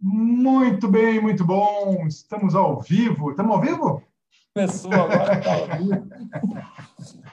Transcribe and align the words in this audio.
Muito 0.00 0.88
bem, 0.88 1.20
muito 1.20 1.44
bom. 1.44 2.06
Estamos 2.06 2.54
ao 2.54 2.80
vivo. 2.80 3.30
Estamos 3.30 3.54
ao 3.54 3.60
vivo? 3.60 4.02
Começou 4.54 4.92
agora, 4.92 5.40
tá 5.40 5.52
ao 5.52 5.78
vivo. 5.78 6.08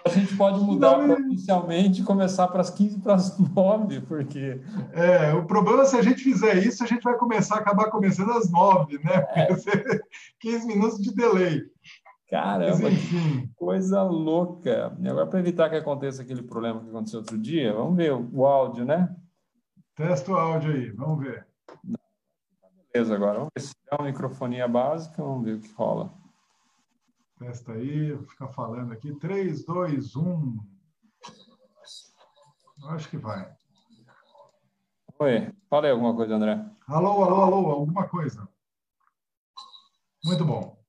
A 0.06 0.10
gente 0.10 0.36
pode 0.36 0.60
mudar 0.60 0.98
Não, 0.98 1.20
inicialmente 1.20 2.02
e 2.02 2.04
começar 2.04 2.50
para 2.50 2.60
as 2.60 2.70
15 2.70 3.00
para 3.00 3.16
as 3.16 3.40
9, 3.40 4.02
porque. 4.02 4.60
É, 4.92 5.34
o 5.34 5.46
problema 5.46 5.84
é 5.84 5.86
se 5.86 5.96
a 5.96 6.02
gente 6.02 6.22
fizer 6.22 6.58
isso, 6.58 6.84
a 6.84 6.88
gente 6.88 7.04
vai 7.04 7.18
começar, 7.18 7.56
acabar 7.56 7.90
começando 7.90 8.32
às 8.32 8.52
9, 8.52 9.00
né? 9.04 9.26
É. 9.36 9.48
15 10.42 10.68
minutos 10.68 11.02
de 11.02 11.14
delay. 11.16 11.62
Caramba, 12.30 12.90
enfim. 12.90 13.50
coisa 13.56 14.02
louca. 14.04 14.98
E 15.00 15.08
agora, 15.08 15.28
para 15.28 15.40
evitar 15.40 15.70
que 15.70 15.76
aconteça 15.76 16.24
aquele 16.24 16.44
problema 16.44 16.82
que 16.82 16.90
aconteceu 16.90 17.20
outro 17.20 17.38
dia, 17.38 17.72
vamos 17.72 17.96
ver 17.96 18.12
o 18.12 18.46
áudio, 18.46 18.84
né? 18.84 19.16
Testa 19.96 20.32
o 20.32 20.36
áudio 20.36 20.74
aí, 20.74 20.90
vamos 20.90 21.24
ver. 21.24 21.46
Beleza, 22.94 23.16
agora 23.16 23.40
vamos 23.40 23.50
ver 23.58 23.64
se 23.64 23.74
é 23.90 23.96
uma 23.96 24.06
microfonia 24.06 24.68
básica, 24.68 25.24
vamos 25.24 25.46
ver 25.46 25.54
o 25.54 25.62
que 25.62 25.74
rola. 25.74 26.14
Testa 27.40 27.72
aí, 27.72 28.12
vou 28.12 28.28
ficar 28.28 28.50
falando 28.50 28.94
aqui. 28.94 29.16
3, 29.16 29.66
2, 29.66 30.16
1. 30.16 30.60
Acho 32.90 33.10
que 33.10 33.18
vai. 33.18 33.52
Oi, 35.18 35.52
fala 35.68 35.88
aí 35.88 35.92
alguma 35.92 36.16
coisa, 36.16 36.36
André. 36.36 36.64
Alô, 36.88 37.24
alô, 37.24 37.42
alô, 37.42 37.72
alguma 37.72 38.08
coisa. 38.08 38.48
Muito 40.24 40.46
bom. 40.46 40.80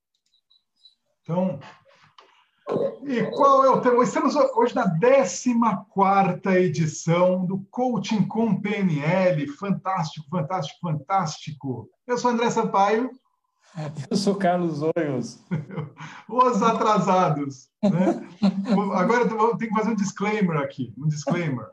Então, 1.22 1.58
e 3.04 3.22
qual 3.32 3.64
é 3.64 3.68
o 3.68 3.80
tema? 3.80 4.02
Estamos 4.02 4.34
hoje 4.34 4.74
na 4.74 4.88
14 4.88 6.48
edição 6.56 7.44
do 7.44 7.58
Coaching 7.70 8.26
com 8.26 8.60
PNL. 8.60 9.46
Fantástico, 9.48 10.26
fantástico, 10.30 10.78
fantástico. 10.80 11.90
Eu 12.06 12.16
sou 12.16 12.30
André 12.30 12.50
Sampaio. 12.50 13.10
Eu 14.08 14.16
sou 14.16 14.36
Carlos 14.36 14.80
Oios. 14.96 15.44
Os 16.28 16.62
atrasados. 16.62 17.68
Né? 17.82 18.26
Agora 18.94 19.22
eu 19.24 19.56
tenho 19.56 19.72
que 19.72 19.76
fazer 19.76 19.90
um 19.90 19.96
disclaimer 19.96 20.58
aqui. 20.58 20.94
Um 20.96 21.08
disclaimer. 21.08 21.66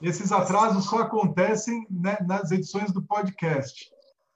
Esses 0.00 0.32
atrasos 0.32 0.86
só 0.86 1.00
acontecem 1.00 1.86
né, 1.90 2.16
nas 2.26 2.50
edições 2.50 2.90
do 2.90 3.02
podcast. 3.02 3.90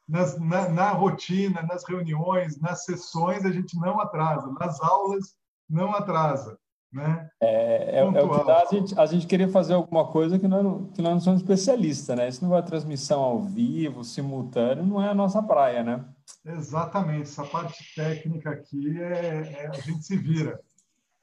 Nas, 0.06 0.38
na, 0.38 0.68
na 0.68 0.90
rotina, 0.90 1.62
nas 1.62 1.84
reuniões, 1.88 2.60
nas 2.60 2.84
sessões, 2.84 3.46
a 3.46 3.50
gente 3.50 3.76
não 3.78 3.98
atrasa. 3.98 4.52
Nas 4.60 4.78
aulas, 4.80 5.34
não 5.68 5.92
atrasa. 5.92 6.58
Né? 6.92 7.28
É, 7.42 7.96
é, 7.96 7.98
é 7.98 8.04
o 8.04 8.12
que 8.12 8.46
dá 8.46 8.62
a 8.62 8.64
gente, 8.66 8.98
a 8.98 9.06
gente 9.06 9.26
querer 9.26 9.48
fazer 9.48 9.74
alguma 9.74 10.06
coisa 10.06 10.38
que 10.38 10.48
nós, 10.48 10.90
que 10.94 11.02
nós 11.02 11.12
não 11.12 11.20
somos 11.20 11.42
especialistas, 11.42 12.16
né? 12.16 12.28
Isso 12.28 12.42
não 12.42 12.56
é 12.56 12.62
transmissão 12.62 13.20
ao 13.20 13.42
vivo, 13.42 14.02
simultâneo, 14.02 14.86
não 14.86 15.02
é 15.02 15.10
a 15.10 15.14
nossa 15.14 15.42
praia, 15.42 15.82
né? 15.82 16.04
Exatamente. 16.44 17.22
Essa 17.22 17.44
parte 17.44 17.84
técnica 17.94 18.50
aqui 18.50 18.98
é, 18.98 19.64
é, 19.64 19.66
a 19.66 19.74
gente 19.80 20.04
se 20.04 20.16
vira. 20.16 20.58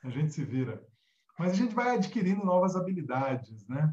A 0.04 0.10
gente 0.10 0.34
se 0.34 0.44
vira. 0.44 0.84
Mas 1.40 1.52
a 1.52 1.56
gente 1.56 1.74
vai 1.74 1.96
adquirindo 1.96 2.46
novas 2.46 2.76
habilidades, 2.76 3.68
né? 3.68 3.92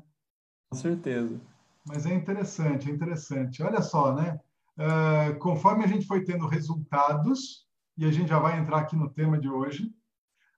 Com 0.70 0.76
certeza. 0.76 1.40
Mas 1.86 2.04
é 2.04 2.12
interessante, 2.12 2.90
é 2.90 2.92
interessante. 2.92 3.62
Olha 3.62 3.80
só, 3.80 4.14
né? 4.14 4.38
Uh, 4.76 5.38
conforme 5.38 5.84
a 5.84 5.86
gente 5.86 6.06
foi 6.06 6.24
tendo 6.24 6.46
resultados, 6.46 7.66
e 7.96 8.04
a 8.04 8.12
gente 8.12 8.28
já 8.28 8.38
vai 8.38 8.58
entrar 8.58 8.78
aqui 8.78 8.96
no 8.96 9.10
tema 9.10 9.38
de 9.38 9.48
hoje, 9.48 9.90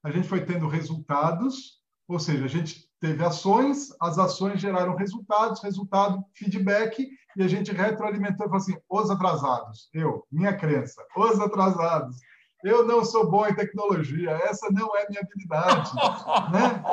a 0.03 0.11
gente 0.11 0.27
foi 0.27 0.45
tendo 0.45 0.67
resultados, 0.67 1.81
ou 2.07 2.19
seja, 2.19 2.45
a 2.45 2.49
gente 2.49 2.87
teve 2.99 3.23
ações, 3.23 3.89
as 4.01 4.19
ações 4.19 4.59
geraram 4.59 4.95
resultados, 4.95 5.63
resultado, 5.63 6.23
feedback, 6.33 7.07
e 7.35 7.43
a 7.43 7.47
gente 7.47 7.71
retroalimentou 7.71 8.45
e 8.45 8.49
falou 8.49 8.57
assim: 8.57 8.77
os 8.89 9.09
atrasados, 9.09 9.89
eu, 9.93 10.25
minha 10.31 10.55
crença, 10.55 11.01
os 11.15 11.39
atrasados. 11.39 12.17
Eu 12.63 12.85
não 12.87 13.03
sou 13.03 13.29
bom 13.29 13.45
em 13.45 13.53
tecnologia, 13.53 14.31
essa 14.31 14.69
não 14.71 14.95
é 14.95 15.05
minha 15.09 15.21
habilidade. 15.21 15.91
né? 16.53 16.83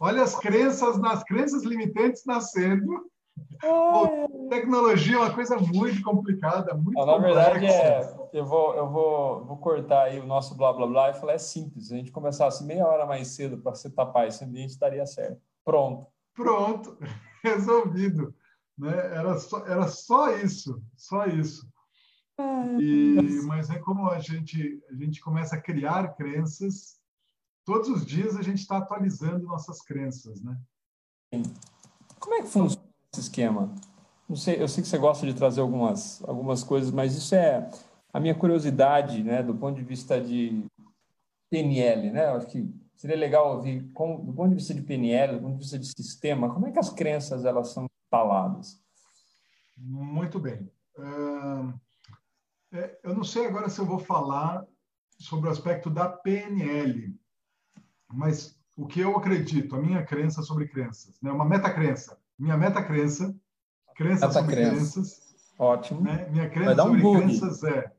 Olha 0.00 0.22
as 0.22 0.34
crenças, 0.36 0.96
nas 0.98 1.22
crenças 1.24 1.64
limitantes 1.64 2.22
nascendo 2.24 3.10
Pô, 3.60 4.48
tecnologia 4.48 5.16
é 5.16 5.18
uma 5.18 5.34
coisa 5.34 5.56
muito 5.58 6.02
complicada, 6.02 6.74
muito 6.74 6.94
Na 7.04 7.14
complexa. 7.14 7.52
verdade, 7.52 7.66
é, 7.66 8.16
eu, 8.32 8.44
vou, 8.44 8.74
eu 8.74 8.88
vou, 8.88 9.44
vou 9.44 9.56
cortar 9.56 10.04
aí 10.04 10.20
o 10.20 10.26
nosso 10.26 10.56
blá 10.56 10.72
blá 10.72 10.86
blá 10.86 11.10
e 11.10 11.14
falar: 11.14 11.32
é 11.32 11.38
simples. 11.38 11.88
Se 11.88 11.94
a 11.94 11.96
gente 11.96 12.12
começasse 12.12 12.64
meia 12.64 12.86
hora 12.86 13.06
mais 13.06 13.28
cedo 13.28 13.58
para 13.58 13.74
você 13.74 13.90
tapar 13.90 14.28
esse 14.28 14.44
ambiente, 14.44 14.78
daria 14.78 15.06
certo. 15.06 15.40
Pronto. 15.64 16.06
Pronto, 16.34 16.96
resolvido. 17.42 18.34
Né? 18.76 18.96
Era, 19.16 19.38
só, 19.38 19.66
era 19.66 19.88
só 19.88 20.30
isso, 20.36 20.80
só 20.96 21.26
isso. 21.26 21.68
E, 22.80 23.40
mas 23.46 23.68
é 23.68 23.78
como 23.80 24.08
a 24.08 24.20
gente, 24.20 24.80
a 24.88 24.94
gente 24.94 25.20
começa 25.20 25.56
a 25.56 25.60
criar 25.60 26.14
crenças, 26.14 27.00
todos 27.64 27.88
os 27.88 28.06
dias 28.06 28.36
a 28.36 28.42
gente 28.42 28.60
está 28.60 28.78
atualizando 28.78 29.44
nossas 29.44 29.82
crenças, 29.82 30.40
né? 30.40 30.56
Como 32.20 32.34
é 32.36 32.42
que 32.42 32.48
funciona? 32.48 32.87
Esse 33.18 33.28
esquema? 33.28 33.74
Não 34.28 34.36
sei, 34.36 34.60
eu 34.62 34.68
sei 34.68 34.82
que 34.82 34.88
você 34.88 34.98
gosta 34.98 35.26
de 35.26 35.34
trazer 35.34 35.60
algumas, 35.60 36.22
algumas 36.24 36.62
coisas, 36.62 36.90
mas 36.90 37.16
isso 37.16 37.34
é 37.34 37.68
a 38.12 38.20
minha 38.20 38.34
curiosidade, 38.34 39.22
né, 39.22 39.42
do 39.42 39.54
ponto 39.54 39.76
de 39.76 39.84
vista 39.84 40.20
de 40.20 40.64
PNL, 41.50 42.10
né? 42.10 42.26
Eu 42.26 42.36
acho 42.36 42.46
que 42.46 42.68
seria 42.94 43.16
legal 43.16 43.56
ouvir, 43.56 43.90
com, 43.92 44.24
do 44.24 44.32
ponto 44.32 44.50
de 44.50 44.56
vista 44.56 44.74
de 44.74 44.82
PNL, 44.82 45.34
do 45.34 45.40
ponto 45.40 45.52
de 45.54 45.58
vista 45.58 45.78
de 45.78 45.86
sistema, 45.86 46.52
como 46.52 46.66
é 46.66 46.72
que 46.72 46.78
as 46.78 46.90
crenças 46.90 47.44
elas 47.44 47.68
são 47.68 47.86
instaladas? 48.04 48.80
Muito 49.76 50.38
bem. 50.38 50.70
Uh, 50.96 51.72
eu 53.02 53.14
não 53.14 53.24
sei 53.24 53.46
agora 53.46 53.68
se 53.68 53.78
eu 53.78 53.86
vou 53.86 53.98
falar 53.98 54.66
sobre 55.18 55.48
o 55.48 55.52
aspecto 55.52 55.88
da 55.88 56.08
PNL, 56.08 57.14
mas 58.12 58.58
o 58.76 58.86
que 58.86 59.00
eu 59.00 59.16
acredito, 59.16 59.74
a 59.74 59.80
minha 59.80 60.04
crença 60.04 60.42
sobre 60.42 60.68
crenças, 60.68 61.18
né? 61.22 61.32
uma 61.32 61.44
metacrença 61.44 62.18
minha 62.38 62.56
meta-crença, 62.56 63.34
crença 63.96 64.26
meta 64.26 64.40
sobre 64.40 64.54
crença. 64.54 64.70
crenças. 64.70 65.20
Ótimo. 65.58 66.02
Né? 66.02 66.28
Minha 66.30 66.48
crença 66.48 66.82
um 66.82 66.86
sobre 66.86 67.02
bug. 67.02 67.18
crenças 67.18 67.64
é, 67.64 67.92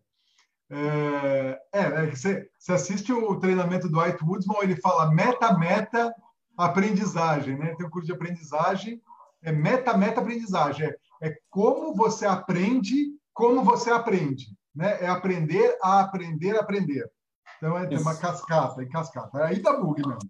é, 0.69 1.61
é, 1.73 1.81
é 1.81 2.05
você, 2.07 2.49
você 2.57 2.73
assiste 2.73 3.11
o 3.11 3.39
treinamento 3.39 3.89
do 3.89 3.99
White 3.99 4.23
Woodsman, 4.23 4.59
ele 4.61 4.75
fala 4.77 5.11
meta-meta 5.11 6.13
aprendizagem, 6.57 7.57
né? 7.57 7.73
Tem 7.75 7.85
um 7.85 7.89
curso 7.89 8.07
de 8.07 8.13
aprendizagem, 8.13 9.01
é 9.41 9.51
meta-meta 9.51 10.21
aprendizagem, 10.21 10.87
é, 10.87 10.95
é 11.21 11.37
como 11.49 11.93
você 11.95 12.25
aprende, 12.25 13.13
como 13.33 13.63
você 13.63 13.89
aprende, 13.89 14.47
né? 14.75 15.01
É 15.01 15.07
aprender 15.07 15.77
a 15.81 16.01
aprender 16.01 16.57
a 16.57 16.61
aprender. 16.61 17.09
Então 17.57 17.77
é 17.77 17.87
uma 17.97 18.15
cascata, 18.15 18.83
em 18.83 18.89
cascata. 18.89 19.43
Aí 19.43 19.61
dá 19.61 19.73
bug 19.73 20.01
mesmo. 20.07 20.29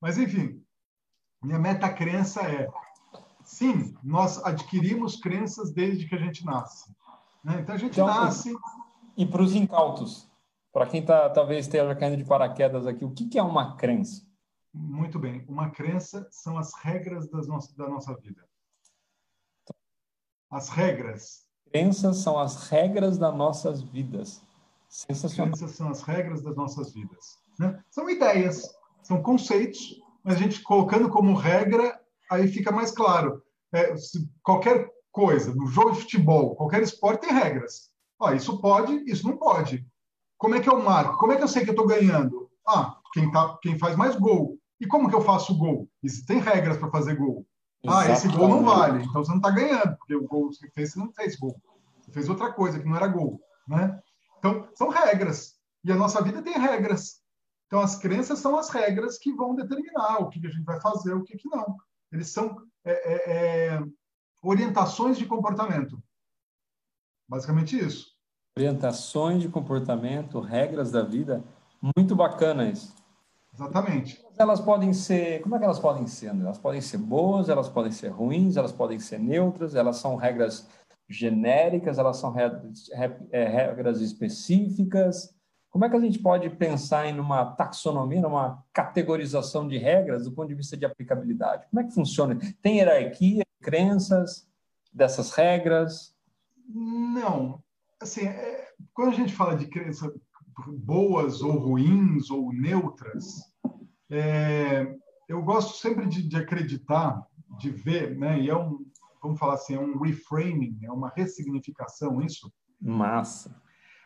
Mas 0.00 0.18
enfim, 0.18 0.62
minha 1.42 1.58
meta-crença 1.58 2.42
é 2.42 2.68
Sim, 3.52 3.94
nós 4.02 4.42
adquirimos 4.42 5.16
crenças 5.16 5.70
desde 5.70 6.08
que 6.08 6.14
a 6.14 6.18
gente 6.18 6.42
nasce. 6.42 6.90
Né? 7.44 7.60
Então 7.60 7.74
a 7.74 7.78
gente 7.78 7.92
então, 7.92 8.06
nasce. 8.06 8.56
E 9.14 9.26
para 9.26 9.42
os 9.42 9.54
incautos, 9.54 10.26
para 10.72 10.86
quem 10.86 11.04
tá, 11.04 11.28
talvez 11.28 11.66
esteja 11.66 11.94
caindo 11.94 12.16
de 12.16 12.24
paraquedas 12.24 12.86
aqui, 12.86 13.04
o 13.04 13.10
que, 13.10 13.28
que 13.28 13.38
é 13.38 13.42
uma 13.42 13.76
crença? 13.76 14.26
Muito 14.72 15.18
bem. 15.18 15.44
Uma 15.46 15.68
crença 15.68 16.26
são 16.30 16.56
as 16.56 16.72
regras 16.72 17.28
das 17.28 17.46
no... 17.46 17.58
da 17.76 17.88
nossa 17.90 18.14
vida. 18.16 18.42
As 20.50 20.70
regras. 20.70 21.46
Crenças 21.70 22.16
são 22.16 22.38
as 22.38 22.70
regras 22.70 23.18
das 23.18 23.36
nossas 23.36 23.82
vidas. 23.82 24.42
Sensacional. 24.88 25.52
Crenças 25.52 25.76
são 25.76 25.90
as 25.90 26.00
regras 26.00 26.40
das 26.40 26.56
nossas 26.56 26.90
vidas. 26.94 27.38
Né? 27.58 27.78
São 27.90 28.08
ideias, 28.08 28.74
são 29.02 29.22
conceitos, 29.22 30.00
mas 30.24 30.36
a 30.36 30.38
gente 30.38 30.62
colocando 30.62 31.10
como 31.10 31.34
regra 31.34 32.01
aí 32.30 32.48
fica 32.48 32.72
mais 32.72 32.90
claro. 32.90 33.42
É, 33.72 33.94
qualquer 34.42 34.90
coisa, 35.10 35.54
no 35.54 35.66
jogo 35.66 35.92
de 35.92 36.00
futebol, 36.00 36.56
qualquer 36.56 36.82
esporte 36.82 37.26
tem 37.26 37.34
regras. 37.34 37.90
Ó, 38.18 38.32
isso 38.32 38.60
pode, 38.60 38.92
isso 39.10 39.26
não 39.26 39.36
pode. 39.36 39.86
Como 40.38 40.54
é 40.54 40.60
que 40.60 40.68
eu 40.68 40.82
marco? 40.82 41.18
Como 41.18 41.32
é 41.32 41.36
que 41.36 41.42
eu 41.42 41.48
sei 41.48 41.62
que 41.62 41.70
eu 41.70 41.74
estou 41.74 41.86
ganhando? 41.86 42.50
Ah, 42.66 42.96
quem, 43.12 43.30
tá, 43.30 43.58
quem 43.62 43.78
faz 43.78 43.96
mais 43.96 44.16
gol. 44.16 44.58
E 44.80 44.86
como 44.86 45.08
que 45.08 45.14
eu 45.14 45.20
faço 45.20 45.56
gol? 45.56 45.88
Isso 46.02 46.26
tem 46.26 46.38
regras 46.38 46.76
para 46.76 46.90
fazer 46.90 47.14
gol. 47.16 47.46
Exatamente. 47.84 48.10
Ah, 48.10 48.12
esse 48.12 48.28
gol 48.28 48.48
não 48.48 48.64
vale, 48.64 49.04
então 49.04 49.24
você 49.24 49.30
não 49.30 49.38
está 49.38 49.50
ganhando, 49.50 49.96
porque 49.96 50.14
o 50.14 50.26
gol 50.26 50.48
que 50.48 50.56
você 50.56 50.70
fez, 50.70 50.92
você 50.92 50.98
não 50.98 51.12
fez 51.12 51.36
gol. 51.36 51.60
Você 52.00 52.12
fez 52.12 52.28
outra 52.28 52.52
coisa 52.52 52.78
que 52.78 52.88
não 52.88 52.96
era 52.96 53.06
gol. 53.06 53.40
Né? 53.66 54.00
Então, 54.38 54.68
são 54.74 54.88
regras. 54.88 55.54
E 55.84 55.90
a 55.90 55.96
nossa 55.96 56.22
vida 56.22 56.42
tem 56.42 56.54
regras. 56.54 57.20
Então, 57.66 57.80
as 57.80 57.96
crenças 57.96 58.38
são 58.38 58.56
as 58.56 58.68
regras 58.68 59.18
que 59.18 59.32
vão 59.32 59.54
determinar 59.54 60.18
o 60.18 60.28
que 60.28 60.44
a 60.46 60.50
gente 60.50 60.64
vai 60.64 60.80
fazer, 60.80 61.14
o 61.14 61.22
que, 61.22 61.36
que 61.36 61.48
não. 61.48 61.76
Eles 62.12 62.28
são 62.28 62.56
é, 62.84 62.92
é, 62.92 63.32
é, 63.74 63.84
orientações 64.42 65.16
de 65.16 65.24
comportamento. 65.24 66.02
Basicamente 67.28 67.78
isso. 67.78 68.12
Orientações 68.56 69.40
de 69.42 69.48
comportamento, 69.48 70.38
regras 70.38 70.90
da 70.90 71.02
vida, 71.02 71.42
muito 71.96 72.14
bacana 72.14 72.68
isso. 72.68 72.94
Exatamente. 73.54 74.22
Elas 74.38 74.60
podem 74.60 74.92
ser, 74.92 75.42
como 75.42 75.56
é 75.56 75.58
que 75.58 75.64
elas 75.64 75.78
podem 75.78 76.06
ser? 76.06 76.28
Elas 76.28 76.58
podem 76.58 76.80
ser 76.80 76.98
boas, 76.98 77.48
elas 77.48 77.68
podem 77.68 77.92
ser 77.92 78.08
ruins, 78.08 78.56
elas 78.56 78.72
podem 78.72 78.98
ser 78.98 79.18
neutras, 79.18 79.74
elas 79.74 79.96
são 79.96 80.16
regras 80.16 80.68
genéricas, 81.08 81.98
elas 81.98 82.16
são 82.16 82.34
é, 82.38 83.44
regras 83.44 84.00
específicas? 84.00 85.34
Como 85.72 85.86
é 85.86 85.88
que 85.88 85.96
a 85.96 86.00
gente 86.00 86.18
pode 86.18 86.50
pensar 86.50 87.06
em 87.06 87.18
uma 87.18 87.46
taxonomia, 87.46 88.20
numa 88.20 88.62
categorização 88.74 89.66
de 89.66 89.78
regras 89.78 90.24
do 90.24 90.32
ponto 90.32 90.48
de 90.48 90.54
vista 90.54 90.76
de 90.76 90.84
aplicabilidade? 90.84 91.66
Como 91.70 91.80
é 91.80 91.84
que 91.84 91.94
funciona? 91.94 92.38
Tem 92.60 92.76
hierarquia, 92.76 93.42
crenças 93.58 94.46
dessas 94.92 95.32
regras? 95.32 96.14
Não. 96.68 97.62
Assim, 97.98 98.26
é, 98.26 98.68
quando 98.92 99.12
a 99.12 99.16
gente 99.16 99.32
fala 99.32 99.56
de 99.56 99.66
crenças 99.66 100.12
boas 100.66 101.40
ou 101.40 101.52
ruins 101.52 102.30
ou 102.30 102.52
neutras, 102.52 103.50
é, 104.10 104.94
eu 105.26 105.42
gosto 105.42 105.78
sempre 105.78 106.04
de, 106.06 106.22
de, 106.22 106.36
acreditar, 106.36 107.26
de 107.58 107.70
ver, 107.70 108.14
né? 108.18 108.38
E 108.38 108.50
é 108.50 108.54
um, 108.54 108.84
vamos 109.22 109.40
falar 109.40 109.54
assim, 109.54 109.74
é 109.74 109.80
um 109.80 109.98
reframing, 109.98 110.80
é 110.82 110.92
uma 110.92 111.10
ressignificação 111.16 112.20
isso. 112.20 112.52
Massa. 112.78 113.58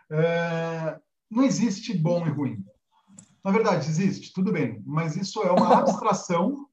É, 0.08 1.00
não 1.30 1.44
existe 1.44 1.96
bom 1.96 2.26
e 2.26 2.30
ruim. 2.30 2.64
Na 3.44 3.50
verdade, 3.50 3.88
existe, 3.88 4.32
tudo 4.32 4.52
bem, 4.52 4.82
mas 4.84 5.16
isso 5.16 5.42
é 5.42 5.50
uma 5.50 5.74
abstração, 5.78 6.66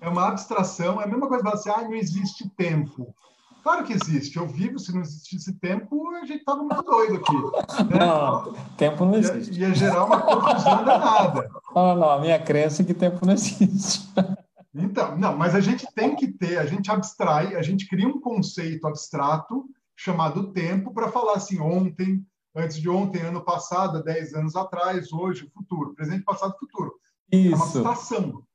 é 0.00 0.08
uma 0.08 0.28
abstração, 0.28 1.00
é 1.00 1.04
a 1.04 1.06
mesma 1.06 1.28
coisa 1.28 1.42
que 1.42 1.50
falar 1.50 1.60
assim, 1.60 1.70
ah, 1.70 1.88
não 1.88 1.94
existe 1.94 2.48
tempo. 2.56 3.14
Claro 3.62 3.84
que 3.84 3.94
existe, 3.94 4.36
eu 4.36 4.46
vivo, 4.46 4.78
se 4.78 4.92
não 4.92 5.00
existisse 5.00 5.58
tempo, 5.58 6.10
a 6.16 6.26
gente 6.26 6.40
estava 6.40 6.62
muito 6.62 6.82
doido 6.82 7.16
aqui. 7.16 7.32
Né? 7.84 7.98
Não, 7.98 8.52
tempo 8.76 9.06
não 9.06 9.16
existe. 9.16 9.58
Ia, 9.58 9.68
ia 9.68 9.74
gerar 9.74 10.04
uma 10.04 10.20
confusão 10.20 10.84
danada. 10.84 11.50
Não, 11.74 11.96
não, 11.96 12.10
a 12.10 12.20
minha 12.20 12.38
crença 12.38 12.82
é 12.82 12.84
que 12.84 12.92
tempo 12.92 13.24
não 13.24 13.32
existe. 13.32 14.06
Então, 14.74 15.16
não, 15.16 15.36
mas 15.36 15.54
a 15.54 15.60
gente 15.60 15.86
tem 15.94 16.14
que 16.14 16.26
ter, 16.26 16.58
a 16.58 16.66
gente 16.66 16.90
abstrai, 16.90 17.54
a 17.54 17.62
gente 17.62 17.88
cria 17.88 18.06
um 18.06 18.20
conceito 18.20 18.86
abstrato 18.86 19.64
chamado 19.96 20.52
tempo 20.52 20.92
para 20.92 21.10
falar 21.10 21.34
assim, 21.34 21.60
ontem, 21.60 22.22
antes 22.54 22.76
de 22.76 22.88
ontem, 22.88 23.22
ano 23.22 23.44
passado, 23.44 24.02
10 24.02 24.34
anos 24.34 24.56
atrás, 24.56 25.12
hoje, 25.12 25.50
futuro, 25.52 25.94
presente, 25.94 26.24
passado, 26.24 26.56
futuro. 26.58 26.98
Isso. 27.30 27.52
É 27.52 27.56
uma 27.56 27.64
abstração. 27.64 28.46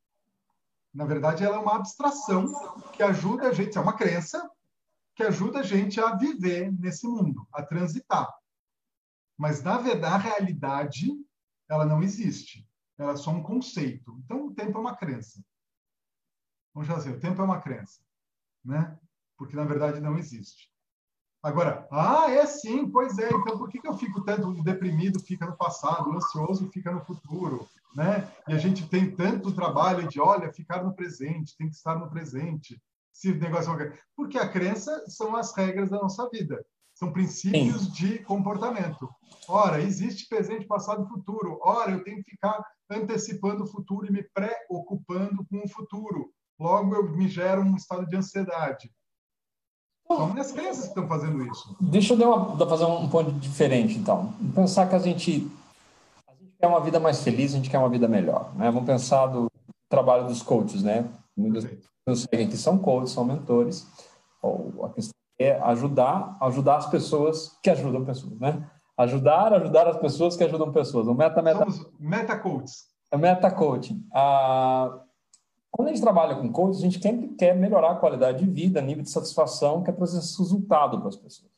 Na 0.93 1.05
verdade, 1.05 1.43
ela 1.43 1.57
é 1.57 1.59
uma 1.59 1.75
abstração 1.75 2.45
que 2.93 3.03
ajuda 3.03 3.49
a 3.49 3.53
gente, 3.53 3.77
é 3.77 3.81
uma 3.81 3.93
crença 3.93 4.49
que 5.15 5.23
ajuda 5.23 5.59
a 5.59 5.63
gente 5.63 5.99
a 5.99 6.15
viver 6.15 6.71
nesse 6.79 7.05
mundo, 7.05 7.45
a 7.51 7.61
transitar. 7.61 8.33
Mas, 9.37 9.61
na 9.61 9.77
verdade, 9.77 10.15
a 10.15 10.17
realidade, 10.17 11.11
ela 11.69 11.85
não 11.85 12.01
existe. 12.01 12.67
Ela 12.97 13.13
é 13.13 13.17
só 13.17 13.31
um 13.31 13.43
conceito. 13.43 14.17
Então, 14.23 14.47
o 14.47 14.53
tempo 14.53 14.77
é 14.77 14.81
uma 14.81 14.95
crença. 14.95 15.43
Vamos 16.73 16.93
dizer, 16.93 17.11
o 17.11 17.19
tempo 17.19 17.41
é 17.41 17.45
uma 17.45 17.59
crença, 17.59 18.01
né? 18.63 18.97
Porque, 19.37 19.55
na 19.55 19.63
verdade, 19.63 19.99
não 19.99 20.17
existe. 20.17 20.68
Agora, 21.41 21.87
ah, 21.89 22.29
é 22.29 22.45
sim, 22.45 22.89
pois 22.89 23.17
é. 23.17 23.29
Então, 23.29 23.57
por 23.57 23.69
que, 23.69 23.79
que 23.79 23.87
eu 23.87 23.97
fico 23.97 24.21
tanto 24.23 24.51
deprimido, 24.61 25.19
fica 25.19 25.45
no 25.45 25.55
passado, 25.55 26.11
ansioso, 26.11 26.69
fica 26.71 26.91
no 26.91 27.03
futuro, 27.05 27.67
né? 27.95 28.29
E 28.47 28.53
a 28.53 28.57
gente 28.57 28.87
tem 28.87 29.15
tanto 29.15 29.53
trabalho 29.53 30.07
de, 30.07 30.19
olha, 30.19 30.51
ficar 30.51 30.83
no 30.83 30.93
presente, 30.93 31.55
tem 31.57 31.69
que 31.69 31.75
estar 31.75 31.97
no 31.97 32.09
presente. 32.09 32.81
Se 33.13 33.31
o 33.31 33.39
negócio 33.39 33.73
é 33.81 33.93
porque 34.15 34.37
a 34.37 34.49
crença 34.49 35.05
são 35.07 35.35
as 35.35 35.55
regras 35.55 35.89
da 35.89 35.97
nossa 35.97 36.29
vida, 36.29 36.63
são 36.93 37.13
princípios 37.13 37.85
sim. 37.85 37.91
de 37.91 38.19
comportamento. 38.19 39.09
Ora, 39.47 39.81
existe 39.81 40.27
presente, 40.27 40.67
passado 40.67 41.05
e 41.05 41.09
futuro. 41.09 41.57
Ora, 41.63 41.91
eu 41.91 42.03
tenho 42.03 42.21
que 42.21 42.31
ficar 42.31 42.61
antecipando 42.89 43.63
o 43.63 43.67
futuro 43.67 44.05
e 44.05 44.11
me 44.11 44.23
preocupando 44.23 45.45
com 45.49 45.63
o 45.63 45.69
futuro. 45.69 46.31
Logo, 46.59 46.93
eu 46.93 47.09
me 47.11 47.29
gero 47.29 47.61
um 47.61 47.77
estado 47.77 48.05
de 48.05 48.17
ansiedade. 48.17 48.91
São 50.11 50.33
minhas 50.33 50.51
crenças 50.51 50.83
que 50.83 50.89
estão 50.89 51.07
fazendo 51.07 51.45
isso. 51.45 51.75
Deixa 51.79 52.13
eu 52.13 52.17
dar 52.17 52.29
uma, 52.29 52.67
fazer 52.67 52.85
um 52.85 53.07
ponto 53.07 53.31
diferente, 53.33 53.95
então. 53.97 54.33
Pensar 54.55 54.89
que 54.89 54.95
a 54.95 54.99
gente, 54.99 55.47
a 56.27 56.31
gente 56.31 56.53
quer 56.59 56.67
uma 56.67 56.79
vida 56.79 56.99
mais 56.99 57.21
feliz, 57.21 57.53
a 57.53 57.57
gente 57.57 57.69
quer 57.69 57.77
uma 57.77 57.89
vida 57.89 58.07
melhor. 58.07 58.51
Né? 58.55 58.71
Vamos 58.71 58.87
pensar 58.87 59.27
do 59.27 59.51
trabalho 59.87 60.25
dos 60.25 60.41
coaches, 60.41 60.81
né? 60.81 61.07
Muitas 61.37 61.63
pessoas 62.05 62.25
que 62.25 62.57
são 62.57 62.79
coaches, 62.79 63.11
são 63.11 63.23
mentores. 63.23 63.87
Ou 64.41 64.83
a 64.83 64.89
questão 64.89 65.13
é 65.39 65.59
ajudar, 65.61 66.37
ajudar 66.41 66.77
as 66.77 66.87
pessoas 66.87 67.57
que 67.61 67.69
ajudam 67.69 68.03
pessoas, 68.03 68.39
né? 68.39 68.67
Ajudar, 68.97 69.53
ajudar 69.53 69.87
as 69.87 69.97
pessoas 69.97 70.35
que 70.35 70.43
ajudam 70.43 70.71
pessoas. 70.71 71.07
O 71.07 71.13
meta, 71.13 71.41
meta... 71.41 71.59
Somos 71.59 71.87
meta 71.99 72.37
coaches. 72.37 72.87
É 73.11 73.17
meta 73.17 73.49
coaching. 73.51 74.03
Ah, 74.11 75.01
quando 75.71 75.89
a 75.89 75.91
gente 75.91 76.01
trabalha 76.01 76.35
com 76.35 76.51
coaches, 76.51 76.79
a 76.79 76.85
gente 76.85 77.01
sempre 77.01 77.29
quer 77.29 77.55
melhorar 77.55 77.91
a 77.91 77.95
qualidade 77.95 78.43
de 78.43 78.49
vida, 78.49 78.81
nível 78.81 79.03
de 79.03 79.09
satisfação, 79.09 79.83
quer 79.83 79.93
trazer 79.93 80.19
esse 80.19 80.37
resultado 80.37 80.99
para 80.99 81.09
as 81.09 81.15
pessoas. 81.15 81.51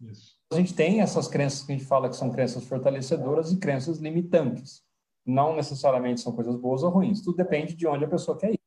Isso. 0.00 0.36
A 0.52 0.56
gente 0.56 0.74
tem 0.74 1.00
essas 1.00 1.26
crenças 1.26 1.64
que 1.64 1.72
a 1.72 1.76
gente 1.76 1.86
fala 1.86 2.08
que 2.08 2.16
são 2.16 2.30
crenças 2.30 2.64
fortalecedoras 2.64 3.50
e 3.50 3.56
crenças 3.56 3.98
limitantes. 3.98 4.82
Não 5.24 5.56
necessariamente 5.56 6.20
são 6.20 6.32
coisas 6.32 6.54
boas 6.54 6.82
ou 6.82 6.90
ruins, 6.90 7.20
tudo 7.20 7.36
depende 7.36 7.74
de 7.74 7.86
onde 7.86 8.04
a 8.04 8.08
pessoa 8.08 8.38
quer 8.38 8.52
ir. 8.52 8.60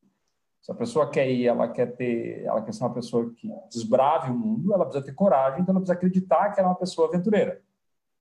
Se 0.62 0.72
a 0.72 0.76
pessoa 0.76 1.10
quer 1.10 1.30
ir, 1.30 1.48
ela 1.48 1.70
quer 1.70 1.96
ter, 1.96 2.44
ela 2.44 2.62
quer 2.62 2.74
ser 2.74 2.84
uma 2.84 2.94
pessoa 2.94 3.34
que 3.34 3.50
desbrave 3.72 4.32
o 4.32 4.38
mundo, 4.38 4.74
ela 4.74 4.86
precisa 4.86 5.06
ter 5.06 5.14
coragem, 5.14 5.62
então 5.62 5.72
ela 5.72 5.80
precisa 5.80 5.94
acreditar 5.98 6.52
que 6.52 6.60
ela 6.60 6.70
é 6.70 6.72
uma 6.72 6.78
pessoa 6.78 7.08
aventureira. 7.08 7.62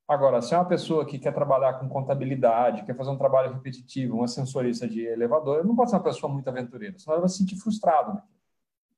Agora, 0.08 0.40
se 0.40 0.55
é 0.55 0.56
uma 0.56 0.64
pessoa 0.64 1.05
que 1.05 1.19
quer 1.19 1.34
trabalhar 1.34 1.75
com 1.75 1.87
contabilidade, 1.87 2.82
quer 2.84 2.96
fazer 2.96 3.10
um 3.10 3.19
trabalho 3.19 3.52
repetitivo, 3.52 4.16
uma 4.16 4.26
sensorista 4.26 4.88
de 4.88 5.02
elevador, 5.05 5.66
não 5.66 5.76
pode 5.76 5.90
ser 5.90 5.96
uma 5.96 6.02
pessoa 6.02 6.32
muito 6.32 6.49
aventureira, 6.49 6.99
senão 6.99 7.12
ela 7.12 7.20
vai 7.20 7.28
se 7.28 7.37
sentir 7.37 7.56
frustrada. 7.56 8.22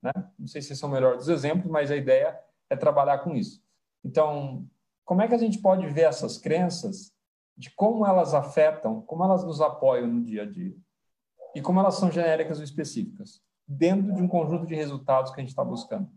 Né? 0.01 0.11
Não 0.39 0.47
sei 0.47 0.61
se 0.61 0.73
são 0.73 0.87
é 0.87 0.91
o 0.91 0.95
melhor 0.95 1.17
dos 1.17 1.27
exemplos, 1.27 1.69
mas 1.69 1.91
a 1.91 1.97
ideia 1.97 2.39
é 2.69 2.77
trabalhar 2.77 3.19
com 3.19 3.35
isso. 3.35 3.61
Então, 4.05 4.65
como 5.03 5.21
é 5.21 5.27
que 5.27 5.35
a 5.35 5.37
gente 5.37 5.59
pode 5.59 5.85
ver 5.87 6.03
essas 6.03 6.37
crenças, 6.37 7.11
de 7.57 7.69
como 7.71 8.05
elas 8.05 8.33
afetam, 8.33 9.01
como 9.01 9.25
elas 9.25 9.43
nos 9.43 9.59
apoiam 9.59 10.07
no 10.07 10.23
dia 10.23 10.43
a 10.43 10.45
dia? 10.49 10.73
E 11.53 11.61
como 11.61 11.81
elas 11.81 11.95
são 11.95 12.09
genéricas 12.09 12.57
ou 12.57 12.63
específicas, 12.63 13.41
dentro 13.67 14.13
de 14.13 14.21
um 14.21 14.29
conjunto 14.29 14.65
de 14.65 14.75
resultados 14.75 15.31
que 15.33 15.41
a 15.41 15.43
gente 15.43 15.49
está 15.49 15.63
buscando. 15.63 16.09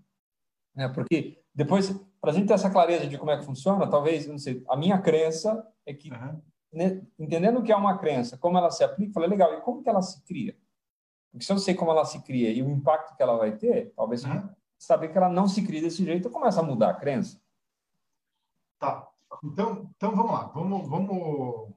É, 0.76 0.88
porque 0.88 1.44
depois 1.55 1.95
para 2.21 2.31
a 2.31 2.35
gente 2.35 2.49
ter 2.49 2.55
essa 2.55 2.71
clareza 2.71 3.06
de 3.06 3.19
como 3.19 3.31
é 3.31 3.37
que 3.37 3.45
funciona, 3.45 3.87
talvez, 3.87 4.27
não 4.27 4.39
sei, 4.39 4.65
a 4.69 4.77
minha 4.77 4.99
crença 4.99 5.67
é 5.85 5.93
que, 5.93 6.11
uhum. 6.11 6.41
né, 6.73 7.03
entendendo 7.19 7.59
o 7.59 7.62
que 7.62 7.71
é 7.71 7.77
uma 7.77 7.99
crença, 7.99 8.39
como 8.39 8.56
ela 8.56 8.71
se 8.71 8.83
aplica, 8.83 9.12
falei, 9.12 9.29
legal, 9.29 9.53
e 9.53 9.61
como 9.61 9.83
que 9.83 9.89
ela 9.89 10.01
se 10.01 10.23
cria? 10.23 10.56
Porque 11.31 11.45
se 11.45 11.53
eu 11.53 11.59
sei 11.59 11.75
como 11.75 11.91
ela 11.91 12.05
se 12.05 12.23
cria 12.23 12.51
e 12.51 12.62
o 12.62 12.71
impacto 12.71 13.15
que 13.15 13.23
ela 13.23 13.37
vai 13.37 13.53
ter, 13.53 13.93
talvez 13.95 14.25
uhum. 14.25 14.49
saber 14.79 15.09
que 15.09 15.19
ela 15.19 15.29
não 15.29 15.47
se 15.47 15.62
cria 15.67 15.83
desse 15.83 16.03
jeito, 16.05 16.29
eu 16.29 16.33
começo 16.33 16.59
a 16.59 16.62
mudar 16.62 16.91
a 16.91 16.95
crença. 16.95 17.39
Tá. 18.79 19.06
Então, 19.43 19.91
então 19.96 20.15
vamos 20.15 20.32
lá, 20.32 20.44
vamos, 20.55 20.89
vamos 20.89 21.75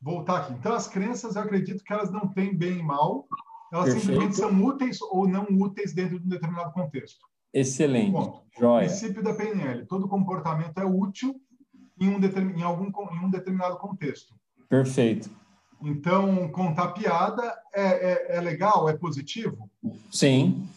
voltar 0.00 0.38
aqui. 0.38 0.52
Então, 0.52 0.72
as 0.74 0.86
crenças, 0.86 1.34
eu 1.34 1.42
acredito 1.42 1.82
que 1.82 1.92
elas 1.92 2.10
não 2.10 2.28
têm 2.28 2.54
bem 2.54 2.78
e 2.78 2.82
mal, 2.82 3.26
elas 3.72 3.86
Perfeito. 3.86 4.06
simplesmente 4.06 4.36
são 4.36 4.64
úteis 4.64 5.02
ou 5.02 5.26
não 5.26 5.44
úteis 5.44 5.92
dentro 5.92 6.20
de 6.20 6.26
um 6.26 6.28
determinado 6.28 6.72
contexto. 6.72 7.26
Excelente. 7.52 8.32
Joia. 8.58 8.86
Princípio 8.86 9.22
da 9.22 9.34
PNL. 9.34 9.86
Todo 9.86 10.08
comportamento 10.08 10.78
é 10.78 10.84
útil 10.84 11.40
em 12.00 12.08
um, 12.08 12.18
em 12.18 12.62
algum, 12.62 12.86
em 12.86 13.24
um 13.24 13.30
determinado 13.30 13.76
contexto. 13.78 14.34
Perfeito. 14.68 15.30
Então, 15.80 16.48
contar 16.48 16.88
piada 16.88 17.56
é, 17.72 17.82
é, 17.82 18.36
é, 18.36 18.40
legal? 18.40 18.88
É 18.88 18.96
positivo? 18.96 19.70
Sim. 20.10 20.68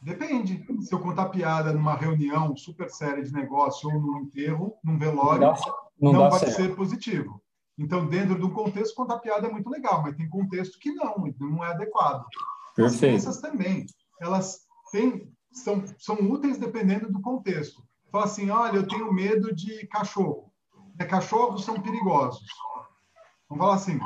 Depende. 0.00 0.64
Se 0.80 0.94
eu 0.94 1.00
contar 1.00 1.26
piada 1.26 1.72
numa 1.72 1.94
reunião 1.94 2.56
super 2.56 2.88
séria 2.88 3.22
de 3.22 3.32
negócio 3.32 3.90
ou 3.90 4.00
num 4.00 4.20
enterro, 4.20 4.74
num 4.82 4.98
velório, 4.98 5.40
não, 5.42 5.52
dá, 5.52 5.74
não, 6.00 6.12
não 6.12 6.30
vai 6.30 6.40
certo. 6.40 6.56
ser 6.56 6.74
positivo. 6.74 7.42
Então, 7.76 8.06
dentro 8.06 8.38
do 8.38 8.50
contexto, 8.50 8.94
contar 8.94 9.18
piada 9.18 9.46
é 9.46 9.52
muito 9.52 9.68
legal, 9.68 10.02
mas 10.02 10.16
tem 10.16 10.28
contexto 10.28 10.78
que 10.80 10.92
não, 10.92 11.32
não 11.38 11.64
é 11.64 11.70
adequado. 11.70 12.24
Perfeito. 12.74 12.94
As 12.94 13.00
crianças 13.00 13.40
também, 13.40 13.86
elas 14.20 14.60
têm 14.90 15.30
são, 15.52 15.84
são 15.98 16.16
úteis 16.30 16.58
dependendo 16.58 17.10
do 17.10 17.20
contexto. 17.20 17.86
Fala 18.10 18.24
assim, 18.24 18.50
olha, 18.50 18.76
eu 18.76 18.88
tenho 18.88 19.12
medo 19.12 19.54
de 19.54 19.86
cachorro. 19.86 20.52
É, 20.98 21.04
cachorros 21.04 21.64
são 21.64 21.80
perigosos. 21.80 22.46
Vamos 23.48 23.62
falar 23.62 23.74
assim, 23.76 23.98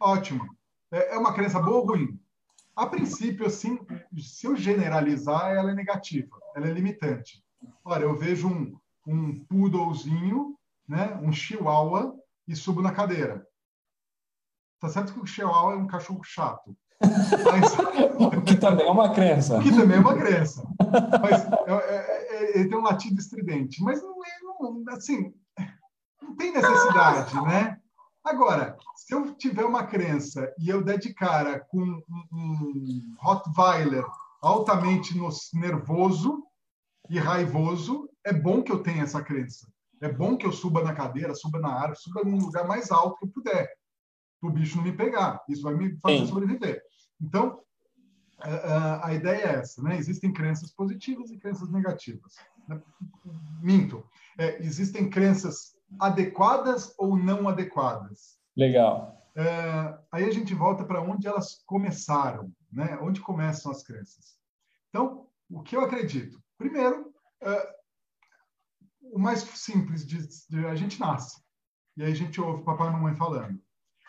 ótimo. 0.00 0.56
É, 0.90 1.14
é 1.14 1.18
uma 1.18 1.34
crença 1.34 1.60
boa 1.60 1.78
ou 1.78 1.86
ruim? 1.86 2.20
A 2.74 2.86
princípio, 2.86 3.46
assim, 3.46 3.78
se 4.18 4.46
eu 4.46 4.54
generalizar, 4.54 5.50
ela 5.52 5.70
é 5.70 5.74
negativa, 5.74 6.38
ela 6.54 6.68
é 6.68 6.72
limitante. 6.72 7.42
Olha, 7.82 8.04
eu 8.04 8.14
vejo 8.14 8.48
um, 8.48 8.78
um 9.06 9.44
poodlezinho, 9.46 10.58
né, 10.86 11.18
um 11.22 11.32
chihuahua, 11.32 12.14
e 12.46 12.54
subo 12.54 12.82
na 12.82 12.92
cadeira. 12.92 13.46
Tá 14.78 14.88
certo 14.88 15.14
que 15.14 15.20
o 15.20 15.26
chihuahua 15.26 15.72
é 15.72 15.76
um 15.76 15.86
cachorro 15.86 16.22
chato. 16.22 16.76
Mas... 17.00 17.76
que 18.46 18.56
também 18.56 18.86
é 18.86 18.90
uma 18.90 19.12
crença. 19.12 19.60
Que 19.60 19.70
também 19.70 19.98
é 19.98 20.00
uma 20.00 20.16
crença. 20.16 20.66
Mas 21.22 21.44
é, 21.44 21.72
é, 21.72 22.36
é, 22.36 22.58
ele 22.58 22.68
tem 22.68 22.78
um 22.78 22.82
latido 22.82 23.20
estridente. 23.20 23.82
Mas 23.82 24.02
não 24.02 24.24
é, 24.24 24.28
não, 24.60 24.84
assim, 24.94 25.34
não 26.22 26.36
tem 26.36 26.52
necessidade, 26.52 27.34
né? 27.42 27.78
Agora, 28.24 28.76
se 28.96 29.14
eu 29.14 29.34
tiver 29.34 29.64
uma 29.64 29.86
crença 29.86 30.52
e 30.58 30.68
eu 30.68 30.82
der 30.82 30.98
de 30.98 31.14
cara 31.14 31.60
com 31.60 31.78
um, 31.80 32.02
um 32.32 33.14
Rottweiler 33.20 34.04
altamente 34.42 35.14
nervoso 35.54 36.42
e 37.08 37.18
raivoso, 37.18 38.08
é 38.24 38.32
bom 38.32 38.62
que 38.62 38.72
eu 38.72 38.82
tenha 38.82 39.04
essa 39.04 39.22
crença. 39.22 39.68
É 40.00 40.12
bom 40.12 40.36
que 40.36 40.44
eu 40.44 40.52
suba 40.52 40.82
na 40.82 40.92
cadeira, 40.92 41.34
suba 41.34 41.58
na 41.58 41.72
árvore, 41.72 42.00
suba 42.00 42.22
num 42.24 42.38
lugar 42.38 42.66
mais 42.66 42.90
alto 42.90 43.16
que 43.18 43.26
eu 43.26 43.30
puder, 43.30 43.68
para 44.40 44.50
o 44.50 44.52
bicho 44.52 44.76
não 44.76 44.84
me 44.84 44.92
pegar. 44.92 45.42
Isso 45.48 45.62
vai 45.62 45.74
me 45.74 45.96
fazer 45.98 46.18
Sim. 46.18 46.26
sobreviver. 46.26 46.82
Então, 47.20 47.60
a, 48.38 49.08
a 49.08 49.14
ideia 49.14 49.42
é 49.42 49.54
essa, 49.56 49.82
né? 49.82 49.96
Existem 49.96 50.32
crenças 50.32 50.70
positivas 50.70 51.30
e 51.30 51.38
crenças 51.38 51.70
negativas. 51.70 52.34
Minto. 53.62 54.04
É, 54.38 54.62
existem 54.62 55.08
crenças 55.08 55.74
adequadas 55.98 56.94
ou 56.98 57.16
não 57.16 57.48
adequadas. 57.48 58.38
Legal. 58.56 59.16
É, 59.34 59.98
aí 60.12 60.24
a 60.24 60.30
gente 60.30 60.54
volta 60.54 60.84
para 60.84 61.02
onde 61.02 61.26
elas 61.26 61.62
começaram, 61.66 62.52
né? 62.72 62.98
Onde 63.00 63.20
começam 63.20 63.70
as 63.70 63.82
crenças. 63.82 64.36
Então, 64.88 65.26
o 65.50 65.62
que 65.62 65.76
eu 65.76 65.80
acredito? 65.80 66.42
Primeiro, 66.58 67.12
é, 67.42 67.76
o 69.12 69.18
mais 69.18 69.40
simples 69.40 70.06
de, 70.06 70.26
de, 70.48 70.66
a 70.66 70.74
gente 70.74 70.98
nasce 70.98 71.40
e 71.96 72.02
aí 72.02 72.12
a 72.12 72.14
gente 72.14 72.40
ouve 72.40 72.64
papai 72.64 72.88
e 72.88 72.92
mamãe 72.92 73.14
falando. 73.14 73.60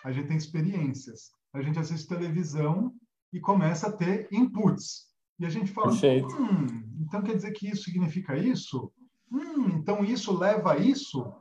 A 0.04 0.12
gente 0.12 0.28
tem 0.28 0.38
experiências. 0.38 1.32
A 1.54 1.62
gente 1.62 1.80
assiste 1.80 2.08
televisão 2.08 2.94
e 3.32 3.40
começa 3.40 3.88
a 3.88 3.92
ter 3.92 4.28
inputs. 4.32 5.08
E 5.40 5.46
a 5.46 5.50
gente 5.50 5.72
fala, 5.72 5.92
hum, 5.92 6.68
então 7.00 7.22
quer 7.22 7.36
dizer 7.36 7.52
que 7.52 7.70
isso 7.70 7.84
significa 7.84 8.36
isso? 8.36 8.92
Hum, 9.32 9.78
então 9.78 10.04
isso 10.04 10.36
leva 10.38 10.74
a 10.74 10.78
isso? 10.78 11.32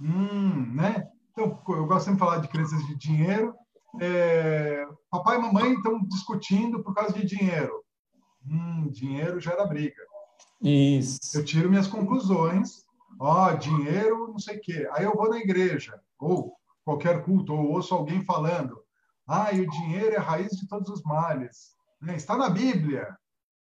Hum, 0.00 0.72
né? 0.74 1.08
Então, 1.32 1.62
eu 1.68 1.86
gosto 1.86 2.06
sempre 2.06 2.14
de 2.14 2.18
falar 2.18 2.38
de 2.38 2.48
crenças 2.48 2.86
de 2.86 2.96
dinheiro. 2.96 3.54
É, 4.00 4.86
papai 5.10 5.36
e 5.36 5.40
mamãe 5.40 5.74
estão 5.74 6.02
discutindo 6.04 6.82
por 6.82 6.94
causa 6.94 7.12
de 7.12 7.26
dinheiro. 7.26 7.82
Hum, 8.46 8.88
dinheiro 8.90 9.40
gera 9.40 9.66
briga. 9.66 10.02
Isso. 10.62 11.18
Eu 11.34 11.44
tiro 11.44 11.68
minhas 11.68 11.86
conclusões. 11.86 12.84
Ó, 13.18 13.50
oh, 13.50 13.56
dinheiro, 13.56 14.28
não 14.28 14.38
sei 14.38 14.56
o 14.56 14.60
quê. 14.60 14.88
Aí 14.92 15.04
eu 15.04 15.14
vou 15.14 15.28
na 15.28 15.38
igreja, 15.38 16.00
ou 16.18 16.56
qualquer 16.84 17.24
culto, 17.24 17.54
ou 17.54 17.72
ouço 17.72 17.94
alguém 17.94 18.24
falando. 18.24 18.82
Ah, 19.26 19.50
o 19.52 19.66
dinheiro 19.66 20.14
é 20.14 20.18
a 20.18 20.22
raiz 20.22 20.50
de 20.52 20.66
todos 20.66 20.88
os 20.88 21.02
males. 21.02 21.74
Né? 22.00 22.16
Está 22.16 22.36
na 22.36 22.50
Bíblia. 22.50 23.16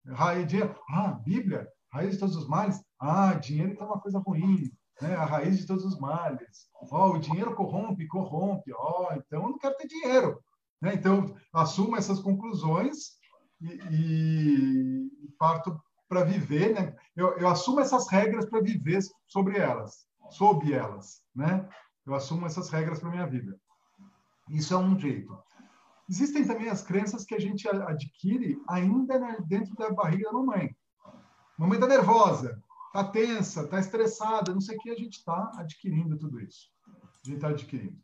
Raiz 0.07 0.47
de... 0.47 0.63
Ah, 0.89 1.19
Bíblia, 1.23 1.69
raiz 1.93 2.13
de 2.13 2.19
todos 2.19 2.37
os 2.37 2.49
males. 2.49 2.83
Ah, 2.99 3.35
dinheiro 3.35 3.73
então 3.73 3.87
é 3.87 3.91
uma 3.91 4.01
coisa 4.01 4.19
ruim. 4.19 4.71
Né? 5.01 5.15
A 5.15 5.25
raiz 5.25 5.59
de 5.59 5.67
todos 5.67 5.85
os 5.85 5.99
males. 5.99 6.69
Oh, 6.91 7.11
o 7.11 7.19
dinheiro 7.19 7.55
corrompe, 7.55 8.07
corrompe. 8.07 8.73
Oh, 8.73 9.09
então 9.13 9.43
eu 9.43 9.51
não 9.51 9.59
quero 9.59 9.77
ter 9.77 9.87
dinheiro. 9.87 10.43
Né? 10.81 10.95
Então, 10.95 11.35
assumo 11.53 11.97
essas 11.97 12.21
conclusões 12.21 13.19
e, 13.61 13.69
e 13.91 15.11
parto 15.39 15.79
para 16.09 16.25
viver. 16.25 16.75
Né? 16.75 16.95
Eu, 17.15 17.37
eu 17.39 17.49
assumo 17.49 17.81
essas 17.81 18.09
regras 18.09 18.47
para 18.47 18.61
viver 18.61 19.01
sobre 19.27 19.59
elas, 19.59 20.07
sob 20.31 20.73
elas. 20.73 21.23
Né? 21.35 21.69
Eu 22.07 22.15
assumo 22.15 22.47
essas 22.47 22.71
regras 22.71 23.01
para 23.01 23.11
minha 23.11 23.27
vida. 23.27 23.59
Isso 24.49 24.75
é 24.75 24.77
um 24.77 24.99
jeito. 24.99 25.37
Existem 26.09 26.45
também 26.45 26.69
as 26.69 26.83
crenças 26.83 27.25
que 27.25 27.35
a 27.35 27.39
gente 27.39 27.69
adquire 27.69 28.61
ainda 28.69 29.19
dentro 29.47 29.75
da 29.77 29.91
barriga 29.93 30.25
da 30.25 30.33
mamãe. 30.33 30.77
Mamãe 31.57 31.77
está 31.77 31.87
nervosa, 31.87 32.61
está 32.87 33.05
tensa, 33.05 33.63
está 33.63 33.79
estressada, 33.79 34.53
não 34.53 34.61
sei 34.61 34.77
o 34.77 34.81
que, 34.81 34.91
a 34.91 34.97
gente 34.97 35.19
está 35.19 35.53
adquirindo 35.57 36.19
tudo 36.19 36.41
isso. 36.41 36.69
A 36.89 37.27
gente 37.27 37.37
está 37.37 37.49
adquirindo. 37.49 38.03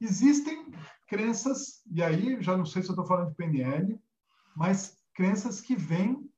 Existem 0.00 0.70
crenças, 1.08 1.82
e 1.90 2.02
aí 2.02 2.40
já 2.42 2.56
não 2.56 2.66
sei 2.66 2.82
se 2.82 2.88
eu 2.88 2.92
estou 2.92 3.06
falando 3.06 3.30
de 3.30 3.36
PNL, 3.36 4.00
mas 4.54 5.02
crenças 5.14 5.60
que 5.60 5.74
vêm 5.74 6.30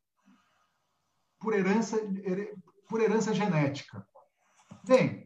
por 1.38 1.52
herança, 1.52 1.98
por 2.88 3.00
herança 3.00 3.34
genética. 3.34 4.06
Vem. 4.84 5.25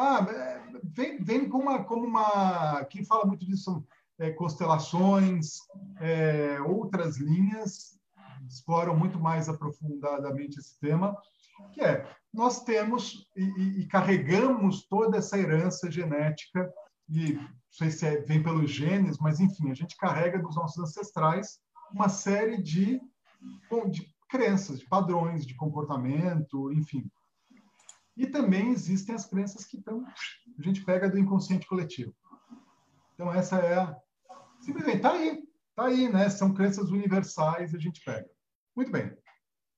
Ah, 0.00 0.24
é, 0.30 0.62
vem, 0.84 1.20
vem 1.20 1.48
como, 1.48 1.64
uma, 1.64 1.82
como 1.82 2.06
uma. 2.06 2.84
Quem 2.84 3.04
fala 3.04 3.24
muito 3.26 3.44
disso 3.44 3.64
são 3.64 3.86
é, 4.16 4.30
constelações, 4.30 5.58
é, 6.00 6.60
outras 6.60 7.16
linhas 7.16 7.98
exploram 8.48 8.96
muito 8.96 9.18
mais 9.18 9.48
aprofundadamente 9.48 10.60
esse 10.60 10.78
tema, 10.78 11.16
que 11.72 11.80
é 11.80 12.08
nós 12.32 12.62
temos 12.62 13.26
e, 13.36 13.80
e, 13.80 13.86
carregamos 13.88 14.86
toda 14.86 15.16
essa 15.18 15.36
herança 15.36 15.90
genética 15.90 16.72
e 17.08 17.32
não 17.32 17.48
sei 17.72 17.90
se 17.90 18.06
é, 18.06 18.20
vem 18.20 18.40
pelos 18.40 18.70
genes, 18.70 19.18
mas 19.18 19.40
enfim, 19.40 19.68
a 19.68 19.74
gente 19.74 19.96
carrega 19.96 20.38
dos 20.38 20.54
nossos 20.54 20.78
ancestrais 20.78 21.58
uma 21.90 22.08
série 22.08 22.62
de, 22.62 23.00
de 23.90 24.14
crenças, 24.28 24.78
de 24.78 24.86
padrões 24.86 25.44
de 25.44 25.56
comportamento, 25.56 26.72
enfim. 26.72 27.10
E 28.18 28.26
também 28.26 28.70
existem 28.70 29.14
as 29.14 29.24
crenças 29.24 29.64
que 29.64 29.78
estão, 29.78 30.04
a 30.04 30.62
gente 30.62 30.84
pega 30.84 31.08
do 31.08 31.18
inconsciente 31.18 31.66
coletivo. 31.66 32.12
Então 33.14 33.32
essa 33.32 33.56
é 33.56 33.78
a, 33.78 33.96
simplesmente 34.60 34.96
está 34.96 35.12
aí, 35.12 35.42
está 35.70 35.86
aí, 35.86 36.12
né? 36.12 36.28
São 36.28 36.52
crenças 36.52 36.90
universais, 36.90 37.74
a 37.74 37.78
gente 37.78 38.02
pega. 38.04 38.28
Muito 38.74 38.90
bem. 38.90 39.16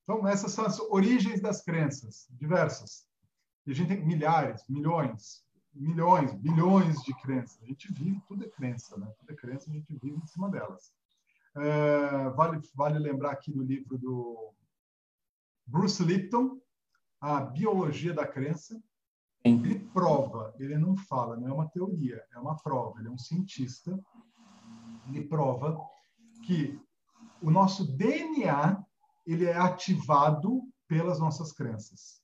Então, 0.02 0.26
essas 0.26 0.52
são 0.52 0.64
as 0.66 0.80
origens 0.80 1.40
das 1.40 1.62
crenças, 1.62 2.26
diversas. 2.30 3.06
E 3.66 3.70
a 3.70 3.74
gente 3.74 3.88
tem 3.88 4.04
milhares, 4.04 4.64
milhões, 4.68 5.44
milhões, 5.72 6.34
bilhões 6.34 7.00
de 7.02 7.14
crenças. 7.20 7.62
A 7.62 7.66
gente 7.66 7.92
vive, 7.92 8.20
tudo 8.26 8.44
é 8.44 8.48
crença, 8.48 8.96
né? 8.96 9.06
Tudo 9.18 9.30
é 9.30 9.36
crença, 9.36 9.70
a 9.70 9.72
gente 9.72 9.94
vive 10.02 10.16
em 10.16 10.26
cima 10.26 10.50
delas. 10.50 10.92
É, 11.56 12.30
vale, 12.30 12.60
vale 12.74 12.98
lembrar 12.98 13.32
aqui 13.32 13.52
do 13.52 13.62
livro 13.62 13.98
do 13.98 14.52
Bruce 15.66 16.02
Lipton, 16.02 16.60
A 17.20 17.40
Biologia 17.40 18.14
da 18.14 18.26
Crença. 18.26 18.80
Ele 19.42 19.78
prova, 19.78 20.54
ele 20.58 20.76
não 20.76 20.94
fala, 20.94 21.34
não 21.34 21.48
é 21.48 21.52
uma 21.52 21.68
teoria, 21.68 22.22
é 22.30 22.38
uma 22.38 22.56
prova. 22.56 22.98
Ele 22.98 23.08
é 23.08 23.10
um 23.10 23.18
cientista. 23.18 23.98
Ele 25.08 25.26
prova 25.26 25.80
que 26.44 26.78
o 27.42 27.50
nosso 27.50 27.96
DNA 27.96 28.84
ele 29.26 29.46
é 29.46 29.56
ativado 29.56 30.62
pelas 30.86 31.18
nossas 31.18 31.52
crenças. 31.52 32.20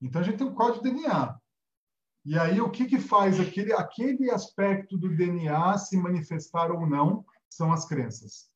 Então 0.00 0.20
a 0.20 0.24
gente 0.24 0.38
tem 0.38 0.46
um 0.46 0.54
código 0.54 0.82
DNA. 0.82 1.38
E 2.24 2.38
aí 2.38 2.60
o 2.60 2.70
que 2.70 2.86
que 2.86 2.98
faz 2.98 3.40
aquele 3.40 3.72
aquele 3.72 4.30
aspecto 4.30 4.96
do 4.98 5.14
DNA 5.14 5.78
se 5.78 5.96
manifestar 5.96 6.70
ou 6.70 6.86
não 6.86 7.24
são 7.48 7.72
as 7.72 7.86
crenças. 7.86 8.50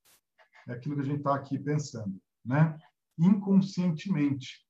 É 0.68 0.72
aquilo 0.72 0.96
que 0.96 1.02
a 1.02 1.04
gente 1.04 1.18
está 1.18 1.34
aqui 1.34 1.58
pensando, 1.58 2.20
né? 2.44 2.76
Inconscientemente, 3.18 4.65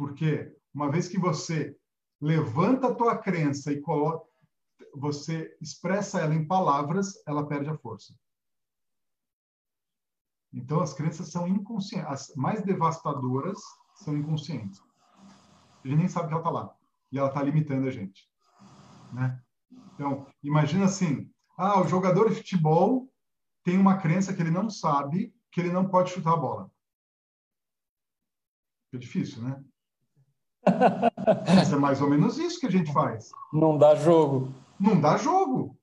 porque 0.00 0.50
uma 0.72 0.90
vez 0.90 1.08
que 1.08 1.18
você 1.18 1.76
levanta 2.18 2.86
a 2.88 2.94
tua 2.94 3.18
crença 3.18 3.70
e 3.70 3.82
coloca, 3.82 4.26
você 4.94 5.54
expressa 5.60 6.20
ela 6.20 6.34
em 6.34 6.46
palavras, 6.46 7.22
ela 7.26 7.46
perde 7.46 7.68
a 7.68 7.76
força. 7.76 8.14
Então, 10.50 10.80
as 10.80 10.94
crenças 10.94 11.30
são 11.30 11.46
inconscientes. 11.46 12.08
As 12.08 12.34
mais 12.34 12.62
devastadoras 12.62 13.58
são 13.96 14.16
inconscientes. 14.16 14.80
A 15.84 15.86
gente 15.86 15.98
nem 15.98 16.08
sabe 16.08 16.28
que 16.28 16.32
ela 16.32 16.40
está 16.40 16.50
lá. 16.50 16.74
E 17.12 17.18
ela 17.18 17.28
está 17.28 17.42
limitando 17.42 17.86
a 17.86 17.90
gente. 17.90 18.26
Né? 19.12 19.38
Então, 19.92 20.26
imagina 20.42 20.86
assim: 20.86 21.30
ah, 21.58 21.78
o 21.78 21.86
jogador 21.86 22.30
de 22.30 22.36
futebol 22.36 23.12
tem 23.62 23.76
uma 23.76 23.98
crença 23.98 24.32
que 24.32 24.40
ele 24.40 24.50
não 24.50 24.70
sabe 24.70 25.34
que 25.52 25.60
ele 25.60 25.70
não 25.70 25.90
pode 25.90 26.10
chutar 26.10 26.32
a 26.32 26.38
bola. 26.38 26.72
É 28.94 28.96
difícil, 28.96 29.42
né? 29.42 29.62
Mas 31.54 31.72
é 31.72 31.76
mais 31.76 32.00
ou 32.00 32.10
menos 32.10 32.38
isso 32.38 32.60
que 32.60 32.66
a 32.66 32.70
gente 32.70 32.92
faz. 32.92 33.30
Não 33.52 33.76
dá 33.78 33.94
jogo. 33.94 34.52
Não 34.78 35.00
dá 35.00 35.16
jogo. 35.16 35.76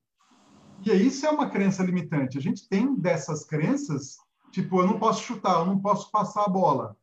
E 0.85 0.91
isso 0.91 1.25
é 1.25 1.29
uma 1.29 1.49
crença 1.49 1.83
limitante. 1.83 2.37
A 2.37 2.41
gente 2.41 2.67
tem 2.69 2.95
dessas 2.95 3.43
crenças 3.43 4.17
Tipo, 4.51 4.81
eu 4.81 4.87
não 4.87 4.99
posso 4.99 5.21
chutar, 5.21 5.59
eu 5.59 5.65
não 5.65 5.79
posso 5.79 6.09
passar 6.09 6.43
a 6.43 6.49
bola. 6.49 6.97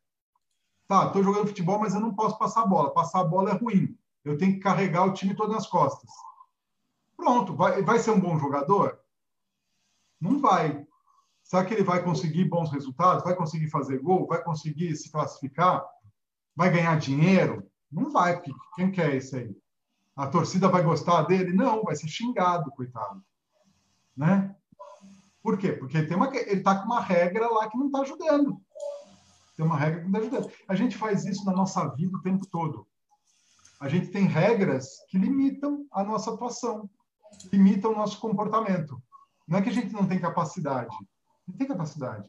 Tá, 0.89 1.07
estou 1.07 1.23
jogando 1.23 1.47
futebol, 1.47 1.79
mas 1.79 1.95
eu 1.95 2.01
não 2.01 2.15
posso 2.15 2.39
passar 2.39 2.63
a 2.63 2.67
bola. 2.67 2.93
Passar 2.93 3.21
a 3.21 3.25
bola 3.25 3.51
é 3.51 3.55
ruim. 3.55 3.97
Eu 4.25 4.37
tenho 4.37 4.55
que 4.55 4.61
carregar 4.61 5.05
o 5.05 5.13
time 5.13 5.35
todo 5.35 5.53
nas 5.53 5.67
costas. 5.67 6.11
Pronto, 7.17 7.55
vai, 7.55 7.83
vai 7.83 7.99
ser 7.99 8.11
um 8.11 8.21
bom 8.21 8.39
jogador? 8.39 8.99
Não 10.21 10.41
vai. 10.41 10.87
Será 11.43 11.65
que 11.65 11.75
ele 11.75 11.85
vai 11.85 12.03
conseguir 12.03 12.45
bons 12.47 12.71
resultados? 12.71 13.23
Vai 13.23 13.37
conseguir 13.37 13.69
fazer 13.69 13.99
gol? 13.99 14.27
Vai 14.27 14.43
conseguir 14.43 14.97
se 14.97 15.11
classificar? 15.11 15.85
Vai 16.57 16.71
ganhar 16.71 16.99
dinheiro? 16.99 17.69
Não 17.91 18.11
vai, 18.11 18.35
porque 18.35 18.53
quem 18.75 18.91
quer 18.91 19.15
isso 19.15 19.37
aí? 19.37 19.57
A 20.17 20.27
torcida 20.27 20.69
vai 20.69 20.83
gostar 20.83 21.23
dele? 21.23 21.53
Não, 21.53 21.83
vai 21.83 21.97
ser 21.97 22.09
xingado, 22.09 22.71
coitado. 22.71 23.23
Né? 24.17 24.55
Por 25.43 25.59
quê? 25.59 25.73
Porque 25.73 26.03
tem 26.03 26.17
uma, 26.17 26.35
ele 26.35 26.61
está 26.61 26.77
com 26.79 26.87
uma 26.87 27.01
regra 27.01 27.49
lá 27.49 27.69
que 27.69 27.77
não 27.77 27.87
está 27.87 28.01
ajudando. 28.01 28.61
Tem 29.57 29.67
uma 29.67 29.77
regra 29.77 30.01
que 30.01 30.09
não 30.09 30.21
está 30.21 30.37
ajudando. 30.37 30.53
A 30.69 30.75
gente 30.75 30.97
faz 30.97 31.25
isso 31.25 31.45
na 31.45 31.53
nossa 31.53 31.87
vida 31.89 32.17
o 32.17 32.23
tempo 32.23 32.47
todo. 32.47 32.87
A 33.81 33.89
gente 33.89 34.09
tem 34.09 34.25
regras 34.25 35.05
que 35.09 35.19
limitam 35.19 35.87
a 35.93 36.03
nossa 36.03 36.33
atuação, 36.33 36.89
limitam 37.53 37.93
o 37.93 37.97
nosso 37.97 38.19
comportamento. 38.21 39.03
Não 39.47 39.59
é 39.59 39.63
que 39.63 39.69
a 39.69 39.73
gente 39.73 39.93
não 39.93 40.07
tem 40.07 40.19
capacidade. 40.19 40.95
A 40.97 41.51
gente 41.51 41.59
tem 41.59 41.69
capacidade. 41.69 42.29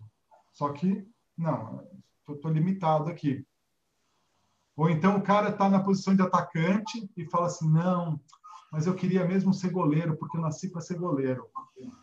Só 0.51 0.69
que, 0.73 1.07
não, 1.37 1.87
estou 2.27 2.51
limitado 2.51 3.09
aqui. 3.09 3.45
Ou 4.75 4.89
então 4.89 5.17
o 5.17 5.21
cara 5.21 5.49
está 5.49 5.69
na 5.69 5.81
posição 5.81 6.15
de 6.15 6.21
atacante 6.21 7.09
e 7.15 7.25
fala 7.25 7.47
assim: 7.47 7.69
não, 7.69 8.19
mas 8.71 8.85
eu 8.85 8.93
queria 8.93 9.25
mesmo 9.25 9.53
ser 9.53 9.69
goleiro, 9.69 10.17
porque 10.17 10.37
eu 10.37 10.41
nasci 10.41 10.69
para 10.69 10.81
ser 10.81 10.97
goleiro. 10.97 11.47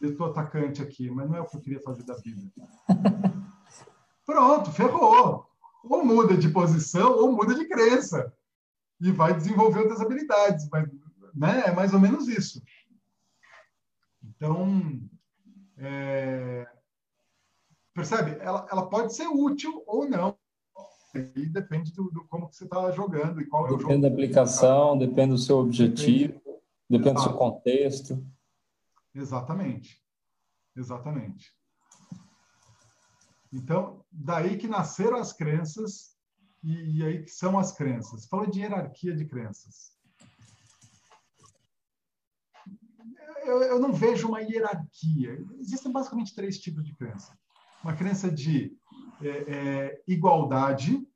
Eu 0.00 0.12
estou 0.12 0.26
atacante 0.26 0.80
aqui, 0.80 1.10
mas 1.10 1.28
não 1.28 1.36
é 1.36 1.40
o 1.40 1.46
que 1.46 1.56
eu 1.56 1.60
queria 1.60 1.82
fazer 1.82 2.02
da 2.04 2.14
vida. 2.14 2.50
Pronto, 4.24 4.70
ferrou. 4.72 5.46
Ou 5.84 6.04
muda 6.04 6.36
de 6.36 6.48
posição 6.48 7.12
ou 7.12 7.32
muda 7.32 7.54
de 7.54 7.66
crença. 7.68 8.32
E 9.00 9.10
vai 9.10 9.34
desenvolver 9.34 9.80
outras 9.80 10.00
habilidades. 10.00 10.68
Mas, 10.70 10.88
né? 11.34 11.64
É 11.66 11.72
mais 11.72 11.92
ou 11.92 12.00
menos 12.00 12.28
isso. 12.28 12.62
Então, 14.22 15.00
é... 15.76 16.66
percebe? 17.92 18.36
Ela, 18.40 18.66
ela 18.70 18.88
pode 18.88 19.14
ser 19.14 19.26
útil 19.26 19.82
ou 19.86 20.08
não. 20.08 20.38
E 21.14 21.46
depende 21.46 21.92
do, 21.92 22.10
do 22.10 22.26
como 22.26 22.48
que 22.48 22.56
você 22.56 22.64
está 22.64 22.90
jogando 22.90 23.40
e 23.40 23.46
qual 23.46 23.64
depende 23.64 23.74
é 23.74 23.76
o 23.76 23.80
jogo. 23.80 23.88
Depende 23.88 24.02
da 24.02 24.08
aplicação, 24.08 24.98
depende 24.98 25.32
do 25.32 25.38
seu 25.38 25.58
objetivo, 25.58 26.32
depende, 26.32 26.62
depende 26.88 27.14
do 27.14 27.22
seu 27.22 27.34
contexto. 27.34 28.26
Exatamente. 29.14 30.02
Exatamente. 30.74 31.52
Então, 33.52 34.02
daí 34.10 34.56
que 34.56 34.66
nasceram 34.66 35.18
as 35.18 35.32
crenças 35.32 36.16
e, 36.62 36.98
e 36.98 37.04
aí 37.04 37.22
que 37.22 37.30
são 37.30 37.58
as 37.58 37.72
crenças. 37.72 38.26
Falou 38.26 38.46
de 38.46 38.60
hierarquia 38.60 39.14
de 39.14 39.26
crenças. 39.26 39.92
Eu, 43.44 43.60
eu, 43.62 43.80
não 43.80 43.92
vejo 43.92 44.28
uma 44.28 44.40
hierarquia. 44.40 45.44
Existem 45.58 45.92
basicamente 45.92 46.34
três 46.34 46.58
tipos 46.58 46.84
de 46.84 46.94
crença. 46.94 47.36
Uma 47.82 47.94
crença 47.94 48.30
de 48.30 48.74
é, 49.20 49.28
é, 49.28 50.02
igualdade, 50.06 51.06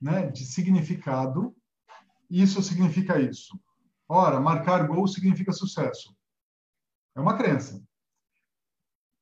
né, 0.00 0.26
de 0.30 0.44
significado. 0.44 1.56
Isso 2.30 2.62
significa 2.62 3.20
isso. 3.20 3.58
Ora, 4.08 4.40
marcar 4.40 4.86
gol 4.86 5.06
significa 5.06 5.52
sucesso. 5.52 6.16
É 7.16 7.20
uma 7.20 7.36
crença. 7.36 7.82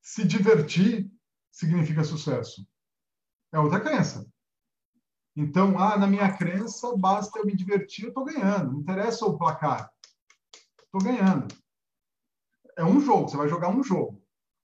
Se 0.03 0.25
divertir 0.25 1.11
significa 1.51 2.05
sucesso. 2.05 2.67
É 3.53 3.59
outra 3.59 3.81
crença. 3.81 4.27
Então, 5.35 5.79
ah, 5.79 5.99
na 5.99 6.07
minha 6.07 6.35
crença, 6.37 6.97
basta 6.97 7.39
eu 7.39 7.47
me 7.47 7.55
divertir, 7.55 8.05
eu 8.05 8.09
estou 8.09 8.25
ganhando. 8.25 8.73
Não 8.73 8.81
interessa 8.81 9.27
o 9.27 9.37
placar. 9.37 9.91
Estou 10.85 11.01
ganhando. 11.03 11.47
É 12.77 12.85
um 12.85 13.01
jogo, 13.01 13.29
você 13.29 13.37
vai 13.37 13.49
jogar 13.49 13.69
um 13.69 13.83
jogo. 13.83 14.23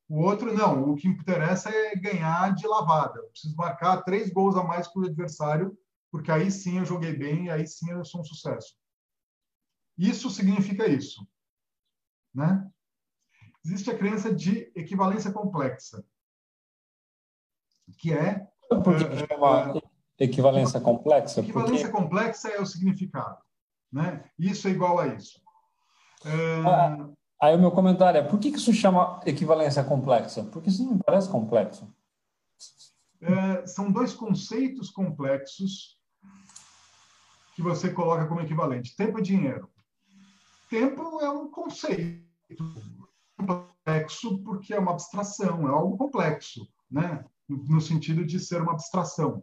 O 0.09 0.21
outro, 0.21 0.55
não. 0.55 0.91
O 0.91 0.97
que 0.97 1.09
interessa 1.09 1.71
é 1.71 1.97
ganhar 1.97 2.55
de 2.55 2.67
lavada. 2.67 3.19
Eu 3.19 3.29
preciso 3.29 3.57
marcar 3.57 4.03
três 4.03 4.31
gols 4.31 4.57
a 4.57 4.63
mais 4.63 4.87
que 4.87 4.99
o 4.99 5.05
adversário, 5.05 5.77
porque 6.11 6.31
aí 6.31 6.51
sim 6.51 6.79
eu 6.79 6.85
joguei 6.85 7.15
bem, 7.17 7.51
aí 7.51 7.67
sim 7.67 7.91
eu 7.91 8.05
sou 8.05 8.21
um 8.21 8.25
sucesso. 8.25 8.75
Isso 9.97 10.31
significa 10.31 10.87
isso. 10.87 11.27
Né? 12.35 12.69
Existe 13.65 13.91
a 13.91 13.97
crença 13.97 14.35
de 14.35 14.71
equivalência 14.75 15.33
complexa 15.33 16.05
que 17.99 18.13
é. 18.13 18.47
Por 18.69 18.97
que 18.97 19.05
é, 19.05 19.27
chama 19.27 19.81
é, 20.19 20.25
equivalência 20.25 20.81
complexa? 20.81 21.41
Equivalência 21.41 21.89
Porque... 21.89 22.03
complexa 22.03 22.49
é 22.49 22.61
o 22.61 22.67
significado. 22.67 23.39
Né? 23.93 24.25
Isso 24.39 24.69
é 24.69 24.71
igual 24.71 24.99
a 24.99 25.09
isso. 25.09 25.41
Ah, 26.25 27.09
aí 27.43 27.57
o 27.57 27.59
meu 27.59 27.73
comentário 27.73 28.19
é: 28.19 28.23
por 28.23 28.39
que, 28.39 28.53
que 28.53 28.59
isso 28.59 28.73
chama 28.73 29.21
equivalência 29.27 29.83
complexa? 29.83 30.45
Porque 30.45 30.71
isso 30.71 30.85
não 30.85 30.95
me 30.95 31.03
parece 31.05 31.29
complexo. 31.29 31.93
É, 33.21 33.67
são 33.67 33.91
dois 33.91 34.15
conceitos 34.15 34.91
complexos 34.91 35.99
que 37.55 37.63
você 37.63 37.91
coloca 37.91 38.27
como 38.27 38.41
equivalente: 38.41 38.97
tempo 38.97 39.19
e 39.19 39.23
dinheiro. 39.23 39.69
Tempo 40.71 41.21
é 41.21 41.29
um 41.29 41.51
conceito 41.51 42.25
complexo 43.37 44.39
porque 44.39 44.73
é 44.73 44.79
uma 44.79 44.93
abstração, 44.93 45.69
é 45.69 45.71
algo 45.71 45.99
complexo, 45.99 46.67
né? 46.91 47.25
no 47.49 47.81
sentido 47.81 48.25
de 48.25 48.39
ser 48.39 48.63
uma 48.63 48.73
abstração, 48.73 49.43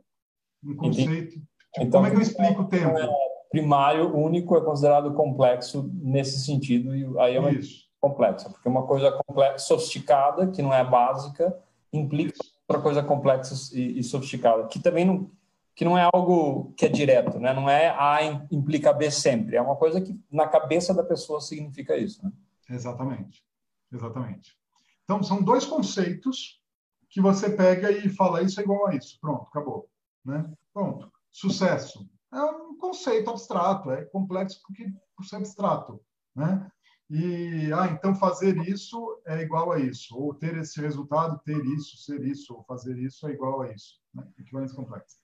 um 0.63 0.75
conceito. 0.75 1.33
Tipo, 1.33 1.45
então, 1.77 2.01
como 2.01 2.07
é 2.07 2.09
que 2.09 2.15
eu 2.15 2.21
explico 2.21 2.61
o 2.63 2.67
tempo? 2.67 2.97
É 2.97 3.07
primário, 3.49 4.15
único, 4.15 4.55
é 4.55 4.61
considerado 4.61 5.13
complexo 5.13 5.89
nesse 5.93 6.43
sentido, 6.45 6.95
e 6.95 7.05
aí 7.19 7.35
é 7.35 7.39
uma 7.39 7.51
Isso. 7.51 7.88
Complexa, 7.99 8.49
porque 8.49 8.67
uma 8.67 8.85
coisa 8.85 9.11
complexa, 9.11 9.59
sofisticada, 9.59 10.47
que 10.47 10.61
não 10.61 10.73
é 10.73 10.83
básica, 10.83 11.57
implica 11.91 12.37
outra 12.67 12.81
coisa 12.81 13.03
complexa 13.03 13.55
e, 13.75 13.99
e, 13.99 14.03
sofisticada, 14.03 14.67
que 14.67 14.79
também 14.79 15.05
não, 15.05 15.31
que 15.75 15.83
não 15.83 15.97
é 15.97 16.07
algo 16.13 16.73
que 16.77 16.85
é 16.85 16.89
direto, 16.89 17.39
né? 17.39 17.53
não 17.53 17.69
é 17.69 17.89
A 17.89 18.23
implica 18.51 18.93
B 18.93 19.09
sempre, 19.09 19.55
é 19.55 19.61
uma 19.61 19.75
coisa 19.75 19.99
que 19.99 20.19
na 20.31 20.47
cabeça 20.47 20.93
da 20.93 21.03
pessoa 21.03 21.41
significa 21.41 21.97
isso. 21.97 22.23
Né? 22.23 22.31
Exatamente, 22.69 23.43
exatamente. 23.91 24.57
Então, 25.03 25.23
são 25.23 25.41
dois 25.41 25.65
conceitos 25.65 26.61
que 27.09 27.19
você 27.19 27.49
pega 27.49 27.91
e 27.91 28.07
fala 28.09 28.43
isso 28.43 28.59
é 28.59 28.63
igual 28.63 28.87
a 28.87 28.95
isso. 28.95 29.17
Pronto, 29.19 29.47
acabou. 29.49 29.89
Né? 30.23 30.47
Pronto. 30.71 31.11
Sucesso. 31.31 32.07
É 32.31 32.41
um 32.43 32.77
conceito 32.77 33.29
abstrato, 33.29 33.89
é 33.89 34.05
complexo 34.05 34.61
porque 34.61 34.93
por 35.15 35.25
ser 35.25 35.37
abstrato. 35.37 35.99
Né? 36.35 36.71
E, 37.09 37.71
ah, 37.73 37.87
então 37.87 38.13
fazer 38.13 38.55
isso 38.67 39.19
é 39.25 39.41
igual 39.41 39.71
a 39.71 39.79
isso. 39.79 40.15
Ou 40.17 40.33
ter 40.33 40.55
esse 40.57 40.79
resultado, 40.79 41.39
ter 41.43 41.63
isso, 41.65 41.97
ser 41.97 42.23
isso, 42.23 42.53
ou 42.53 42.63
fazer 42.63 42.97
isso 42.97 43.27
é 43.27 43.31
igual 43.31 43.61
a 43.61 43.71
isso. 43.71 43.99
Né? 44.13 44.27
Equivalência 44.37 44.75
complexa. 44.75 45.17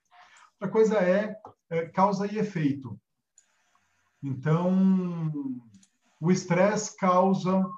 Outra 0.53 0.69
coisa 0.69 0.97
é, 0.97 1.35
é 1.69 1.85
causa 1.87 2.25
e 2.25 2.37
efeito. 2.37 2.99
Então, 4.23 5.31
o 6.19 6.31
estresse 6.31 6.97
causa 6.97 7.69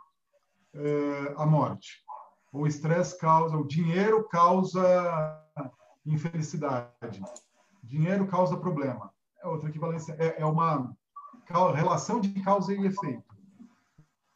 é, 0.73 1.33
a 1.35 1.45
morte 1.45 2.07
o 2.51 2.65
estresse 2.65 3.17
causa, 3.17 3.57
o 3.57 3.67
dinheiro 3.67 4.27
causa 4.29 5.43
infelicidade, 6.05 7.21
dinheiro 7.83 8.27
causa 8.27 8.57
problema. 8.57 9.11
É 9.41 9.47
outra 9.47 9.69
equivalência, 9.69 10.15
é, 10.17 10.41
é 10.41 10.45
uma 10.45 10.95
relação 11.75 12.19
de 12.19 12.29
causa 12.41 12.73
e 12.73 12.85
efeito. 12.85 13.26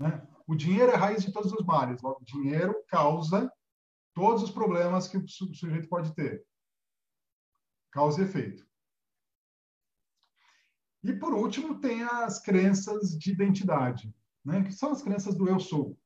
Né? 0.02 0.28
O 0.48 0.56
dinheiro 0.56 0.92
é 0.92 0.96
a 0.96 0.98
raiz 0.98 1.24
de 1.24 1.32
todos 1.32 1.54
os 1.54 1.66
males. 1.66 2.04
O 2.04 2.18
dinheiro 2.24 2.76
causa 2.88 3.52
todos 4.14 4.44
os 4.44 4.52
problemas 4.52 5.08
que 5.08 5.18
o 5.18 5.28
sujeito 5.28 5.88
pode 5.88 6.14
ter. 6.16 6.44
Causa 7.92 8.22
e 8.22 8.26
efeito. 8.26 8.66
E, 11.04 11.14
por 11.14 11.34
último, 11.34 11.80
tem 11.80 12.04
as 12.04 12.42
crenças 12.42 13.18
de 13.18 13.32
identidade, 13.32 14.14
né? 14.46 14.64
que 14.64 14.72
são 14.72 14.92
as 14.92 15.02
crenças 15.02 15.36
do 15.36 15.48
eu 15.48 15.60
sou. 15.60 15.98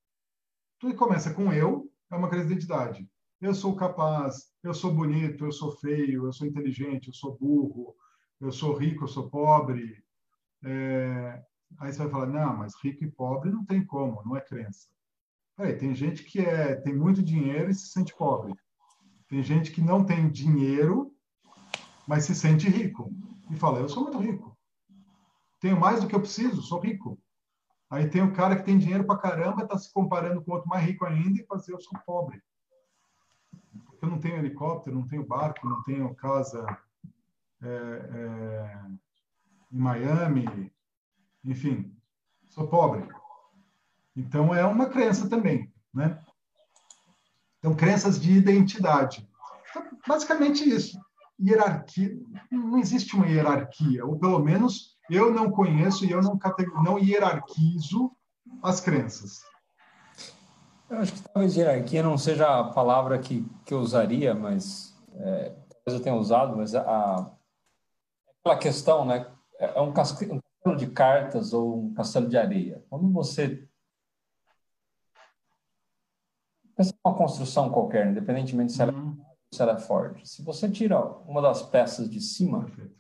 Tudo 0.79 0.95
começa 0.95 1.33
com 1.33 1.51
eu, 1.51 1.91
é 2.11 2.15
uma 2.15 2.29
crise 2.29 2.47
de 2.47 2.53
identidade. 2.53 3.09
Eu 3.41 3.53
sou 3.53 3.75
capaz, 3.75 4.53
eu 4.63 4.73
sou 4.73 4.93
bonito, 4.93 5.45
eu 5.45 5.51
sou 5.51 5.71
feio, 5.77 6.25
eu 6.25 6.33
sou 6.33 6.47
inteligente, 6.47 7.07
eu 7.07 7.13
sou 7.13 7.37
burro, 7.37 7.95
eu 8.39 8.51
sou 8.51 8.73
rico, 8.73 9.03
eu 9.03 9.07
sou 9.07 9.29
pobre. 9.29 10.03
É... 10.63 11.43
Aí 11.79 11.91
você 11.91 11.99
vai 11.99 12.09
falar, 12.09 12.27
não, 12.27 12.57
mas 12.57 12.73
rico 12.81 13.03
e 13.03 13.11
pobre 13.11 13.51
não 13.51 13.65
tem 13.65 13.85
como, 13.85 14.21
não 14.25 14.35
é 14.35 14.41
crença. 14.41 14.87
Peraí, 15.55 15.77
tem 15.77 15.95
gente 15.95 16.23
que 16.23 16.39
é, 16.39 16.75
tem 16.75 16.95
muito 16.95 17.23
dinheiro 17.23 17.69
e 17.69 17.73
se 17.73 17.87
sente 17.87 18.15
pobre. 18.15 18.53
Tem 19.27 19.41
gente 19.41 19.71
que 19.71 19.81
não 19.81 20.03
tem 20.03 20.29
dinheiro, 20.29 21.11
mas 22.07 22.25
se 22.25 22.35
sente 22.35 22.69
rico. 22.69 23.11
E 23.49 23.55
fala, 23.55 23.79
eu 23.79 23.89
sou 23.89 24.03
muito 24.03 24.19
rico. 24.19 24.57
Tenho 25.59 25.79
mais 25.79 26.01
do 26.01 26.07
que 26.07 26.15
eu 26.15 26.19
preciso, 26.19 26.61
sou 26.61 26.79
rico. 26.79 27.19
Aí 27.89 28.09
tem 28.09 28.21
o 28.21 28.33
cara 28.33 28.55
que 28.55 28.63
tem 28.63 28.77
dinheiro 28.77 29.05
para 29.05 29.19
caramba, 29.19 29.63
está 29.63 29.77
se 29.77 29.91
comparando 29.93 30.43
com 30.43 30.51
outro 30.51 30.67
mais 30.67 30.85
rico 30.85 31.05
ainda 31.05 31.39
e 31.39 31.45
fazer 31.45 31.73
eu 31.73 31.79
sou 31.79 31.97
pobre. 32.05 32.41
Eu 34.01 34.09
não 34.09 34.19
tenho 34.19 34.37
helicóptero, 34.37 34.95
não 34.95 35.07
tenho 35.07 35.25
barco, 35.25 35.67
não 35.67 35.81
tenho 35.83 36.13
casa 36.15 36.65
é, 37.61 37.67
é, 37.67 38.85
em 39.71 39.77
Miami, 39.77 40.71
enfim, 41.45 41.93
sou 42.49 42.67
pobre. 42.67 43.07
Então 44.15 44.53
é 44.53 44.65
uma 44.65 44.87
crença 44.87 45.29
também, 45.29 45.71
né? 45.93 46.19
Então 47.59 47.75
crenças 47.75 48.19
de 48.19 48.31
identidade. 48.31 49.27
Então, 49.69 49.83
basicamente 50.07 50.67
isso. 50.67 50.99
Hierarquia, 51.39 52.17
não 52.49 52.77
existe 52.77 53.15
uma 53.15 53.27
hierarquia, 53.27 54.05
ou 54.05 54.17
pelo 54.17 54.39
menos 54.39 54.97
eu 55.09 55.33
não 55.33 55.51
conheço 55.51 56.05
e 56.05 56.11
eu 56.11 56.21
não, 56.21 56.39
não 56.81 56.97
hierarquizo 56.97 58.11
as 58.63 58.79
crenças. 58.79 59.41
Eu 60.89 60.99
acho 60.99 61.13
que 61.13 61.21
talvez 61.21 61.57
hierarquia 61.57 62.01
não 62.01 62.17
seja 62.17 62.59
a 62.59 62.63
palavra 62.71 63.19
que, 63.19 63.45
que 63.65 63.73
eu 63.73 63.79
usaria, 63.79 64.33
mas 64.33 64.95
é, 65.13 65.49
talvez 65.69 65.99
eu 65.99 65.99
tenha 65.99 66.15
usado, 66.15 66.55
mas 66.55 66.73
a, 66.73 66.81
a 66.81 67.31
aquela 68.45 68.57
questão, 68.57 69.03
né? 69.03 69.27
É 69.59 69.81
um 69.81 69.91
castelo 70.65 70.75
de 70.75 70.87
cartas 70.87 71.53
ou 71.53 71.85
um 71.85 71.93
castelo 71.93 72.27
de 72.27 72.37
areia. 72.37 72.83
Quando 72.89 73.11
você 73.11 73.67
pensa 76.75 76.93
uma 77.05 77.15
construção 77.15 77.69
qualquer, 77.69 78.07
independentemente 78.07 78.73
se 78.73 78.81
ela, 78.81 78.91
é 78.91 78.95
uhum. 78.95 79.17
se 79.53 79.61
ela 79.61 79.73
é 79.73 79.77
forte, 79.77 80.27
se 80.27 80.41
você 80.41 80.69
tira 80.69 80.99
uma 81.27 81.41
das 81.41 81.61
peças 81.61 82.09
de 82.09 82.19
cima, 82.19 82.65
Perfeito 82.65 82.95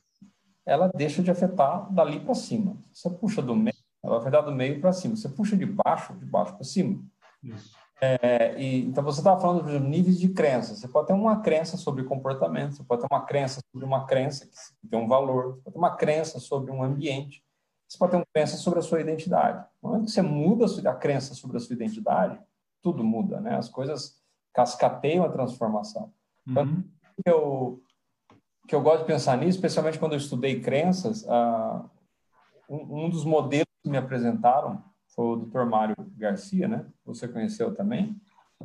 ela 0.67 0.89
deixa 0.95 1.21
de 1.21 1.29
afetar 1.29 1.93
dali 1.93 2.19
para 2.19 2.33
cima. 2.33 2.75
Você 2.91 3.07
puxa 3.07 3.39
do 3.39 3.55
meio, 3.55 3.75
ela 4.03 4.17
vai 4.17 4.21
afetar 4.21 4.43
do 4.43 4.51
meio 4.51 4.81
para 4.81 4.91
cima. 4.91 5.15
Você 5.15 5.29
puxa 5.29 5.55
de 5.55 5.65
baixo, 5.65 6.13
de 6.15 6.25
baixo 6.25 6.55
para 6.55 6.63
cima. 6.63 7.03
Isso. 7.43 7.75
É, 8.01 8.59
e, 8.59 8.83
então, 8.83 9.03
você 9.03 9.19
estava 9.19 9.39
falando 9.39 9.63
de 9.63 9.79
níveis 9.79 10.19
de 10.19 10.29
crença. 10.29 10.75
Você 10.75 10.87
pode 10.87 11.05
ter 11.07 11.13
uma 11.13 11.41
crença 11.41 11.77
sobre 11.77 12.03
comportamento, 12.03 12.75
você 12.75 12.83
pode 12.83 13.01
ter 13.01 13.07
uma 13.11 13.23
crença 13.23 13.61
sobre 13.71 13.85
uma 13.85 14.07
crença 14.07 14.47
que 14.81 14.87
tem 14.87 14.99
um 14.99 15.07
valor, 15.07 15.53
você 15.53 15.61
pode 15.61 15.73
ter 15.73 15.79
uma 15.79 15.95
crença 15.95 16.39
sobre 16.39 16.71
um 16.71 16.81
ambiente, 16.81 17.44
você 17.87 17.97
pode 17.97 18.11
ter 18.11 18.17
uma 18.17 18.25
crença 18.33 18.57
sobre 18.57 18.79
a 18.79 18.81
sua 18.81 19.01
identidade. 19.01 19.65
No 19.81 19.89
momento 19.89 20.05
que 20.05 20.11
você 20.11 20.21
muda 20.21 20.65
a 20.89 20.95
crença 20.95 21.33
sobre 21.33 21.57
a 21.57 21.59
sua 21.59 21.75
identidade, 21.75 22.39
tudo 22.81 23.03
muda, 23.03 23.39
né? 23.39 23.55
As 23.55 23.69
coisas 23.69 24.21
cascateiam 24.53 25.25
a 25.25 25.29
transformação. 25.29 26.13
Então, 26.47 26.63
uhum. 26.63 26.83
que, 27.23 27.29
eu, 27.29 27.83
que 28.67 28.75
eu 28.75 28.81
gosto 28.81 29.01
de 29.01 29.07
pensar 29.07 29.37
nisso, 29.37 29.57
especialmente 29.57 29.99
quando 29.99 30.13
eu 30.13 30.17
estudei 30.17 30.61
crenças, 30.61 31.23
uh, 31.23 31.89
um, 32.69 33.05
um 33.05 33.09
dos 33.09 33.25
modelos 33.25 33.67
que 33.83 33.89
me 33.89 33.97
apresentaram 33.97 34.83
foi 35.09 35.25
o 35.25 35.35
Dr. 35.37 35.63
Mário 35.65 35.95
Garcia, 36.17 36.67
né? 36.67 36.85
Você 37.05 37.27
conheceu 37.27 37.73
também, 37.73 38.19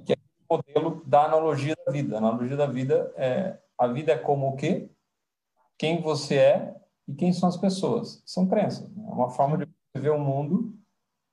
que 0.04 0.12
é 0.12 0.16
o 0.48 0.56
modelo 0.56 1.02
da 1.06 1.24
analogia 1.24 1.76
da 1.86 1.92
vida. 1.92 2.16
A 2.16 2.18
analogia 2.18 2.56
da 2.56 2.66
vida 2.66 3.12
é 3.16 3.58
a 3.78 3.86
vida 3.86 4.12
é 4.12 4.18
como 4.18 4.48
o 4.48 4.56
quê? 4.56 4.90
Quem 5.78 6.02
você 6.02 6.36
é 6.36 6.76
e 7.10 7.14
quem 7.14 7.32
são 7.32 7.48
as 7.48 7.56
pessoas. 7.56 8.22
São 8.24 8.46
crenças. 8.46 8.88
Né? 8.94 9.04
É 9.08 9.12
uma 9.12 9.30
forma 9.30 9.58
de 9.58 9.66
ver 9.96 10.10
o 10.10 10.18
mundo. 10.18 10.72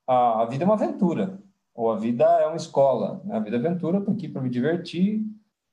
A, 0.08 0.42
a 0.42 0.46
vida 0.46 0.64
é 0.64 0.66
uma 0.66 0.74
aventura, 0.74 1.40
ou 1.74 1.92
a 1.92 1.98
vida 1.98 2.24
é 2.24 2.48
uma 2.48 2.56
escola. 2.56 3.22
Né? 3.24 3.36
A 3.36 3.40
vida 3.40 3.58
é 3.58 3.60
aventura, 3.60 4.00
estou 4.00 4.14
aqui 4.14 4.28
para 4.28 4.42
me 4.42 4.50
divertir. 4.50 5.24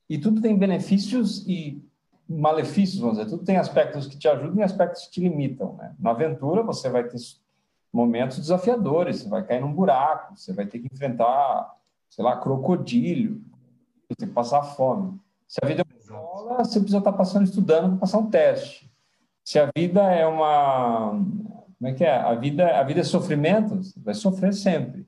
E 0.07 0.19
tudo 0.19 0.41
tem 0.41 0.55
benefícios 0.55 1.47
e 1.47 1.83
malefícios, 2.29 2.99
vamos 2.99 3.17
dizer. 3.17 3.29
Tudo 3.29 3.43
tem 3.43 3.57
aspectos 3.57 4.05
que 4.05 4.17
te 4.17 4.27
ajudam 4.27 4.59
e 4.59 4.63
aspectos 4.63 5.05
que 5.05 5.11
te 5.13 5.21
limitam. 5.21 5.73
Né? 5.75 5.95
Na 5.97 6.11
aventura, 6.11 6.61
você 6.61 6.87
vai 6.89 7.03
ter 7.03 7.17
momentos 7.91 8.37
desafiadores, 8.37 9.21
você 9.21 9.29
vai 9.29 9.43
cair 9.43 9.61
num 9.61 9.73
buraco, 9.73 10.37
você 10.37 10.53
vai 10.53 10.67
ter 10.67 10.79
que 10.79 10.87
enfrentar, 10.93 11.73
sei 12.09 12.23
lá, 12.23 12.37
crocodilo, 12.37 13.41
você 14.07 14.15
tem 14.19 14.27
que 14.27 14.33
passar 14.33 14.61
fome. 14.61 15.19
Se 15.47 15.59
a 15.63 15.67
vida 15.67 15.81
é 15.81 15.85
uma 15.89 15.97
escola, 15.97 16.63
você 16.63 16.79
precisa 16.79 16.99
estar 16.99 17.13
passando 17.13 17.45
estudando 17.45 17.89
para 17.91 17.99
passar 17.99 18.19
um 18.19 18.29
teste. 18.29 18.84
Se 19.45 19.59
a 19.59 19.71
vida 19.73 20.01
é 20.11 20.27
uma 20.27 21.23
como 21.77 21.89
é 21.89 21.93
que 21.93 22.03
é? 22.03 22.15
A 22.15 22.33
vida, 22.33 22.79
a 22.79 22.83
vida 22.83 23.01
é 23.01 23.03
sofrimento, 23.03 23.75
você 23.75 23.99
vai 23.99 24.13
sofrer 24.15 24.53
sempre. 24.53 25.07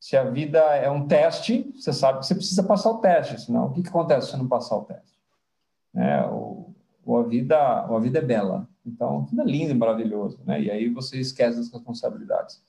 Se 0.00 0.16
a 0.16 0.24
vida 0.24 0.58
é 0.58 0.90
um 0.90 1.06
teste, 1.06 1.70
você 1.76 1.92
sabe 1.92 2.18
que 2.18 2.26
você 2.26 2.34
precisa 2.34 2.62
passar 2.64 2.90
o 2.90 2.98
teste, 2.98 3.40
senão 3.40 3.66
o 3.66 3.72
que, 3.72 3.82
que 3.82 3.88
acontece 3.88 4.30
se 4.30 4.36
não 4.36 4.48
passar 4.48 4.76
o 4.76 4.84
teste? 4.84 5.20
É, 5.94 6.26
o, 6.26 6.74
a 7.16 7.22
vida, 7.22 7.56
a 7.56 7.98
vida 7.98 8.18
é 8.18 8.22
bela. 8.22 8.68
Então, 8.84 9.26
tudo 9.26 9.42
é 9.42 9.44
lindo 9.44 9.70
e 9.72 9.74
maravilhoso, 9.74 10.40
né? 10.44 10.60
E 10.60 10.70
aí 10.70 10.88
você 10.88 11.20
esquece 11.20 11.60
as 11.60 11.70
responsabilidades. 11.70 12.60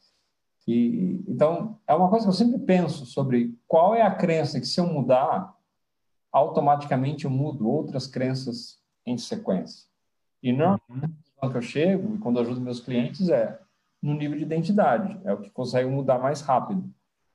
E, 0.67 1.23
então, 1.27 1.79
é 1.87 1.95
uma 1.95 2.09
coisa 2.09 2.25
que 2.25 2.29
eu 2.29 2.33
sempre 2.33 2.59
penso 2.59 3.05
sobre 3.05 3.57
qual 3.67 3.95
é 3.95 4.01
a 4.01 4.13
crença 4.13 4.59
que 4.59 4.67
se 4.67 4.79
eu 4.79 4.85
mudar, 4.85 5.55
automaticamente 6.31 7.25
eu 7.25 7.31
mudo 7.31 7.67
outras 7.67 8.05
crenças 8.07 8.79
em 9.05 9.17
sequência. 9.17 9.90
E 10.41 10.51
normalmente, 10.51 11.31
quando 11.35 11.55
eu 11.55 11.61
chego 11.61 12.15
e 12.15 12.17
quando 12.17 12.39
ajudo 12.39 12.61
meus 12.61 12.79
clientes 12.79 13.29
é 13.29 13.59
no 14.01 14.13
nível 14.13 14.37
de 14.37 14.43
identidade, 14.43 15.19
é 15.23 15.33
o 15.33 15.37
que 15.37 15.49
consegue 15.49 15.89
mudar 15.89 16.17
mais 16.17 16.41
rápido. 16.41 16.89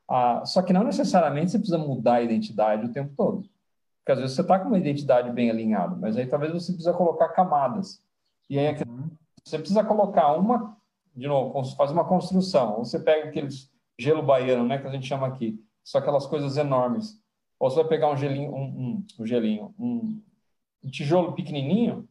Ah, 0.09 0.45
só 0.45 0.63
que 0.63 0.73
não 0.73 0.85
necessariamente 0.85 1.51
você 1.51 1.59
precisa 1.59 1.79
mudar 1.79 2.15
a 2.15 2.23
identidade 2.23 2.87
o 2.87 2.93
tempo 2.93 3.13
todo. 3.17 3.49
Porque 3.99 4.13
às 4.13 4.19
vezes 4.19 4.37
você 4.37 4.43
está 4.43 4.59
com 4.59 4.69
uma 4.69 4.79
identidade 4.79 5.31
bem 5.31 5.51
alinhada, 5.51 5.97
mas 5.97 6.17
aí 6.17 6.27
talvez 6.27 6.53
você 6.53 6.73
precisa 6.73 6.93
colocar 6.93 7.29
camadas. 7.31 8.01
E 8.49 8.59
aí 8.59 8.73
uhum. 8.87 9.11
você 9.45 9.59
precisa 9.59 9.83
colocar 9.83 10.33
uma, 10.35 10.77
de 11.15 11.27
novo, 11.27 11.65
fazer 11.77 11.93
uma 11.93 12.05
construção. 12.05 12.79
Ou 12.79 12.85
você 12.85 13.01
pega 13.01 13.29
aqueles 13.29 13.71
gelo 13.99 14.23
baiano, 14.23 14.67
né, 14.67 14.79
que 14.79 14.87
a 14.87 14.91
gente 14.91 15.07
chama 15.07 15.27
aqui, 15.27 15.61
são 15.83 16.01
aquelas 16.01 16.27
coisas 16.27 16.57
enormes. 16.57 17.21
Ou 17.59 17.71
você 17.71 17.77
vai 17.77 17.89
pegar 17.89 18.11
um 18.11 18.17
gelinho, 18.17 18.55
um, 18.55 18.65
um, 18.65 19.07
um 19.21 19.27
gelinho, 19.27 19.75
um, 19.79 20.23
um, 20.85 20.91
tijolo 20.91 21.33
pequenininho, 21.33 22.09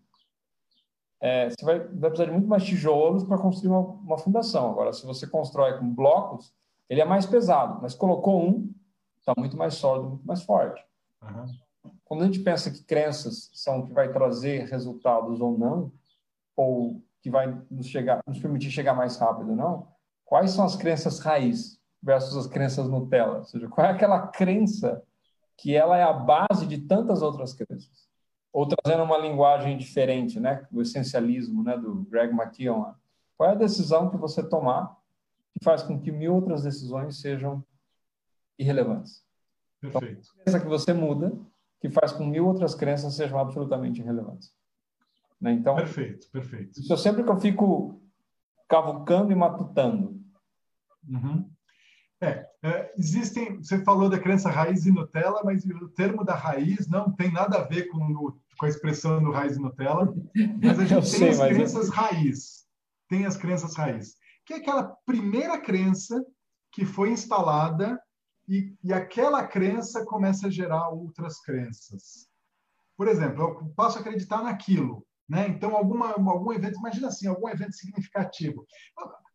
é, 1.21 1.49
você 1.49 1.65
vai, 1.65 1.79
vai, 1.79 2.09
precisar 2.09 2.25
de 2.25 2.31
muito 2.31 2.47
mais 2.47 2.63
tijolos 2.63 3.23
para 3.23 3.37
construir 3.37 3.69
uma, 3.69 3.79
uma, 3.79 4.17
fundação. 4.17 4.69
Agora, 4.69 4.93
se 4.93 5.05
você 5.05 5.25
constrói 5.25 5.77
com 5.77 5.93
blocos, 5.93 6.53
ele 6.89 7.01
é 7.01 7.05
mais 7.05 7.25
pesado, 7.25 7.79
mas 7.81 7.95
colocou 7.95 8.41
um, 8.41 8.71
está 9.19 9.33
muito 9.37 9.57
mais 9.57 9.75
sólido, 9.75 10.09
muito 10.09 10.27
mais 10.27 10.43
forte. 10.43 10.83
Uhum 11.21 11.65
quando 12.03 12.23
a 12.23 12.25
gente 12.25 12.39
pensa 12.39 12.71
que 12.71 12.83
crenças 12.83 13.49
são 13.53 13.79
o 13.79 13.87
que 13.87 13.93
vai 13.93 14.11
trazer 14.11 14.65
resultados 14.69 15.41
ou 15.41 15.57
não, 15.57 15.91
ou 16.55 17.03
que 17.21 17.29
vai 17.29 17.59
nos, 17.69 17.87
chegar, 17.87 18.21
nos 18.27 18.39
permitir 18.39 18.71
chegar 18.71 18.93
mais 18.93 19.17
rápido 19.17 19.49
ou 19.49 19.55
não, 19.55 19.87
quais 20.23 20.51
são 20.51 20.63
as 20.63 20.75
crenças 20.75 21.19
raiz 21.19 21.79
versus 22.01 22.37
as 22.37 22.47
crenças 22.47 22.87
Nutella? 22.87 23.39
Ou 23.39 23.43
seja, 23.43 23.67
qual 23.67 23.87
é 23.87 23.91
aquela 23.91 24.27
crença 24.27 25.03
que 25.57 25.75
ela 25.75 25.97
é 25.97 26.03
a 26.03 26.13
base 26.13 26.67
de 26.67 26.77
tantas 26.77 27.21
outras 27.21 27.53
crenças? 27.53 28.04
Ou 28.55 28.65
trazendo 28.65 29.03
uma 29.03 29.17
linguagem 29.17 29.77
diferente, 29.77 30.39
né, 30.39 30.65
o 30.71 30.81
essencialismo, 30.81 31.61
né, 31.61 31.77
do 31.77 32.03
Greg 32.09 32.33
McKeown. 32.33 32.95
Qual 33.37 33.49
é 33.49 33.51
a 33.51 33.57
decisão 33.57 34.09
que 34.09 34.15
você 34.15 34.41
tomar 34.41 34.95
que 35.51 35.61
faz 35.61 35.83
com 35.83 35.99
que 35.99 36.09
mil 36.09 36.33
outras 36.33 36.63
decisões 36.63 37.19
sejam 37.19 37.61
irrelevantes? 38.57 39.25
Perfeito. 39.81 40.29
Então, 40.39 40.55
a 40.55 40.59
que 40.61 40.69
você 40.69 40.93
muda 40.93 41.37
que 41.81 41.89
faz 41.89 42.13
com 42.13 42.25
mil 42.25 42.47
outras 42.47 42.73
crenças 42.73 43.13
sejam 43.15 43.37
absolutamente 43.37 43.99
irrelevantes. 43.99 44.53
Né? 45.39 45.51
Então, 45.51 45.75
perfeito, 45.75 46.31
perfeito. 46.31 46.79
Isso 46.79 46.93
é 46.93 46.97
sempre 46.97 47.25
que 47.25 47.29
eu 47.29 47.39
fico 47.41 48.01
cavucando 48.69 49.33
e 49.33 49.35
matutando. 49.35 50.17
Uhum. 51.09 51.51
É, 52.21 52.47
é, 52.63 52.93
existem, 52.97 53.57
você 53.57 53.83
falou 53.83 54.09
da 54.09 54.17
crença 54.17 54.49
raiz 54.49 54.85
e 54.85 54.91
Nutella, 54.93 55.41
mas 55.43 55.65
o 55.65 55.89
termo 55.89 56.23
da 56.23 56.33
raiz 56.33 56.87
não 56.87 57.11
tem 57.11 57.33
nada 57.33 57.57
a 57.57 57.63
ver 57.63 57.89
com, 57.89 57.97
o, 57.97 58.39
com 58.57 58.65
a 58.65 58.69
expressão 58.69 59.23
do 59.23 59.31
raiz 59.31 59.57
Nutella, 59.57 60.13
mas 60.61 60.79
a 60.79 60.85
gente 60.85 61.11
tem 61.11 61.19
sei, 61.19 61.29
as 61.29 61.39
crenças 61.39 61.89
raiz, 61.89 62.65
tem 63.09 63.25
as 63.25 63.37
crenças 63.37 63.75
raiz, 63.75 64.15
que 64.45 64.53
é 64.53 64.57
aquela 64.57 64.95
primeira 65.05 65.59
crença 65.59 66.23
que 66.71 66.85
foi 66.85 67.11
instalada 67.11 67.99
e, 68.47 68.75
e 68.83 68.93
aquela 68.93 69.45
crença 69.45 70.05
começa 70.05 70.47
a 70.47 70.51
gerar 70.51 70.89
outras 70.89 71.41
crenças. 71.41 72.27
Por 72.97 73.07
exemplo, 73.07 73.41
eu 73.41 73.73
posso 73.75 73.99
acreditar 73.99 74.43
naquilo, 74.43 75.05
né? 75.27 75.47
Então, 75.47 75.75
alguma, 75.75 76.11
algum 76.11 76.53
evento, 76.53 76.79
imagina 76.79 77.07
assim, 77.07 77.27
algum 77.27 77.49
evento 77.49 77.73
significativo. 77.73 78.65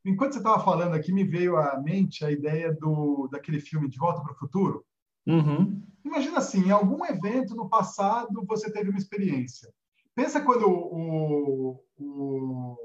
Enquanto 0.05 0.33
você 0.33 0.39
estava 0.39 0.65
falando 0.65 0.95
aqui, 0.95 1.13
me 1.13 1.25
veio 1.25 1.57
à 1.57 1.81
mente 1.81 2.25
a 2.25 2.31
ideia 2.31 2.73
do 2.73 3.29
daquele 3.31 3.61
filme 3.61 3.89
De 3.89 3.99
Volta 3.99 4.23
para 4.23 4.33
o 4.33 4.39
Futuro. 4.39 4.85
Uhum. 5.27 5.83
Imagina 6.05 6.39
assim, 6.39 6.67
em 6.67 6.71
algum 6.71 7.05
evento 7.05 7.55
no 7.55 7.69
passado 7.69 8.45
você 8.47 8.71
teve 8.73 8.91
uma 8.91 8.99
experiência. 8.99 9.73
Pensa 10.15 10.41
quando 10.41 10.69
o, 10.69 11.83
o 11.99 12.77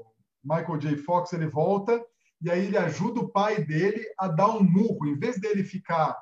Michael 0.44 0.78
J. 0.78 0.96
Fox 0.98 1.32
ele 1.32 1.48
volta 1.48 2.04
e 2.40 2.50
aí 2.50 2.66
ele 2.66 2.76
ajuda 2.76 3.20
o 3.20 3.28
pai 3.28 3.64
dele 3.64 4.04
a 4.18 4.28
dar 4.28 4.50
um 4.50 4.62
murro, 4.62 5.06
em 5.06 5.18
vez 5.18 5.40
dele 5.40 5.64
ficar 5.64 6.16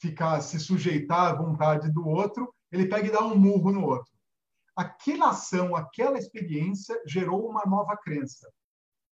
ficar 0.00 0.40
se 0.40 0.58
sujeitar 0.60 1.32
à 1.32 1.34
vontade 1.34 1.90
do 1.92 2.06
outro, 2.06 2.52
ele 2.70 2.86
pega 2.86 3.08
e 3.08 3.10
dá 3.10 3.24
um 3.24 3.36
murro 3.36 3.72
no 3.72 3.84
outro. 3.84 4.12
Aquela 4.76 5.30
ação, 5.30 5.74
aquela 5.74 6.18
experiência 6.18 7.00
gerou 7.04 7.50
uma 7.50 7.64
nova 7.66 7.96
crença, 7.96 8.48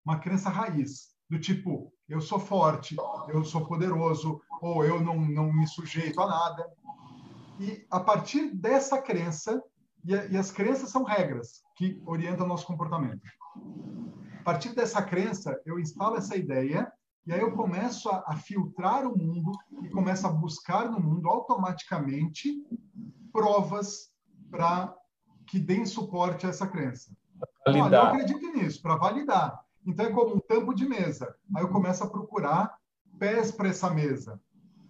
uma 0.06 0.20
crença 0.20 0.50
raiz, 0.50 1.16
do 1.28 1.40
tipo, 1.40 1.92
eu 2.08 2.22
sou 2.22 2.40
forte, 2.40 2.96
eu 3.30 3.44
sou 3.44 3.66
poderoso, 3.66 4.40
ou 4.62 4.86
eu 4.86 5.02
não, 5.02 5.20
não 5.20 5.52
me 5.52 5.68
sujeito 5.68 6.22
a 6.22 6.28
nada. 6.28 6.72
E 7.60 7.86
a 7.90 8.00
partir 8.00 8.54
dessa 8.54 9.02
crença, 9.02 9.64
e, 10.04 10.14
e 10.14 10.38
as 10.38 10.52
crenças 10.52 10.90
são 10.90 11.04
regras 11.04 11.64
que 11.76 12.02
orientam 12.06 12.46
o 12.46 12.50
nosso 12.50 12.66
comportamento 12.66 13.22
partir 14.46 14.76
dessa 14.76 15.02
crença, 15.02 15.60
eu 15.66 15.80
instalo 15.80 16.18
essa 16.18 16.38
ideia 16.38 16.90
e 17.26 17.34
aí 17.34 17.42
eu 17.42 17.52
começo 17.54 18.08
a, 18.08 18.24
a 18.28 18.36
filtrar 18.38 19.04
o 19.08 19.18
mundo 19.18 19.52
e 19.82 19.90
começo 19.90 20.28
a 20.28 20.32
buscar 20.32 20.92
no 20.92 21.00
mundo 21.00 21.28
automaticamente 21.28 22.64
provas 23.34 24.12
para 24.52 24.96
que 25.48 25.58
deem 25.60 25.86
suporte 25.86 26.46
a 26.46 26.50
essa 26.50 26.68
crença. 26.68 27.12
Validar. 27.66 27.86
Olha, 27.86 27.96
eu 27.96 28.04
acredito 28.04 28.48
nisso, 28.54 28.80
para 28.80 28.96
validar. 28.96 29.60
Então 29.84 30.06
é 30.06 30.12
como 30.12 30.36
um 30.36 30.40
tampo 30.40 30.76
de 30.76 30.88
mesa. 30.88 31.36
Aí 31.56 31.64
eu 31.64 31.70
começo 31.70 32.04
a 32.04 32.10
procurar 32.10 32.78
pés 33.18 33.52
para 33.52 33.70
essa 33.70 33.90
mesa. 33.90 34.40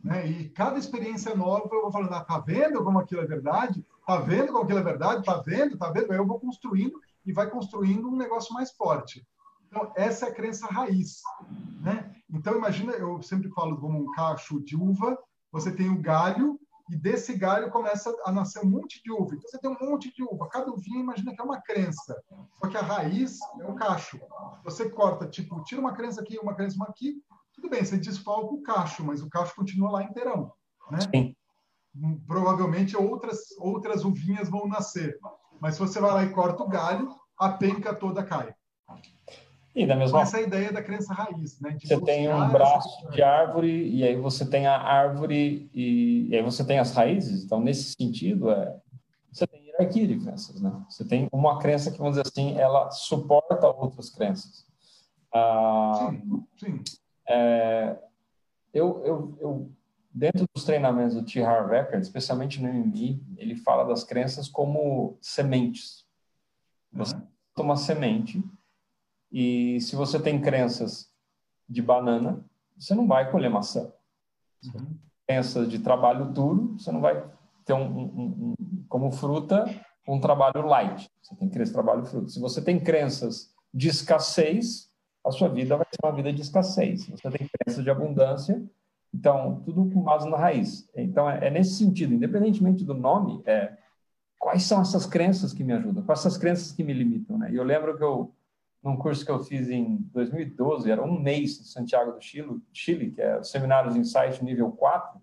Né? 0.06 0.28
E 0.28 0.50
cada 0.50 0.78
experiência 0.78 1.36
nova 1.36 1.68
eu 1.72 1.82
vou 1.82 1.92
falando, 1.92 2.14
ah, 2.14 2.24
tá 2.24 2.38
vendo 2.38 2.84
como 2.84 3.00
aquilo 3.00 3.22
é 3.22 3.26
verdade? 3.26 3.84
Tá 4.06 4.18
vendo 4.18 4.54
como 4.54 4.64
aquilo 4.64 4.78
é 4.78 4.84
verdade? 4.84 5.26
Tá 5.26 5.38
vendo? 5.38 5.80
Tá 5.80 5.90
vendo? 5.90 6.12
Aí 6.12 6.18
eu 6.20 6.28
vou 6.28 6.40
construindo 6.40 7.02
e 7.26 7.34
vai 7.34 7.50
construindo 7.50 8.08
um 8.08 8.16
negócio 8.16 8.54
mais 8.54 8.72
forte. 8.72 9.28
Então, 9.68 9.92
essa 9.96 10.28
é 10.28 10.30
a 10.30 10.34
crença 10.34 10.68
raiz. 10.68 11.22
Né? 11.82 12.16
Então, 12.30 12.56
imagina, 12.56 12.94
eu 12.94 13.20
sempre 13.24 13.50
falo 13.50 13.78
como 13.78 14.00
um 14.00 14.12
cacho 14.12 14.64
de 14.64 14.76
uva, 14.76 15.18
você 15.52 15.72
tem 15.72 15.90
o 15.90 16.00
galho, 16.00 16.60
e 16.88 16.96
desse 16.96 17.36
galho 17.36 17.72
começa 17.72 18.16
a 18.26 18.32
nascer 18.32 18.64
um 18.64 18.70
monte 18.70 19.02
de 19.04 19.12
uva. 19.12 19.34
Então, 19.34 19.50
você 19.50 19.58
tem 19.58 19.72
um 19.72 19.90
monte 19.90 20.14
de 20.14 20.24
uva. 20.24 20.48
Cada 20.50 20.72
uvinha, 20.72 21.00
imagina 21.00 21.34
que 21.34 21.42
é 21.42 21.44
uma 21.44 21.60
crença. 21.60 22.16
Só 22.60 22.70
que 22.70 22.78
a 22.78 22.82
raiz 22.82 23.40
é 23.60 23.66
o 23.66 23.74
cacho. 23.74 24.20
Você 24.64 24.88
corta, 24.88 25.28
tipo, 25.28 25.64
tira 25.64 25.82
uma 25.82 25.94
crença 25.94 26.22
aqui, 26.22 26.38
uma 26.38 26.54
crença 26.54 26.78
aqui, 26.84 27.20
tudo 27.56 27.70
bem, 27.70 27.84
você 27.84 27.98
desfalca 27.98 28.54
o 28.54 28.62
cacho, 28.62 29.04
mas 29.04 29.22
o 29.22 29.30
cacho 29.30 29.56
continua 29.56 29.92
lá 29.92 30.04
inteirão, 30.04 30.52
né? 30.92 31.00
Sim. 31.14 31.36
Hum, 31.96 32.20
provavelmente 32.28 32.98
outras 32.98 33.40
outras 33.58 34.04
uvinhas 34.04 34.50
vão 34.50 34.68
nascer. 34.68 35.18
Mas 35.62 35.76
se 35.76 35.80
você 35.80 36.00
vai 36.00 36.12
lá 36.12 36.24
e 36.24 36.34
corta 36.34 36.62
o 36.62 36.68
galho, 36.68 37.10
a 37.38 37.50
penca 37.50 37.96
toda 37.96 38.24
cai. 38.24 38.54
E 39.74 39.86
da 39.86 39.96
mesma 39.96 40.22
essa 40.22 40.38
é 40.38 40.40
a 40.42 40.48
ideia 40.48 40.72
da 40.72 40.82
crença 40.82 41.14
raiz, 41.14 41.60
né? 41.60 41.72
De 41.72 41.88
você 41.88 42.00
tem 42.02 42.30
um 42.30 42.50
braço 42.50 43.12
de 43.12 43.22
árvore 43.22 43.90
e 43.90 44.04
aí 44.04 44.16
você 44.16 44.46
tem 44.46 44.68
a 44.68 44.78
árvore 44.78 45.70
e, 45.74 46.30
e, 46.30 46.36
aí 46.36 46.42
você 46.42 46.66
tem 46.66 46.80
as 46.80 46.92
raízes. 46.94 47.44
Então 47.44 47.60
nesse 47.60 47.94
sentido 47.94 48.50
é 48.52 48.80
você 49.32 49.46
tem 49.46 49.66
hierarquia 49.66 50.08
de 50.08 50.18
crenças, 50.20 50.62
né? 50.62 50.86
Você 50.90 51.06
tem 51.06 51.28
uma 51.32 51.60
crença 51.60 51.92
que 51.92 51.98
vamos 51.98 52.14
dizer 52.16 52.28
assim 52.28 52.58
ela 52.58 52.90
suporta 52.92 53.68
outras 53.68 54.10
crenças. 54.10 54.66
Ah, 55.34 56.10
sim, 56.10 56.46
sim. 56.58 56.84
É, 57.28 57.98
eu, 58.74 59.04
eu, 59.06 59.38
eu 59.40 59.72
dentro 60.12 60.46
dos 60.54 60.64
treinamentos 60.64 61.16
do 61.16 61.24
T. 61.24 61.42
Harv 61.44 61.74
Eker, 61.74 62.00
especialmente 62.00 62.62
no 62.62 62.72
MMI, 62.72 63.22
ele 63.38 63.56
fala 63.56 63.84
das 63.84 64.04
crenças 64.04 64.48
como 64.48 65.18
sementes. 65.22 66.06
Você 66.94 67.16
uhum. 67.16 67.28
toma 67.54 67.76
semente 67.76 68.44
e 69.32 69.80
se 69.82 69.96
você 69.96 70.20
tem 70.20 70.42
crenças 70.42 71.12
de 71.68 71.82
banana, 71.82 72.46
você 72.78 72.96
não 72.96 73.08
vai 73.08 73.30
colher 73.30 73.50
maçã. 73.50 73.92
Uhum. 74.64 74.98
Crenças 75.28 75.70
de 75.70 75.80
trabalho 75.80 76.32
duro, 76.32 76.78
você 76.78 76.92
não 76.92 77.02
vai 77.02 77.30
ter 77.66 77.74
um, 77.74 78.00
um, 78.00 78.56
um, 78.60 78.86
como 78.88 79.12
fruta 79.12 79.66
um 80.08 80.20
trabalho 80.20 80.66
light. 80.66 81.10
Você 81.22 81.36
tem 81.36 81.50
que 81.50 81.64
trabalho 81.72 82.06
fruto. 82.06 82.30
Se 82.30 82.40
você 82.40 82.62
tem 82.62 82.80
crenças 82.80 83.54
de 83.74 83.90
escassez, 83.90 84.90
a 85.26 85.32
sua 85.32 85.50
vida 85.50 85.76
vai 85.76 85.86
ser 85.90 85.98
uma 86.06 86.16
vida 86.16 86.32
de 86.32 86.42
escassez. 86.42 87.02
Se 87.02 87.12
você 87.12 87.32
tem 87.32 87.48
crenças 87.48 87.84
de 87.84 87.90
abundância, 87.90 88.64
então 89.14 89.62
tudo 89.66 89.90
com 89.90 90.02
base 90.02 90.30
na 90.30 90.38
raiz. 90.38 90.88
Então 90.96 91.30
é, 91.30 91.48
é 91.48 91.50
nesse 91.50 91.76
sentido, 91.76 92.14
independentemente 92.14 92.84
do 92.84 92.94
nome, 92.94 93.42
é 93.46 93.76
quais 94.38 94.64
são 94.64 94.82
essas 94.82 95.06
crenças 95.06 95.52
que 95.52 95.64
me 95.64 95.74
ajudam, 95.74 96.04
quais 96.04 96.20
essas 96.20 96.38
crenças 96.38 96.72
que 96.72 96.84
me 96.84 96.94
limitam, 96.94 97.38
né? 97.38 97.52
E 97.52 97.56
eu 97.56 97.64
lembro 97.64 97.98
que 97.98 98.04
eu 98.04 98.34
num 98.84 98.96
curso 98.96 99.26
que 99.26 99.32
eu 99.32 99.44
fiz 99.44 99.68
em 99.68 99.98
2012, 100.14 100.92
era 100.92 101.04
um 101.04 101.20
mês 101.20 101.60
em 101.60 101.64
Santiago 101.64 102.12
do 102.12 102.22
Chile, 102.22 102.62
Chile 102.72 103.10
que 103.10 103.20
é 103.20 103.42
Seminários 103.42 103.96
Insight 103.96 104.46
nível 104.46 104.72
4, 104.74 105.20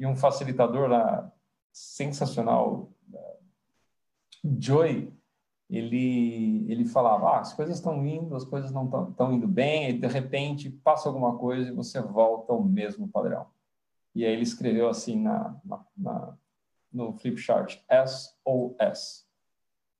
e 0.00 0.04
um 0.04 0.16
facilitador 0.16 0.88
lá 0.88 1.32
sensacional, 1.72 2.90
Joy, 4.58 5.12
ele, 5.72 6.70
ele 6.70 6.84
falava, 6.84 7.30
ah, 7.30 7.40
as 7.40 7.54
coisas 7.54 7.76
estão 7.76 8.06
indo, 8.06 8.36
as 8.36 8.44
coisas 8.44 8.70
não 8.70 8.84
estão 9.08 9.32
indo 9.32 9.48
bem, 9.48 9.88
e 9.88 9.98
de 9.98 10.06
repente 10.06 10.68
passa 10.68 11.08
alguma 11.08 11.38
coisa 11.38 11.70
e 11.70 11.74
você 11.74 11.98
volta 11.98 12.52
ao 12.52 12.62
mesmo 12.62 13.08
padrão. 13.08 13.46
E 14.14 14.24
aí 14.26 14.32
ele 14.32 14.42
escreveu 14.42 14.86
assim 14.86 15.18
na, 15.18 15.56
na, 15.64 15.80
na 15.96 16.34
no 16.92 17.14
flipchart, 17.14 17.78
SOS. 18.06 19.26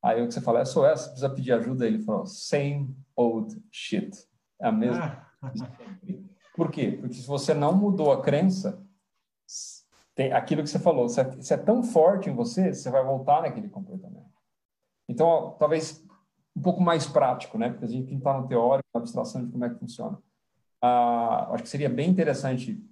Aí 0.02 0.20
o 0.22 0.26
que 0.26 0.34
você 0.34 0.42
fala, 0.42 0.62
SOS, 0.62 1.06
precisa 1.06 1.30
pedir 1.30 1.52
ajuda, 1.52 1.86
ele 1.86 2.00
falou, 2.00 2.26
same 2.26 2.94
old 3.16 3.58
shit. 3.70 4.28
É 4.60 4.66
a 4.66 4.72
mesma. 4.72 5.26
Por 6.54 6.70
quê? 6.70 6.98
Porque 7.00 7.14
se 7.14 7.26
você 7.26 7.54
não 7.54 7.74
mudou 7.74 8.12
a 8.12 8.20
crença, 8.20 8.84
tem 10.14 10.34
aquilo 10.34 10.62
que 10.62 10.68
você 10.68 10.78
falou, 10.78 11.08
se 11.08 11.18
é, 11.18 11.40
se 11.40 11.54
é 11.54 11.56
tão 11.56 11.82
forte 11.82 12.28
em 12.28 12.34
você, 12.34 12.74
você 12.74 12.90
vai 12.90 13.02
voltar 13.02 13.40
naquele 13.40 13.70
comportamento. 13.70 14.21
Então, 15.12 15.26
ó, 15.26 15.50
talvez 15.50 16.02
um 16.56 16.62
pouco 16.62 16.80
mais 16.80 17.06
prático, 17.06 17.58
né? 17.58 17.68
Porque 17.68 17.84
a 17.84 17.88
gente 17.88 18.14
está 18.14 18.40
no 18.40 18.48
teórico, 18.48 18.88
na 18.94 19.00
abstração 19.00 19.44
de 19.44 19.52
como 19.52 19.64
é 19.64 19.70
que 19.70 19.78
funciona. 19.78 20.18
Ah, 20.80 21.48
acho 21.52 21.62
que 21.62 21.68
seria 21.68 21.88
bem 21.88 22.10
interessante 22.10 22.82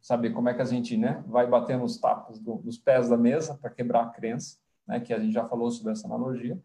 saber 0.00 0.30
como 0.30 0.48
é 0.48 0.54
que 0.54 0.62
a 0.62 0.64
gente 0.64 0.96
né, 0.96 1.22
vai 1.26 1.46
bater 1.46 1.78
nos 1.78 1.98
tapas 1.98 2.38
do, 2.38 2.56
dos 2.56 2.78
pés 2.78 3.08
da 3.08 3.16
mesa 3.16 3.54
para 3.54 3.70
quebrar 3.70 4.02
a 4.02 4.10
crença 4.10 4.58
né, 4.86 5.00
que 5.00 5.12
a 5.12 5.18
gente 5.18 5.32
já 5.32 5.44
falou 5.44 5.70
sobre 5.70 5.92
essa 5.92 6.06
analogia. 6.06 6.60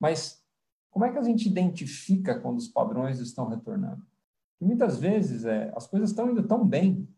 Mas 0.00 0.42
como 0.90 1.04
é 1.04 1.10
que 1.10 1.18
a 1.18 1.22
gente 1.22 1.48
identifica 1.48 2.38
quando 2.38 2.58
os 2.58 2.68
padrões 2.68 3.18
estão 3.18 3.48
retornando? 3.48 4.06
E 4.60 4.64
muitas 4.64 4.98
vezes 5.00 5.44
é, 5.44 5.72
as 5.76 5.86
coisas 5.86 6.10
estão 6.10 6.30
indo 6.30 6.46
tão 6.46 6.64
bem 6.64 7.08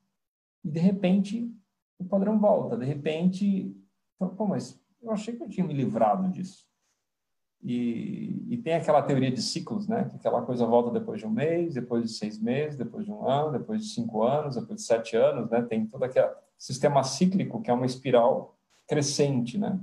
e 0.64 0.70
de 0.70 0.80
repente 0.80 1.54
o 1.98 2.04
padrão 2.04 2.38
volta. 2.38 2.76
De 2.76 2.84
repente, 2.84 3.74
pô, 4.18 4.46
mas 4.46 4.80
eu 5.02 5.10
achei 5.10 5.36
que 5.36 5.42
eu 5.42 5.48
tinha 5.48 5.66
me 5.66 5.74
livrado 5.74 6.28
disso. 6.30 6.66
E, 7.68 8.46
e, 8.48 8.56
tem 8.58 8.74
aquela 8.74 9.02
teoria 9.02 9.28
de 9.28 9.42
ciclos, 9.42 9.88
né? 9.88 10.08
Que 10.08 10.16
aquela 10.18 10.40
coisa 10.42 10.64
volta 10.64 10.96
depois 10.96 11.18
de 11.18 11.26
um 11.26 11.30
mês, 11.30 11.74
depois 11.74 12.04
de 12.04 12.10
seis 12.16 12.40
meses, 12.40 12.76
depois 12.76 13.04
de 13.04 13.10
um 13.10 13.28
ano, 13.28 13.58
depois 13.58 13.82
de 13.82 13.88
cinco 13.88 14.22
anos, 14.22 14.54
depois 14.54 14.82
de 14.82 14.86
sete 14.86 15.16
anos, 15.16 15.50
né? 15.50 15.62
Tem 15.62 15.84
todo 15.84 16.04
aquele 16.04 16.28
sistema 16.56 17.02
cíclico 17.02 17.60
que 17.60 17.68
é 17.68 17.74
uma 17.74 17.84
espiral 17.84 18.56
crescente, 18.86 19.58
né? 19.58 19.80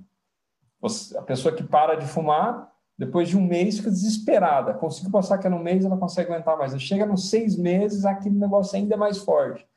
Você, 0.79 1.17
a 1.17 1.21
pessoa 1.21 1.53
que 1.53 1.61
para 1.61 1.95
de 1.95 2.07
fumar, 2.07 2.71
depois 2.97 3.27
de 3.27 3.37
um 3.37 3.45
mês, 3.45 3.79
fica 3.79 3.91
desesperada. 3.91 4.73
Conseguiu 4.75 5.11
passar 5.11 5.35
aquele 5.35 5.55
um 5.55 5.61
mês, 5.61 5.83
ela 5.83 5.97
consegue 5.97 6.31
aguentar 6.31 6.57
mais. 6.57 6.81
Chega 6.81 7.05
nos 7.05 7.29
seis 7.29 7.57
meses, 7.57 8.05
aquele 8.05 8.39
negócio 8.39 8.77
ainda 8.77 8.93
é 8.93 8.97
mais 8.97 9.17
forte. 9.17 9.67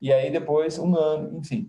E 0.00 0.12
aí 0.12 0.30
depois, 0.30 0.78
um 0.78 0.94
ano, 0.94 1.36
enfim. 1.36 1.68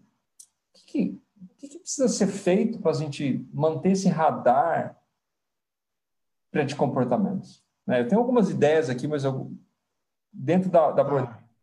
O 0.76 0.86
que, 0.86 1.20
que, 1.58 1.68
que 1.70 1.80
precisa 1.80 2.08
ser 2.08 2.28
feito 2.28 2.78
para 2.78 2.92
a 2.92 2.94
gente 2.94 3.44
manter 3.52 3.94
esse 3.94 4.08
radar 4.08 4.97
de 6.66 6.76
comportamentos? 6.76 7.64
Né? 7.86 8.02
Eu 8.02 8.08
tenho 8.08 8.22
algumas 8.22 8.50
ideias 8.50 8.90
aqui, 8.90 9.08
mas 9.08 9.24
eu, 9.24 9.52
dentro 10.32 10.70
da, 10.70 10.92
da 10.92 11.06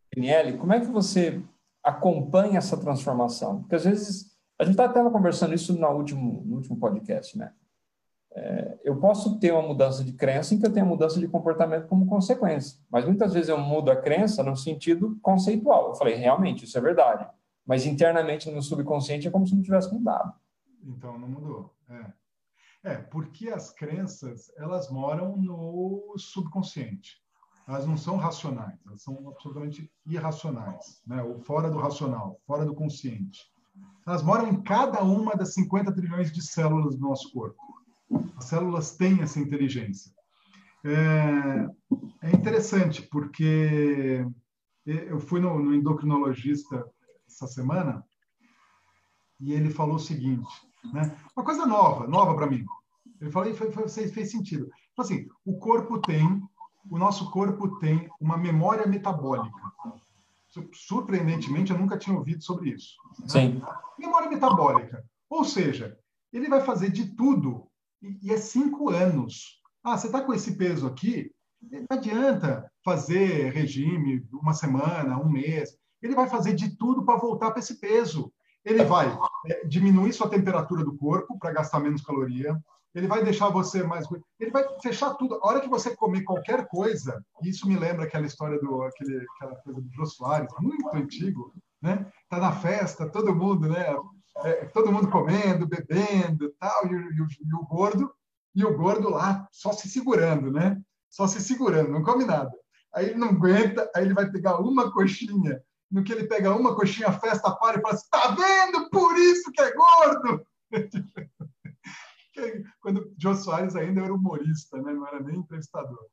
PNL, 0.09 0.57
como 0.57 0.73
é 0.73 0.79
que 0.79 0.87
você 0.87 1.41
acompanha 1.83 2.57
essa 2.57 2.77
transformação? 2.77 3.61
Porque 3.61 3.75
às 3.75 3.85
vezes 3.85 4.35
a 4.57 4.63
gente 4.63 4.73
estava 4.73 4.93
tá 4.93 5.09
conversando 5.09 5.53
isso 5.53 5.77
no 5.77 5.87
último, 5.89 6.43
no 6.45 6.55
último 6.55 6.77
podcast, 6.77 7.37
né? 7.37 7.51
É, 8.37 8.77
eu 8.83 8.97
posso 8.97 9.39
ter 9.39 9.53
uma 9.53 9.61
mudança 9.61 10.03
de 10.03 10.11
crença 10.11 10.53
em 10.53 10.59
que 10.59 10.65
eu 10.65 10.73
tenho 10.73 10.85
mudança 10.85 11.17
de 11.19 11.27
comportamento 11.27 11.87
como 11.87 12.05
consequência, 12.05 12.77
mas 12.89 13.05
muitas 13.05 13.33
vezes 13.33 13.47
eu 13.47 13.57
mudo 13.57 13.89
a 13.89 13.95
crença 13.95 14.43
no 14.43 14.57
sentido 14.57 15.17
conceitual. 15.21 15.89
Eu 15.89 15.95
falei, 15.95 16.15
realmente, 16.15 16.65
isso 16.65 16.77
é 16.77 16.81
verdade, 16.81 17.25
mas 17.65 17.85
internamente 17.85 18.47
no 18.47 18.53
meu 18.53 18.61
subconsciente 18.61 19.25
é 19.25 19.31
como 19.31 19.47
se 19.47 19.55
não 19.55 19.61
tivesse 19.61 19.93
mudado. 19.93 20.33
Então, 20.83 21.17
não 21.17 21.29
mudou. 21.29 21.73
É. 21.89 22.24
é, 22.85 22.97
porque 22.97 23.49
as 23.49 23.71
crenças, 23.71 24.51
elas 24.57 24.91
moram 24.91 25.35
no 25.35 26.13
subconsciente. 26.17 27.17
Elas 27.67 27.87
não 27.87 27.97
são 27.97 28.15
racionais, 28.15 28.79
elas 28.85 29.01
são 29.01 29.27
absolutamente 29.27 29.91
irracionais, 30.05 31.01
né? 31.07 31.23
ou 31.23 31.39
fora 31.39 31.67
do 31.67 31.79
racional, 31.79 32.39
fora 32.45 32.63
do 32.63 32.75
consciente. 32.75 33.41
Elas 34.05 34.21
moram 34.21 34.47
em 34.47 34.61
cada 34.61 35.03
uma 35.03 35.35
das 35.35 35.55
50 35.55 35.91
trilhões 35.93 36.31
de 36.31 36.43
células 36.43 36.95
do 36.95 37.01
nosso 37.01 37.31
corpo. 37.33 37.59
As 38.37 38.45
células 38.45 38.95
têm 38.95 39.19
essa 39.23 39.39
inteligência. 39.39 40.13
É, 40.85 42.27
é 42.27 42.35
interessante, 42.35 43.01
porque 43.01 44.23
eu 44.85 45.19
fui 45.19 45.39
no, 45.39 45.57
no 45.57 45.73
endocrinologista 45.73 46.85
essa 47.27 47.47
semana 47.47 48.05
e 49.39 49.53
ele 49.53 49.71
falou 49.71 49.95
o 49.95 49.99
seguinte, 49.99 50.47
né? 50.93 51.15
uma 51.35 51.45
coisa 51.45 51.65
nova, 51.65 52.07
nova 52.07 52.35
para 52.35 52.47
mim. 52.47 52.65
Ele 53.19 53.31
falou 53.31 53.49
e 53.49 53.53
foi, 53.53 53.71
fez 53.87 54.31
sentido. 54.31 54.69
Assim, 54.97 55.27
o 55.45 55.57
corpo 55.57 55.99
tem, 55.99 56.41
o 56.89 56.97
nosso 56.97 57.31
corpo 57.31 57.79
tem 57.79 58.09
uma 58.19 58.37
memória 58.37 58.85
metabólica 58.85 59.51
surpreendentemente, 60.73 61.71
eu 61.71 61.77
nunca 61.77 61.97
tinha 61.97 62.15
ouvido 62.15 62.43
sobre 62.43 62.71
isso. 62.71 62.95
Né? 63.19 63.27
Sim. 63.27 63.61
Memória 63.97 64.29
metabólica. 64.29 65.03
Ou 65.29 65.43
seja, 65.43 65.97
ele 66.31 66.47
vai 66.47 66.61
fazer 66.61 66.89
de 66.91 67.15
tudo 67.15 67.67
e, 68.01 68.17
e 68.23 68.31
é 68.31 68.37
cinco 68.37 68.89
anos. 68.89 69.61
Ah, 69.83 69.97
você 69.97 70.07
está 70.07 70.21
com 70.21 70.33
esse 70.33 70.55
peso 70.55 70.87
aqui? 70.87 71.31
Não 71.61 71.97
adianta 71.97 72.69
fazer 72.83 73.51
regime 73.51 74.25
uma 74.31 74.53
semana, 74.53 75.19
um 75.19 75.29
mês. 75.29 75.77
Ele 76.01 76.15
vai 76.15 76.29
fazer 76.29 76.53
de 76.53 76.77
tudo 76.77 77.03
para 77.03 77.17
voltar 77.17 77.51
para 77.51 77.59
esse 77.59 77.79
peso. 77.79 78.31
Ele 78.65 78.83
vai 78.83 79.15
é, 79.45 79.65
diminuir 79.65 80.11
sua 80.11 80.29
temperatura 80.29 80.83
do 80.83 80.97
corpo 80.97 81.37
para 81.37 81.53
gastar 81.53 81.79
menos 81.79 82.01
caloria 82.01 82.59
ele 82.95 83.07
vai 83.07 83.23
deixar 83.23 83.49
você 83.49 83.83
mais. 83.83 84.07
Ele 84.39 84.51
vai 84.51 84.63
fechar 84.81 85.13
tudo. 85.15 85.35
A 85.35 85.47
hora 85.47 85.59
que 85.59 85.67
você 85.67 85.93
comer 85.93 86.23
qualquer 86.23 86.65
coisa, 86.67 87.23
isso 87.43 87.67
me 87.67 87.75
lembra 87.77 88.05
aquela 88.05 88.25
história 88.25 88.57
do 88.57 88.81
aquele, 88.83 89.25
aquela 89.35 89.55
coisa 89.57 89.81
do 89.81 89.91
Jô 89.91 90.03
muito 90.61 90.95
antigo, 90.95 91.53
né? 91.81 92.09
Tá 92.29 92.39
na 92.39 92.53
festa, 92.53 93.09
todo 93.09 93.35
mundo, 93.35 93.67
né? 93.67 93.93
É, 94.45 94.65
todo 94.67 94.91
mundo 94.91 95.09
comendo, 95.09 95.67
bebendo, 95.67 96.53
tal, 96.57 96.87
e, 96.87 96.93
e, 96.93 97.47
e 97.49 97.53
o 97.53 97.65
gordo 97.65 98.13
e 98.53 98.63
o 98.63 98.77
gordo 98.77 99.09
lá 99.09 99.45
só 99.51 99.73
se 99.73 99.89
segurando, 99.89 100.49
né? 100.49 100.81
Só 101.09 101.27
se 101.27 101.41
segurando, 101.41 101.91
não 101.91 102.01
come 102.01 102.23
nada. 102.23 102.51
Aí 102.93 103.07
ele 103.07 103.15
não 103.15 103.29
aguenta, 103.29 103.89
aí 103.93 104.05
ele 104.05 104.13
vai 104.13 104.29
pegar 104.31 104.61
uma 104.61 104.89
coxinha. 104.91 105.61
No 105.95 106.03
que 106.03 106.11
ele 106.11 106.27
pega 106.27 106.53
uma 106.53 106.75
coxinha, 106.75 107.09
festa 107.13 107.55
para 107.55 107.79
e 107.79 107.81
fala 107.81 107.93
assim: 107.93 108.09
tá 108.11 108.35
vendo? 108.35 108.89
Por 108.89 109.17
isso 109.17 109.49
que 109.49 109.61
é 109.61 109.73
gordo! 109.73 110.45
quando 112.81 113.15
Jô 113.17 113.33
Soares 113.33 113.77
ainda 113.77 114.01
era 114.01 114.13
humorista, 114.13 114.77
né? 114.81 114.91
não 114.91 115.07
era 115.07 115.21
nem 115.21 115.37
entrevistador. 115.37 116.05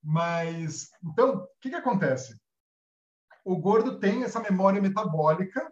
Mas, 0.00 0.90
então, 1.02 1.38
o 1.38 1.48
que, 1.60 1.70
que 1.70 1.74
acontece? 1.74 2.40
O 3.44 3.56
gordo 3.56 3.98
tem 3.98 4.22
essa 4.22 4.38
memória 4.38 4.80
metabólica, 4.80 5.68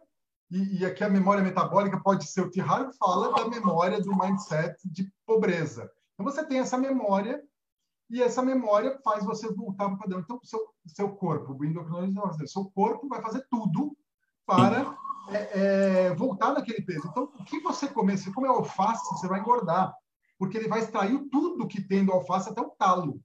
e, 0.50 0.80
e 0.80 0.84
aqui 0.84 1.04
a 1.04 1.08
memória 1.08 1.44
metabólica 1.44 2.02
pode 2.02 2.26
ser 2.26 2.40
o 2.40 2.50
que 2.50 2.60
Harvey 2.60 2.92
fala 2.98 3.32
da 3.32 3.48
memória 3.48 4.00
do 4.00 4.18
mindset 4.18 4.76
de 4.84 5.08
pobreza. 5.24 5.88
Então, 6.14 6.26
você 6.26 6.44
tem 6.44 6.58
essa 6.58 6.76
memória, 6.76 7.40
e 8.12 8.22
essa 8.22 8.42
memória 8.42 9.00
faz 9.02 9.24
você 9.24 9.50
voltar 9.50 9.86
para 9.86 9.94
o 9.94 9.98
padrão. 9.98 10.20
Então, 10.20 10.38
seu, 10.44 10.60
seu 10.86 11.08
corpo, 11.16 11.56
o 11.58 11.64
endocrinologista 11.64 12.46
seu 12.46 12.66
corpo 12.66 13.08
vai 13.08 13.22
fazer 13.22 13.46
tudo 13.50 13.96
para 14.44 14.94
é, 15.30 15.60
é, 16.08 16.14
voltar 16.14 16.52
naquele 16.52 16.82
peso. 16.82 17.08
Então, 17.08 17.32
o 17.34 17.44
que 17.44 17.60
você 17.60 17.88
comer, 17.88 18.18
se 18.18 18.30
comer 18.30 18.48
alface, 18.48 19.02
você 19.14 19.26
vai 19.26 19.40
engordar, 19.40 19.94
porque 20.38 20.58
ele 20.58 20.68
vai 20.68 20.80
extrair 20.80 21.18
tudo 21.30 21.66
que 21.66 21.80
tem 21.80 22.04
do 22.04 22.12
alface 22.12 22.50
até 22.50 22.60
o 22.60 22.68
talo. 22.70 23.18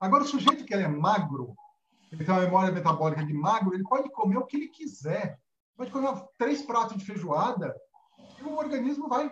Agora, 0.00 0.24
o 0.24 0.26
sujeito 0.26 0.64
que 0.64 0.72
é 0.72 0.88
magro, 0.88 1.54
ele 2.10 2.24
tem 2.24 2.34
uma 2.34 2.44
memória 2.44 2.72
metabólica 2.72 3.24
de 3.26 3.34
magro, 3.34 3.74
ele 3.74 3.84
pode 3.84 4.10
comer 4.10 4.38
o 4.38 4.46
que 4.46 4.56
ele 4.56 4.68
quiser. 4.68 5.38
Pode 5.76 5.90
comer 5.90 6.14
três 6.38 6.62
pratos 6.62 6.96
de 6.96 7.04
feijoada 7.04 7.74
e 8.40 8.44
o 8.44 8.56
organismo 8.56 9.06
vai, 9.06 9.30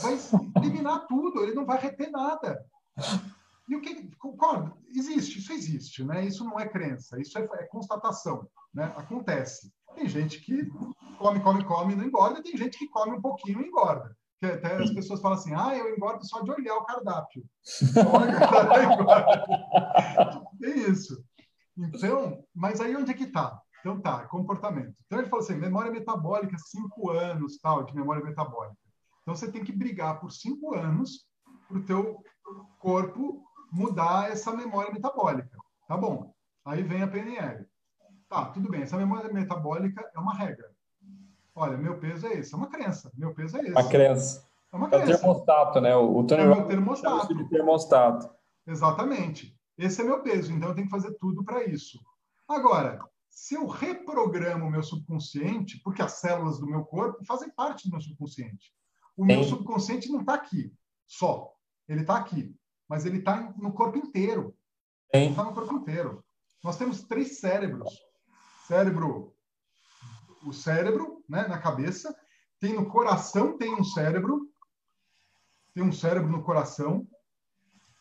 vai 0.00 0.18
eliminar 0.58 1.06
tudo, 1.08 1.42
ele 1.42 1.54
não 1.54 1.66
vai 1.66 1.80
reter 1.80 2.08
nada. 2.08 2.64
E 3.68 3.76
o 3.76 3.80
que 3.80 4.10
concordo? 4.16 4.76
Existe, 4.94 5.38
isso 5.38 5.52
existe, 5.52 6.04
né? 6.04 6.24
Isso 6.24 6.44
não 6.44 6.58
é 6.58 6.68
crença, 6.68 7.20
isso 7.20 7.38
é, 7.38 7.42
é 7.42 7.64
constatação, 7.64 8.48
né? 8.74 8.92
Acontece. 8.96 9.72
Tem 9.94 10.08
gente 10.08 10.40
que 10.40 10.68
come, 11.18 11.40
come, 11.40 11.64
come 11.64 11.92
e 11.92 11.96
não 11.96 12.04
engorda, 12.04 12.40
e 12.40 12.42
tem 12.42 12.56
gente 12.56 12.78
que 12.78 12.88
come 12.88 13.16
um 13.16 13.20
pouquinho 13.20 13.60
e 13.60 13.66
engorda. 13.66 14.16
Que 14.40 14.46
até 14.46 14.74
as 14.74 14.90
pessoas 14.90 15.20
falam 15.20 15.38
assim, 15.38 15.54
ah, 15.54 15.76
eu 15.76 15.94
engordo 15.94 16.26
só 16.26 16.40
de 16.40 16.50
olhar 16.50 16.76
o 16.76 16.84
cardápio. 16.84 17.44
tem 20.60 20.90
isso. 20.90 21.22
Então, 21.76 22.44
mas 22.54 22.80
aí 22.80 22.96
onde 22.96 23.12
é 23.12 23.14
que 23.14 23.24
está? 23.24 23.60
Então 23.80 24.00
tá, 24.00 24.26
comportamento. 24.26 24.94
Então 25.06 25.18
ele 25.18 25.28
falou 25.28 25.44
assim, 25.44 25.54
memória 25.54 25.90
metabólica, 25.90 26.56
cinco 26.58 27.10
anos, 27.10 27.58
tal, 27.58 27.84
de 27.84 27.94
memória 27.94 28.24
metabólica. 28.24 28.76
Então 29.22 29.34
você 29.34 29.50
tem 29.50 29.64
que 29.64 29.72
brigar 29.72 30.20
por 30.20 30.32
cinco 30.32 30.74
anos 30.74 31.26
para 31.68 31.78
o 31.78 31.84
teu 31.84 32.22
corpo 32.78 33.42
mudar 33.72 34.30
essa 34.30 34.52
memória 34.52 34.92
metabólica. 34.92 35.58
Tá 35.88 35.96
bom. 35.96 36.32
Aí 36.64 36.82
vem 36.82 37.02
a 37.02 37.08
PNL. 37.08 37.66
Tá, 38.28 38.46
tudo 38.46 38.70
bem. 38.70 38.82
Essa 38.82 38.96
memória 38.96 39.32
metabólica 39.32 40.08
é 40.14 40.18
uma 40.20 40.34
regra. 40.34 40.70
Olha, 41.54 41.76
meu 41.76 41.98
peso 41.98 42.26
é 42.26 42.34
esse. 42.34 42.54
É 42.54 42.56
uma 42.56 42.68
crença. 42.68 43.10
Meu 43.14 43.34
peso 43.34 43.56
é 43.56 43.62
esse. 43.62 43.72
Uma 43.72 43.88
crença. 43.88 44.46
É 44.72 44.76
uma 44.76 44.88
crença. 44.88 45.10
É 45.10 45.14
o 45.14 45.18
termostato, 45.18 45.80
né? 45.80 45.96
O, 45.96 46.18
o 46.18 46.26
Tony 46.26 46.42
é 46.42 46.48
o 46.48 46.66
termostato. 46.66 47.34
De 47.34 47.48
termostato. 47.48 48.30
Exatamente. 48.66 49.58
Esse 49.76 50.02
é 50.02 50.04
meu 50.04 50.22
peso, 50.22 50.52
então 50.52 50.68
eu 50.68 50.74
tenho 50.74 50.86
que 50.86 50.92
fazer 50.92 51.12
tudo 51.18 51.42
para 51.44 51.64
isso. 51.64 51.98
Agora, 52.48 53.00
se 53.28 53.54
eu 53.54 53.66
reprogramo 53.66 54.66
o 54.66 54.70
meu 54.70 54.82
subconsciente, 54.82 55.80
porque 55.82 56.02
as 56.02 56.12
células 56.12 56.58
do 56.58 56.66
meu 56.66 56.84
corpo 56.84 57.24
fazem 57.24 57.50
parte 57.50 57.88
do 57.88 57.92
meu 57.92 58.00
subconsciente. 58.00 58.72
O 59.16 59.22
Sim. 59.22 59.26
meu 59.26 59.44
subconsciente 59.44 60.10
não 60.10 60.20
está 60.20 60.34
aqui 60.34 60.72
só. 61.06 61.52
Ele 61.88 62.02
está 62.02 62.16
aqui. 62.16 62.54
Mas 62.92 63.06
ele 63.06 63.20
está 63.20 63.54
no 63.56 63.72
corpo 63.72 63.96
inteiro. 63.96 64.54
Está 65.12 65.44
no 65.44 65.54
corpo 65.54 65.76
inteiro. 65.76 66.22
Nós 66.62 66.76
temos 66.76 67.02
três 67.04 67.40
cérebros. 67.40 67.88
Cérebro, 68.68 69.34
o 70.44 70.52
cérebro, 70.52 71.24
né, 71.26 71.48
na 71.48 71.58
cabeça. 71.58 72.14
Tem 72.60 72.74
no 72.74 72.84
coração, 72.90 73.56
tem 73.56 73.74
um 73.74 73.82
cérebro. 73.82 74.46
Tem 75.74 75.82
um 75.82 75.90
cérebro 75.90 76.30
no 76.30 76.42
coração 76.42 77.08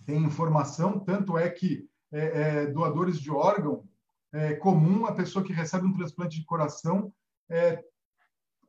tem 0.06 0.24
informação, 0.24 1.00
tanto 1.00 1.38
é 1.38 1.50
que 1.50 1.88
é, 2.12 2.42
é, 2.42 2.66
doadores 2.68 3.20
de 3.20 3.32
órgão, 3.32 3.88
é 4.34 4.56
comum 4.56 5.06
a 5.06 5.14
pessoa 5.14 5.44
que 5.44 5.54
recebe 5.54 5.86
um 5.86 5.94
transplante 5.94 6.38
de 6.38 6.46
coração 6.46 7.14
é, 7.50 7.82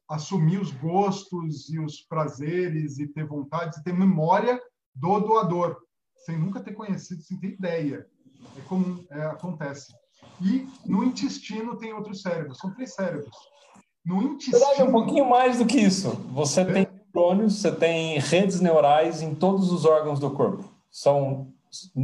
assumir 0.09 0.61
os 0.61 0.71
gostos 0.73 1.69
e 1.71 1.81
os 1.81 2.01
prazeres 2.03 2.99
e 2.99 3.09
ter 3.09 3.25
vontades 3.25 3.79
e 3.79 3.83
ter 3.83 3.93
memória 3.93 4.61
do 4.95 5.19
doador, 5.21 5.81
sem 6.25 6.39
nunca 6.39 6.61
ter 6.61 6.73
conhecido, 6.73 7.23
sem 7.23 7.39
ter 7.39 7.49
ideia. 7.49 8.07
É 8.57 8.61
comum, 8.63 9.05
é, 9.11 9.23
acontece. 9.27 9.93
E 10.41 10.67
no 10.87 11.05
intestino 11.05 11.77
tem 11.77 11.93
outros 11.93 12.23
cérebros, 12.23 12.59
são 12.59 12.73
três 12.75 12.95
cérebros. 12.95 13.35
No 14.05 14.23
intestino... 14.23 14.59
Verdade, 14.59 14.83
um 14.83 14.93
pouquinho 14.93 15.29
mais 15.29 15.59
do 15.59 15.67
que 15.67 15.79
isso. 15.79 16.11
Você 16.33 16.63
é. 16.63 16.65
tem 16.65 16.89
neurônios, 17.15 17.61
você 17.61 17.73
tem 17.73 18.19
redes 18.19 18.61
neurais 18.61 19.23
em 19.23 19.35
todos 19.35 19.71
os 19.71 19.85
órgãos 19.85 20.19
do 20.19 20.31
corpo 20.31 20.73
são 20.93 21.55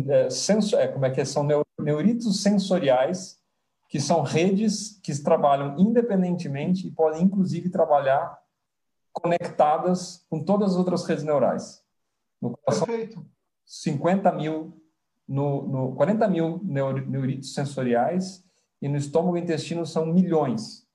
é, 0.08 0.30
sensor, 0.30 0.80
é, 0.80 0.88
como 0.88 1.04
é 1.04 1.10
que 1.10 1.20
é? 1.20 1.24
são 1.26 1.46
neuritos 1.78 2.42
sensoriais 2.42 3.38
que 3.90 4.00
são 4.00 4.22
redes 4.22 4.98
que 5.02 5.14
trabalham 5.22 5.78
independentemente 5.78 6.86
e 6.86 6.90
podem 6.90 7.22
inclusive 7.22 7.68
trabalhar 7.68 8.38
conectadas 9.12 10.24
com 10.30 10.42
todas 10.42 10.72
as 10.72 10.76
outras 10.76 11.04
redes 11.04 11.24
neurais. 11.24 11.82
No 12.40 12.56
coração, 12.56 12.86
Perfeito. 12.86 13.26
50 13.68 14.32
mil, 14.32 14.82
no, 15.28 15.68
no 15.68 15.94
40 15.94 16.26
mil 16.26 16.58
neuritos 16.64 17.52
sensoriais 17.52 18.42
e 18.80 18.88
no 18.88 18.96
estômago 18.96 19.36
e 19.36 19.40
intestino 19.42 19.84
são 19.84 20.06
milhões. 20.06 20.88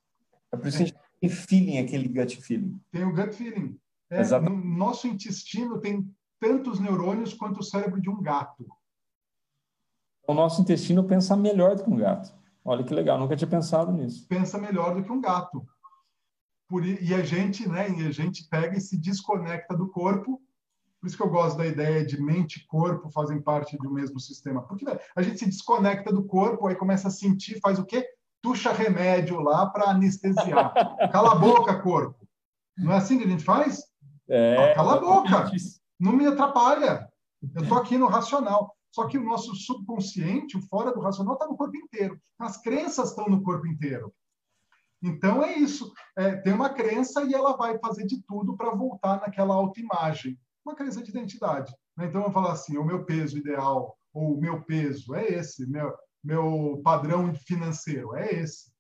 É 0.52 0.58
por 0.58 0.68
isso 0.68 0.78
que 0.78 0.84
a 0.84 0.88
gente 0.88 1.00
tem 1.22 1.30
feeling, 1.30 1.78
aquele 1.78 2.08
gut 2.08 2.42
feeling. 2.42 2.82
Tem 2.92 3.06
o 3.06 3.14
gut 3.14 3.32
feeling. 3.32 3.80
É, 4.10 4.24
no 4.40 4.56
nosso 4.56 5.08
intestino 5.08 5.80
tem 5.80 6.12
tantos 6.40 6.80
neurônios 6.80 7.34
quanto 7.34 7.60
o 7.60 7.64
cérebro 7.64 8.02
de 8.02 8.10
um 8.10 8.20
gato. 8.22 8.68
O 10.28 10.34
nosso 10.34 10.62
intestino 10.62 11.04
pensa 11.04 11.36
melhor 11.36 11.76
do 11.76 11.84
que 11.84 11.90
um 11.90 11.98
gato. 11.98 12.34
Olha 12.66 12.84
que 12.84 12.94
legal, 12.94 13.20
nunca 13.20 13.36
tinha 13.36 13.50
pensado 13.50 13.92
nisso. 13.92 14.28
Pensa 14.28 14.58
melhor 14.58 14.96
do 14.96 15.04
que 15.04 15.12
um 15.12 15.22
gato. 15.22 15.64
Por, 16.68 16.86
e 16.86 17.14
a 17.14 17.24
gente, 17.24 17.68
né, 17.70 17.90
e 17.92 18.08
a 18.08 18.12
gente 18.12 18.48
pega 18.48 18.78
e 18.78 18.82
se 18.82 18.98
desconecta 18.98 19.76
do 19.76 19.90
corpo. 19.90 20.42
Por 21.04 21.08
isso 21.08 21.18
que 21.18 21.24
eu 21.24 21.30
gosto 21.30 21.58
da 21.58 21.68
ideia 21.68 22.06
de 22.06 22.22
mente 22.22 22.62
e 22.62 22.66
corpo 22.66 23.10
fazem 23.10 23.42
parte 23.42 23.76
do 23.76 23.92
mesmo 23.92 24.22
sistema. 24.22 24.62
Porque 24.62 24.86
a 25.14 25.22
gente 25.22 25.38
se 25.38 25.46
desconecta 25.46 26.14
do 26.14 26.24
corpo, 26.24 26.66
aí 26.66 26.76
começa 26.76 27.10
a 27.10 27.12
sentir, 27.12 27.60
faz 27.60 27.78
o 27.78 27.84
quê? 27.84 28.08
Tuxa 28.42 28.72
remédio 28.72 29.42
lá 29.42 29.66
para 29.66 29.90
anestesiar. 29.90 30.74
Cala 31.12 31.34
a 31.34 31.36
boca, 31.36 31.78
corpo. 31.82 32.26
Não 32.78 32.94
é 32.94 32.96
assim 32.96 33.18
que 33.18 33.26
a 33.26 33.28
gente 33.28 33.44
faz? 33.44 33.84
É, 34.30 34.72
ah, 34.72 34.76
cala 34.76 34.96
a 34.96 35.00
boca 35.02 35.52
não 36.00 36.14
me 36.14 36.26
atrapalha. 36.26 37.12
Eu 37.54 37.64
estou 37.64 37.78
aqui 37.78 37.98
no 37.98 38.08
racional. 38.08 38.74
Só 38.90 39.06
que 39.06 39.18
o 39.18 39.26
nosso 39.26 39.54
subconsciente, 39.56 40.56
o 40.56 40.62
fora 40.62 40.94
do 40.94 41.02
racional, 41.02 41.34
está 41.34 41.46
no 41.46 41.58
corpo 41.58 41.76
inteiro. 41.76 42.18
As 42.40 42.62
crenças 42.62 43.10
estão 43.10 43.28
no 43.28 43.44
corpo 43.44 43.68
inteiro. 43.68 44.14
Então 45.02 45.44
é 45.44 45.54
isso. 45.58 45.92
É, 46.18 46.38
tem 46.38 46.54
uma 46.54 46.70
crença 46.70 47.24
e 47.24 47.34
ela 47.34 47.58
vai 47.58 47.78
fazer 47.80 48.06
de 48.06 48.24
tudo 48.24 48.56
para 48.56 48.74
voltar 48.74 49.20
naquela 49.20 49.54
autoimagem. 49.54 50.40
Uma 50.66 50.76
crença 50.76 51.02
de 51.02 51.10
identidade. 51.10 51.74
Né? 51.98 52.06
Então 52.08 52.24
eu 52.24 52.32
falar 52.32 52.54
assim: 52.54 52.78
o 52.78 52.86
meu 52.86 53.06
peso 53.06 53.38
ideal, 53.38 53.98
ou 54.14 54.36
o 54.36 54.40
meu 54.40 54.64
peso 54.64 55.14
é 55.16 55.28
esse, 55.28 55.70
meu, 55.70 55.94
meu 56.24 56.82
padrão 56.84 57.34
financeiro 57.34 58.16
é 58.16 58.34
esse. 58.34 58.72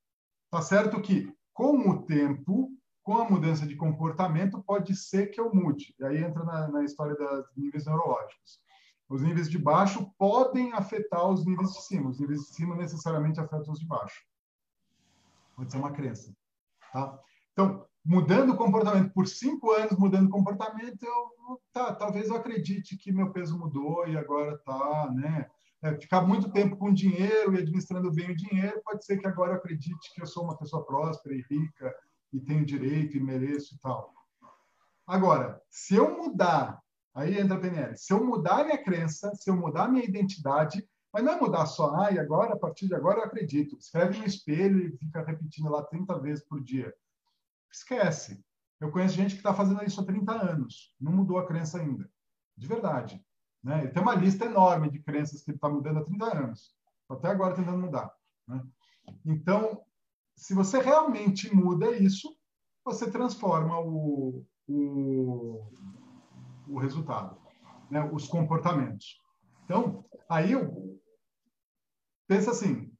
Tá 0.49 0.61
certo 0.61 1.01
que, 1.01 1.31
com 1.53 1.89
o 1.89 2.05
tempo, 2.05 2.69
com 3.01 3.17
a 3.17 3.29
mudança 3.29 3.65
de 3.65 3.75
comportamento, 3.75 4.63
pode 4.63 4.95
ser 4.95 5.27
que 5.27 5.39
eu 5.39 5.53
mude. 5.53 5.93
E 5.99 6.05
aí 6.05 6.23
entra 6.23 6.43
na, 6.43 6.67
na 6.69 6.83
história 6.83 7.15
dos 7.15 7.55
níveis 7.57 7.85
neurológicos. 7.85 8.61
Os 9.09 9.21
níveis 9.21 9.49
de 9.49 9.57
baixo 9.57 10.11
podem 10.17 10.73
afetar 10.73 11.27
os 11.29 11.45
níveis 11.45 11.71
de 11.73 11.81
cima. 11.83 12.09
Os 12.09 12.19
níveis 12.19 12.41
de 12.41 12.53
cima 12.53 12.75
necessariamente 12.75 13.39
afetam 13.39 13.73
os 13.73 13.79
de 13.79 13.85
baixo. 13.85 14.23
Pode 15.55 15.71
ser 15.71 15.77
uma 15.77 15.91
crença. 15.91 16.33
Tá? 16.91 17.19
Então, 17.51 17.85
mudando 18.05 18.51
o 18.51 18.57
comportamento 18.57 19.13
por 19.13 19.27
cinco 19.27 19.71
anos, 19.71 19.97
mudando 19.97 20.27
o 20.27 20.31
comportamento, 20.31 21.03
eu, 21.03 21.61
tá, 21.71 21.95
talvez 21.95 22.27
eu 22.27 22.35
acredite 22.35 22.97
que 22.97 23.11
meu 23.11 23.31
peso 23.31 23.57
mudou 23.57 24.07
e 24.07 24.17
agora 24.17 24.57
tá, 24.59 25.11
né? 25.13 25.49
É, 25.81 25.93
ficar 25.99 26.21
muito 26.21 26.49
tempo 26.51 26.77
com 26.77 26.93
dinheiro 26.93 27.53
e 27.53 27.59
administrando 27.59 28.11
bem 28.11 28.31
o 28.31 28.35
dinheiro, 28.35 28.81
pode 28.85 29.05
ser 29.05 29.17
que 29.17 29.27
agora 29.27 29.51
eu 29.51 29.57
acredite 29.57 30.13
que 30.13 30.21
eu 30.21 30.25
sou 30.25 30.45
uma 30.45 30.57
pessoa 30.57 30.85
próspera 30.85 31.35
e 31.35 31.41
rica 31.49 31.93
e 32.31 32.39
tenho 32.39 32.65
direito 32.65 33.17
e 33.17 33.19
mereço 33.19 33.75
e 33.75 33.79
tal. 33.79 34.13
Agora, 35.05 35.61
se 35.69 35.95
eu 35.95 36.17
mudar, 36.17 36.81
aí 37.13 37.37
entra 37.37 37.57
a 37.57 37.59
PNL, 37.59 37.97
se 37.97 38.13
eu 38.13 38.23
mudar 38.23 38.63
minha 38.63 38.81
crença, 38.81 39.35
se 39.35 39.49
eu 39.49 39.57
mudar 39.57 39.89
minha 39.89 40.05
identidade, 40.05 40.87
mas 41.11 41.23
não 41.23 41.33
é 41.33 41.39
mudar 41.39 41.65
só, 41.65 41.93
ah, 41.95 42.11
e 42.11 42.17
agora, 42.17 42.53
a 42.53 42.57
partir 42.57 42.87
de 42.87 42.95
agora 42.95 43.19
eu 43.19 43.25
acredito. 43.25 43.77
Escreve 43.77 44.17
no 44.17 44.25
espelho 44.25 44.79
e 44.79 44.97
fica 44.97 45.21
repetindo 45.21 45.69
lá 45.69 45.83
30 45.83 46.17
vezes 46.19 46.43
por 46.43 46.63
dia. 46.63 46.93
Esquece. 47.73 48.45
Eu 48.79 48.91
conheço 48.91 49.15
gente 49.15 49.31
que 49.31 49.39
está 49.39 49.53
fazendo 49.53 49.83
isso 49.83 49.99
há 49.99 50.05
30 50.05 50.31
anos, 50.31 50.93
não 50.99 51.11
mudou 51.11 51.39
a 51.39 51.47
crença 51.47 51.79
ainda. 51.79 52.09
De 52.55 52.67
verdade. 52.67 53.23
Né? 53.63 53.83
Ele 53.83 53.91
tem 53.91 54.03
uma 54.03 54.15
lista 54.15 54.45
enorme 54.45 54.91
de 54.91 54.99
crenças 54.99 55.41
que 55.41 55.51
está 55.51 55.67
mudando 55.67 55.99
há 55.99 56.03
30 56.03 56.37
anos. 56.37 56.75
Até 57.09 57.29
agora 57.29 57.55
tentando 57.55 57.79
mudar. 57.79 58.13
Né? 58.47 58.63
Então, 59.25 59.83
se 60.35 60.53
você 60.53 60.79
realmente 60.79 61.53
muda 61.53 61.91
isso, 61.97 62.37
você 62.85 63.09
transforma 63.09 63.79
o, 63.79 64.45
o, 64.67 65.65
o 66.67 66.79
resultado. 66.79 67.41
né, 67.89 68.03
os 68.11 68.27
comportamentos. 68.27 69.19
Então, 69.63 70.05
aí 70.29 70.51
eu 70.51 70.99
pensa 72.27 72.51
assim, 72.51 72.92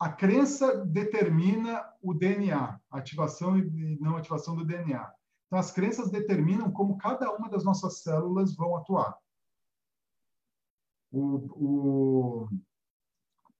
a 0.00 0.08
crença 0.08 0.82
determina 0.86 1.84
o 2.00 2.14
DNA, 2.14 2.80
ativação 2.90 3.58
e 3.58 3.98
não 4.00 4.16
ativação 4.16 4.56
do 4.56 4.64
DNA. 4.64 5.12
Então, 5.46 5.58
as 5.58 5.70
crenças 5.70 6.10
determinam 6.10 6.72
como 6.72 6.96
cada 6.96 7.30
uma 7.36 7.50
das 7.50 7.62
nossas 7.64 8.02
células 8.02 8.56
vão 8.56 8.76
atuar. 8.76 9.14
O, 11.12 12.44
o 12.44 12.48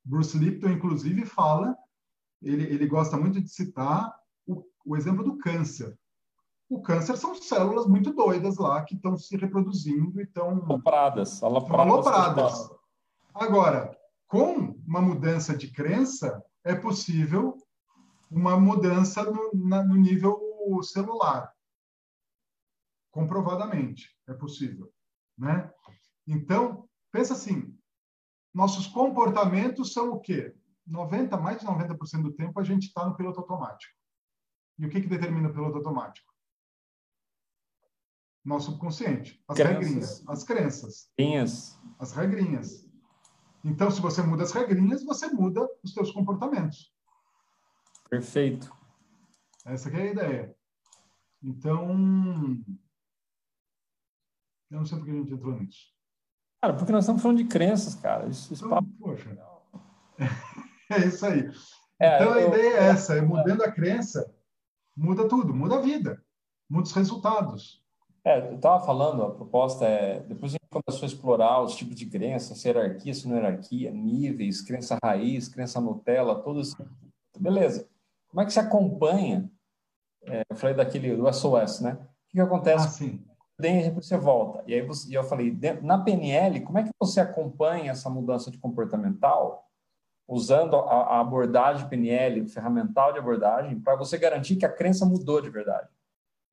Bruce 0.03 0.39
Lipton, 0.39 0.71
inclusive, 0.71 1.27
fala, 1.27 1.77
ele, 2.41 2.63
ele 2.73 2.87
gosta 2.87 3.19
muito 3.19 3.39
de 3.39 3.49
citar 3.51 4.11
o, 4.47 4.65
o 4.87 4.97
exemplo 4.97 5.23
do 5.23 5.37
câncer. 5.37 5.99
O 6.71 6.81
câncer 6.81 7.19
são 7.19 7.35
células 7.35 7.87
muito 7.87 8.15
doidas 8.15 8.57
lá 8.57 8.83
que 8.83 8.95
estão 8.95 9.15
se 9.15 9.37
reproduzindo 9.37 10.19
e 10.19 10.25
estão 10.25 10.63
alopradas. 10.65 11.43
Alopradas. 11.43 12.07
alopradas. 12.07 12.71
Agora, 13.35 14.00
com 14.31 14.81
uma 14.87 15.03
mudança 15.03 15.57
de 15.57 15.73
crença, 15.73 16.41
é 16.63 16.73
possível 16.73 17.59
uma 18.31 18.59
mudança 18.59 19.25
no, 19.25 19.51
na, 19.53 19.83
no 19.83 19.97
nível 19.97 20.39
celular. 20.85 21.53
Comprovadamente, 23.11 24.17
é 24.29 24.33
possível. 24.33 24.89
Né? 25.37 25.69
Então, 26.29 26.89
pensa 27.11 27.35
assim, 27.35 27.77
nossos 28.55 28.87
comportamentos 28.87 29.93
são 29.93 30.13
o 30.13 30.21
quê? 30.21 30.55
90, 30.87 31.37
mais 31.37 31.59
de 31.59 31.67
90% 31.67 32.23
do 32.23 32.33
tempo 32.33 32.61
a 32.61 32.63
gente 32.63 32.87
está 32.87 33.05
no 33.05 33.17
piloto 33.17 33.41
automático. 33.41 33.93
E 34.79 34.87
o 34.87 34.89
que, 34.89 35.01
que 35.01 35.09
determina 35.09 35.49
o 35.49 35.53
piloto 35.53 35.79
automático? 35.79 36.33
Nosso 38.45 38.67
subconsciente, 38.67 39.43
as 39.49 39.57
crenças. 39.57 39.75
regrinhas, 39.75 40.29
as 40.29 40.45
crenças. 40.45 41.13
Regrinhas. 41.19 41.81
As 41.99 42.13
regrinhas. 42.13 42.90
Então, 43.65 43.91
se 43.91 44.01
você 44.01 44.23
muda 44.23 44.43
as 44.43 44.53
regrinhas, 44.53 45.05
você 45.05 45.29
muda 45.29 45.69
os 45.83 45.93
seus 45.93 46.11
comportamentos. 46.13 46.93
Perfeito. 48.09 48.75
Essa 49.67 49.91
é 49.91 50.03
a 50.03 50.13
ideia. 50.13 50.57
Então, 51.43 51.91
eu 54.71 54.79
não 54.79 54.87
sei 54.87 54.99
por 54.99 55.05
que 55.05 55.11
a 55.11 55.15
gente 55.15 55.33
entrou 55.33 55.59
nisso. 55.59 55.93
Cara, 56.63 56.75
porque 56.75 56.93
nós 56.93 57.05
estamos 57.05 57.23
falando 57.23 57.39
de 57.39 57.45
crenças, 57.45 57.95
cara. 57.95 58.27
Isso, 58.29 58.53
isso 58.53 58.67
então, 58.67 58.85
poxa. 58.99 59.37
É 60.93 61.07
isso 61.07 61.25
aí. 61.25 61.49
É, 62.01 62.17
então, 62.17 62.33
a 62.33 62.41
eu, 62.41 62.49
ideia 62.49 62.79
é 62.79 62.87
essa. 62.89 63.15
É 63.15 63.21
mudando 63.21 63.63
a 63.63 63.71
crença, 63.71 64.35
muda 64.97 65.29
tudo. 65.29 65.55
Muda 65.55 65.77
a 65.77 65.81
vida. 65.81 66.21
Muda 66.69 66.89
os 66.89 66.93
resultados. 66.93 67.81
É, 68.25 68.51
eu 68.51 68.57
estava 68.57 68.85
falando, 68.85 69.23
a 69.23 69.31
proposta 69.31 69.85
é... 69.87 70.19
Depois 70.21 70.60
começou 70.71 71.05
a 71.05 71.07
explorar 71.07 71.63
os 71.63 71.75
tipos 71.75 71.97
de 71.97 72.07
crenças, 72.07 72.65
hierarquia, 72.65 73.13
se 73.13 73.29
não 73.29 73.37
hierarquia, 73.37 73.91
níveis, 73.91 74.63
crença 74.63 74.99
raiz, 75.03 75.49
crença 75.49 75.81
Nutella, 75.81 76.43
todos. 76.43 76.75
Beleza. 77.39 77.89
Como 78.29 78.41
é 78.41 78.45
que 78.45 78.53
se 78.53 78.61
acompanha? 78.61 79.51
É, 80.23 80.43
eu 80.49 80.57
falei 80.57 80.77
daquele 80.77 81.17
do 81.17 81.33
SOS, 81.33 81.81
né? 81.81 81.93
O 81.93 82.29
que, 82.29 82.35
que 82.35 82.41
acontece? 82.41 82.87
Ah, 82.87 82.91
sim 82.91 83.31
depois 83.61 84.07
você 84.07 84.17
volta. 84.17 84.63
E 84.67 84.75
aí 84.75 84.83
você, 84.83 85.11
e 85.11 85.15
eu 85.15 85.23
falei, 85.23 85.57
na 85.83 85.99
PNL, 85.99 86.61
como 86.63 86.79
é 86.79 86.83
que 86.83 86.91
você 86.99 87.21
acompanha 87.21 87.93
essa 87.93 88.09
mudança 88.09 88.51
de 88.51 88.59
comportamental 88.59 89.69
usando 90.27 90.77
a, 90.77 91.17
a 91.17 91.21
abordagem 91.21 91.89
PNL, 91.89 92.47
ferramental 92.49 93.13
de 93.13 93.19
abordagem, 93.19 93.79
para 93.81 93.97
você 93.97 94.17
garantir 94.17 94.57
que 94.57 94.65
a 94.65 94.73
crença 94.73 95.05
mudou 95.05 95.41
de 95.41 95.51
verdade? 95.51 95.89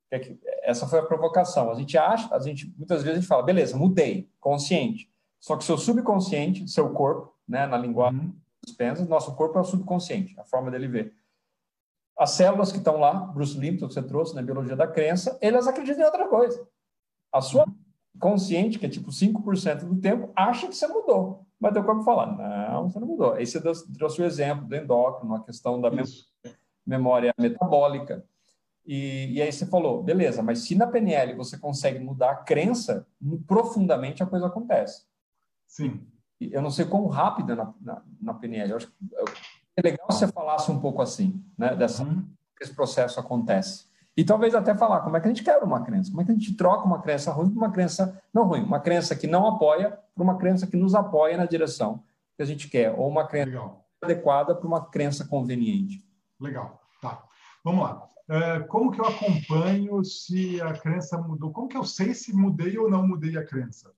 É 0.09 0.37
essa 0.63 0.87
foi 0.87 0.99
a 0.99 1.05
provocação. 1.05 1.71
A 1.71 1.75
gente 1.75 1.97
acha, 1.97 2.33
a 2.33 2.39
gente 2.39 2.73
muitas 2.77 3.03
vezes 3.03 3.17
a 3.17 3.21
gente 3.21 3.27
fala, 3.27 3.43
beleza, 3.43 3.77
mudei, 3.77 4.29
consciente. 4.39 5.11
Só 5.39 5.55
que 5.55 5.63
seu 5.63 5.77
subconsciente, 5.77 6.67
seu 6.67 6.89
corpo, 6.91 7.33
né, 7.47 7.65
na 7.65 7.77
linguagem 7.77 8.19
uhum. 8.19 8.33
dos 8.63 8.73
pensas, 8.73 9.07
nosso 9.07 9.35
corpo 9.35 9.57
é 9.57 9.61
o 9.61 9.65
subconsciente, 9.65 10.37
a 10.39 10.43
forma 10.43 10.71
dele 10.71 10.87
ver. 10.87 11.13
As 12.17 12.31
células 12.31 12.71
que 12.71 12.79
estão 12.79 12.97
lá, 12.97 13.13
Bruce 13.13 13.57
Lipton, 13.57 13.87
que 13.87 13.93
você 13.93 14.01
trouxe 14.01 14.33
na 14.33 14.41
biologia 14.41 14.75
da 14.75 14.87
crença, 14.87 15.37
elas 15.39 15.67
acreditam 15.67 16.01
em 16.01 16.05
outra 16.05 16.27
coisa. 16.27 16.67
A 17.31 17.41
sua 17.41 17.65
consciente, 18.19 18.79
que 18.79 18.85
é 18.85 18.89
tipo 18.89 19.11
5% 19.11 19.85
do 19.85 20.01
tempo, 20.01 20.31
acha 20.35 20.67
que 20.67 20.75
você 20.75 20.87
mudou. 20.87 21.45
Mas 21.59 21.73
teu 21.73 21.83
corpo 21.83 22.03
fala, 22.03 22.25
não, 22.25 22.89
você 22.89 22.99
não 22.99 23.07
mudou. 23.07 23.33
Aí 23.33 23.45
você 23.45 23.61
trouxe 23.61 24.21
o 24.21 24.25
exemplo 24.25 24.65
do 24.65 24.75
endócrino, 24.75 25.35
a 25.35 25.43
questão 25.43 25.79
da 25.79 25.91
memória 26.85 27.33
metabólica. 27.37 28.25
E, 28.87 29.33
e, 29.33 29.41
aí 29.41 29.51
você 29.51 29.65
falou, 29.65 30.01
beleza, 30.01 30.41
mas 30.41 30.59
se 30.59 30.73
na 30.73 30.87
PNL 30.87 31.35
você 31.35 31.57
consegue 31.57 31.99
mudar 31.99 32.31
a 32.31 32.35
crença, 32.35 33.05
profundamente 33.45 34.23
a 34.23 34.25
coisa 34.25 34.47
acontece. 34.47 35.05
Sim. 35.67 36.07
Eu 36.39 36.61
não 36.61 36.71
sei 36.71 36.85
quão 36.85 37.05
rápida 37.07 37.53
na, 37.53 37.73
na, 37.81 38.01
na 38.21 38.33
PNL. 38.33 38.71
Eu 38.71 38.77
acho 38.77 38.87
que 38.87 38.93
é 39.75 39.81
legal 39.81 40.09
se 40.09 40.19
você 40.19 40.27
falasse 40.31 40.71
um 40.71 40.79
pouco 40.79 41.01
assim, 41.01 41.43
né? 41.57 41.75
Dessa, 41.75 42.03
uhum. 42.03 42.25
esse 42.61 42.73
processo 42.73 43.19
acontece. 43.19 43.87
E 44.15 44.23
talvez 44.23 44.55
até 44.55 44.73
falar 44.73 45.01
como 45.01 45.17
é 45.17 45.19
que 45.19 45.27
a 45.27 45.29
gente 45.29 45.43
quebra 45.43 45.65
uma 45.65 45.83
crença, 45.83 46.09
como 46.09 46.21
é 46.21 46.25
que 46.25 46.31
a 46.31 46.33
gente 46.33 46.55
troca 46.55 46.85
uma 46.85 47.01
crença 47.01 47.31
ruim 47.31 47.49
por 47.49 47.57
uma 47.57 47.71
crença 47.71 48.19
não 48.33 48.45
ruim, 48.47 48.63
uma 48.63 48.79
crença 48.79 49.15
que 49.15 49.27
não 49.27 49.45
apoia 49.45 49.99
por 50.15 50.23
uma 50.23 50.37
crença 50.37 50.65
que 50.65 50.77
nos 50.77 50.95
apoia 50.95 51.37
na 51.37 51.45
direção 51.45 52.03
que 52.35 52.41
a 52.41 52.45
gente 52.45 52.69
quer, 52.69 52.91
ou 52.97 53.07
uma 53.07 53.27
crença 53.27 53.49
Legal. 53.49 53.85
adequada 54.01 54.55
para 54.55 54.67
uma 54.67 54.85
crença 54.85 55.25
conveniente. 55.25 56.03
Legal, 56.39 56.81
tá. 57.01 57.23
Vamos 57.63 57.83
lá. 57.83 58.09
É, 58.29 58.59
como 58.61 58.91
que 58.91 58.99
eu 58.99 59.05
acompanho 59.05 60.03
se 60.03 60.61
a 60.61 60.73
crença 60.73 61.17
mudou? 61.17 61.51
Como 61.51 61.69
que 61.69 61.77
eu 61.77 61.85
sei 61.85 62.13
se 62.13 62.35
mudei 62.35 62.77
ou 62.77 62.89
não 62.89 63.07
mudei 63.07 63.37
a 63.37 63.45
crença? 63.45 63.93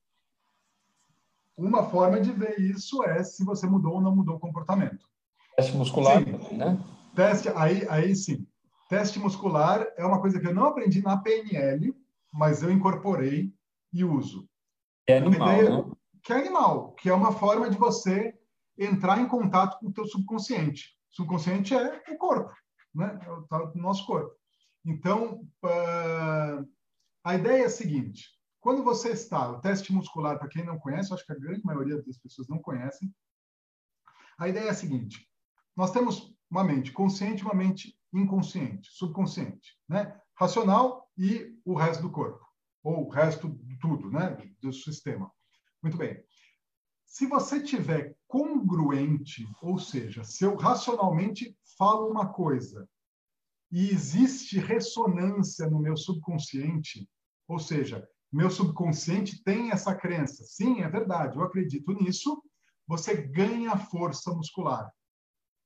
Uma 1.57 1.89
forma 1.89 2.21
de 2.21 2.31
ver 2.31 2.59
isso 2.59 3.03
é 3.03 3.23
se 3.23 3.43
você 3.43 3.65
mudou 3.65 3.95
ou 3.95 4.01
não 4.01 4.15
mudou 4.15 4.35
o 4.35 4.39
comportamento. 4.39 5.09
Teste 5.55 5.75
muscular, 5.75 6.23
sim. 6.23 6.57
né? 6.57 6.79
Teste, 7.15 7.49
aí, 7.55 7.85
aí 7.89 8.15
sim. 8.15 8.47
Teste 8.87 9.19
muscular 9.19 9.85
é 9.97 10.05
uma 10.05 10.21
coisa 10.21 10.39
que 10.39 10.47
eu 10.47 10.53
não 10.53 10.65
aprendi 10.65 11.01
na 11.01 11.17
PNL, 11.17 11.93
mas 12.31 12.61
eu 12.61 12.71
incorporei 12.71 13.51
e 13.91 14.03
uso. 14.03 14.47
É 15.07 15.17
animal, 15.17 15.53
ideia, 15.53 15.69
né? 15.69 15.91
Que 16.23 16.33
é 16.33 16.37
animal, 16.37 16.91
que 16.93 17.09
é 17.09 17.13
uma 17.13 17.31
forma 17.31 17.69
de 17.69 17.77
você 17.77 18.33
entrar 18.77 19.19
em 19.19 19.27
contato 19.27 19.79
com 19.79 19.87
o 19.87 19.91
teu 19.91 20.05
subconsciente. 20.05 20.95
Subconsciente 21.09 21.73
é 21.73 22.03
o 22.09 22.17
corpo, 22.17 22.53
né? 22.93 23.19
É 23.23 23.31
o, 23.31 23.43
tá 23.43 23.71
nosso 23.75 24.05
corpo. 24.05 24.35
Então, 24.85 25.41
uh, 25.63 26.67
a 27.23 27.35
ideia 27.35 27.63
é 27.63 27.65
a 27.65 27.69
seguinte: 27.69 28.29
quando 28.59 28.83
você 28.83 29.11
está, 29.11 29.49
o 29.51 29.61
teste 29.61 29.93
muscular, 29.93 30.37
para 30.37 30.49
quem 30.49 30.65
não 30.65 30.79
conhece, 30.79 31.13
acho 31.13 31.25
que 31.25 31.31
a 31.31 31.39
grande 31.39 31.63
maioria 31.63 32.01
das 32.01 32.17
pessoas 32.17 32.47
não 32.47 32.59
conhecem, 32.59 33.13
a 34.37 34.47
ideia 34.47 34.65
é 34.65 34.69
a 34.69 34.75
seguinte: 34.75 35.27
nós 35.75 35.91
temos 35.91 36.35
uma 36.49 36.63
mente 36.63 36.91
consciente 36.91 37.43
uma 37.43 37.53
mente 37.53 37.97
inconsciente, 38.13 38.89
subconsciente, 38.91 39.77
né? 39.87 40.19
Racional 40.35 41.07
e 41.17 41.55
o 41.65 41.75
resto 41.75 42.01
do 42.01 42.11
corpo, 42.11 42.43
ou 42.83 43.05
o 43.05 43.09
resto 43.09 43.49
de 43.49 43.77
tudo, 43.77 44.09
né? 44.09 44.35
Do 44.61 44.73
sistema. 44.73 45.31
Muito 45.83 45.97
bem. 45.97 46.23
Se 47.09 47.25
você 47.25 47.61
tiver 47.61 48.15
congruente, 48.27 49.45
ou 49.61 49.77
seja, 49.77 50.23
se 50.23 50.45
eu 50.45 50.55
racionalmente 50.55 51.53
falo 51.77 52.07
uma 52.07 52.31
coisa 52.31 52.87
e 53.69 53.89
existe 53.89 54.57
ressonância 54.59 55.69
no 55.69 55.79
meu 55.79 55.97
subconsciente, 55.97 57.09
ou 57.47 57.59
seja, 57.59 58.07
meu 58.31 58.49
subconsciente 58.49 59.43
tem 59.43 59.71
essa 59.71 59.93
crença. 59.93 60.43
Sim, 60.45 60.81
é 60.81 60.89
verdade, 60.89 61.37
eu 61.37 61.43
acredito 61.43 61.91
nisso. 61.91 62.41
Você 62.87 63.15
ganha 63.27 63.75
força 63.75 64.31
muscular 64.33 64.89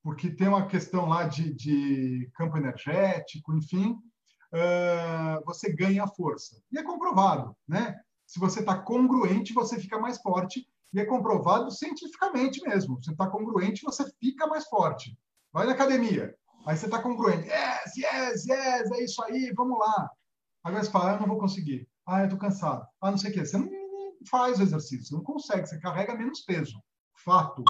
porque 0.03 0.29
tem 0.29 0.49
uma 0.49 0.67
questão 0.67 1.07
lá 1.07 1.23
de, 1.23 1.53
de 1.53 2.29
campo 2.35 2.57
energético, 2.57 3.55
enfim, 3.55 3.93
uh, 4.53 5.43
você 5.45 5.71
ganha 5.73 6.05
força. 6.05 6.61
E 6.71 6.77
é 6.77 6.83
comprovado, 6.83 7.55
né? 7.65 7.97
Se 8.27 8.37
você 8.37 8.59
está 8.59 8.77
congruente, 8.77 9.53
você 9.53 9.79
fica 9.79 9.97
mais 9.97 10.21
forte, 10.21 10.67
e 10.93 10.99
é 10.99 11.05
comprovado 11.05 11.71
cientificamente 11.71 12.61
mesmo. 12.61 13.01
Você 13.01 13.11
está 13.11 13.27
congruente, 13.27 13.83
você 13.83 14.05
fica 14.19 14.47
mais 14.47 14.67
forte. 14.67 15.17
Vai 15.51 15.65
na 15.65 15.73
academia, 15.73 16.35
aí 16.65 16.77
você 16.77 16.85
está 16.85 17.01
congruente. 17.01 17.47
Yes, 17.47 17.97
yes, 17.97 18.45
yes, 18.45 18.91
é 18.91 19.03
isso 19.03 19.23
aí, 19.23 19.51
vamos 19.55 19.79
lá. 19.79 20.09
Agora 20.63 20.83
você 20.83 20.91
fala, 20.91 21.11
ah, 21.11 21.13
eu 21.15 21.19
não 21.21 21.27
vou 21.27 21.39
conseguir. 21.39 21.87
Ah, 22.05 22.19
eu 22.19 22.25
estou 22.25 22.39
cansado. 22.39 22.85
Ah, 23.01 23.11
não 23.11 23.17
sei 23.17 23.31
o 23.31 23.33
quê. 23.33 23.45
Você 23.45 23.57
não 23.57 23.69
faz 24.29 24.59
o 24.59 24.63
exercício, 24.63 25.05
você 25.05 25.15
não 25.15 25.23
consegue, 25.23 25.67
você 25.67 25.79
carrega 25.79 26.15
menos 26.15 26.41
peso. 26.41 26.81
Fato. 27.23 27.63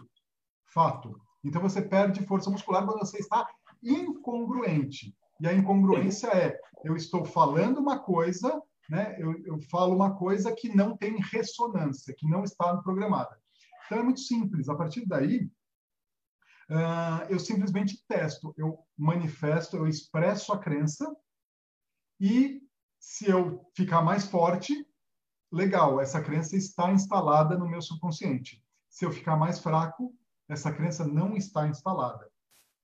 Fato. 0.73 1.19
Então, 1.43 1.61
você 1.61 1.81
perde 1.81 2.25
força 2.25 2.49
muscular 2.49 2.85
quando 2.85 2.99
você 2.99 3.17
está 3.17 3.47
incongruente. 3.81 5.15
E 5.39 5.47
a 5.47 5.53
incongruência 5.53 6.27
é: 6.27 6.57
eu 6.83 6.95
estou 6.95 7.25
falando 7.25 7.79
uma 7.79 7.99
coisa, 7.99 8.61
né? 8.89 9.15
eu, 9.17 9.33
eu 9.45 9.61
falo 9.69 9.95
uma 9.95 10.15
coisa 10.15 10.53
que 10.53 10.69
não 10.69 10.97
tem 10.97 11.17
ressonância, 11.19 12.13
que 12.17 12.27
não 12.27 12.43
está 12.43 12.75
programada. 12.77 13.39
Então, 13.85 13.99
é 13.99 14.03
muito 14.03 14.21
simples. 14.21 14.69
A 14.69 14.75
partir 14.75 15.05
daí, 15.05 15.49
uh, 16.69 17.25
eu 17.29 17.39
simplesmente 17.39 18.03
testo, 18.07 18.53
eu 18.57 18.79
manifesto, 18.97 19.77
eu 19.77 19.87
expresso 19.87 20.51
a 20.51 20.59
crença, 20.59 21.15
e 22.19 22.61
se 22.99 23.29
eu 23.29 23.69
ficar 23.75 24.01
mais 24.01 24.25
forte, 24.25 24.87
legal, 25.51 25.99
essa 25.99 26.21
crença 26.21 26.55
está 26.55 26.91
instalada 26.91 27.57
no 27.57 27.67
meu 27.67 27.81
subconsciente. 27.81 28.63
Se 28.89 29.05
eu 29.05 29.11
ficar 29.11 29.35
mais 29.35 29.59
fraco, 29.59 30.15
essa 30.47 30.71
crença 30.71 31.05
não 31.05 31.35
está 31.35 31.67
instalada. 31.67 32.29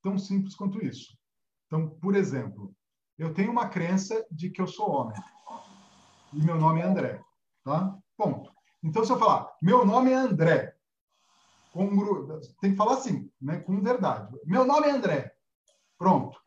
Tão 0.01 0.17
simples 0.17 0.55
quanto 0.55 0.83
isso. 0.83 1.17
Então, 1.67 1.89
por 1.89 2.15
exemplo, 2.15 2.75
eu 3.17 3.33
tenho 3.33 3.51
uma 3.51 3.69
crença 3.69 4.25
de 4.31 4.49
que 4.49 4.61
eu 4.61 4.67
sou 4.67 4.89
homem 4.89 5.21
e 6.33 6.41
meu 6.41 6.55
nome 6.55 6.81
é 6.81 6.83
André, 6.83 7.21
tá? 7.63 7.97
Ponto. 8.17 8.51
Então, 8.83 9.03
se 9.03 9.11
eu 9.11 9.19
falar, 9.19 9.51
meu 9.61 9.85
nome 9.85 10.11
é 10.11 10.15
André, 10.15 10.75
congru... 11.73 12.39
tem 12.61 12.71
que 12.71 12.77
falar 12.77 12.93
assim, 12.93 13.29
né? 13.41 13.59
com 13.59 13.81
verdade. 13.81 14.37
Meu 14.45 14.65
nome 14.65 14.87
é 14.87 14.91
André. 14.91 15.33
Pronto. 15.97 16.39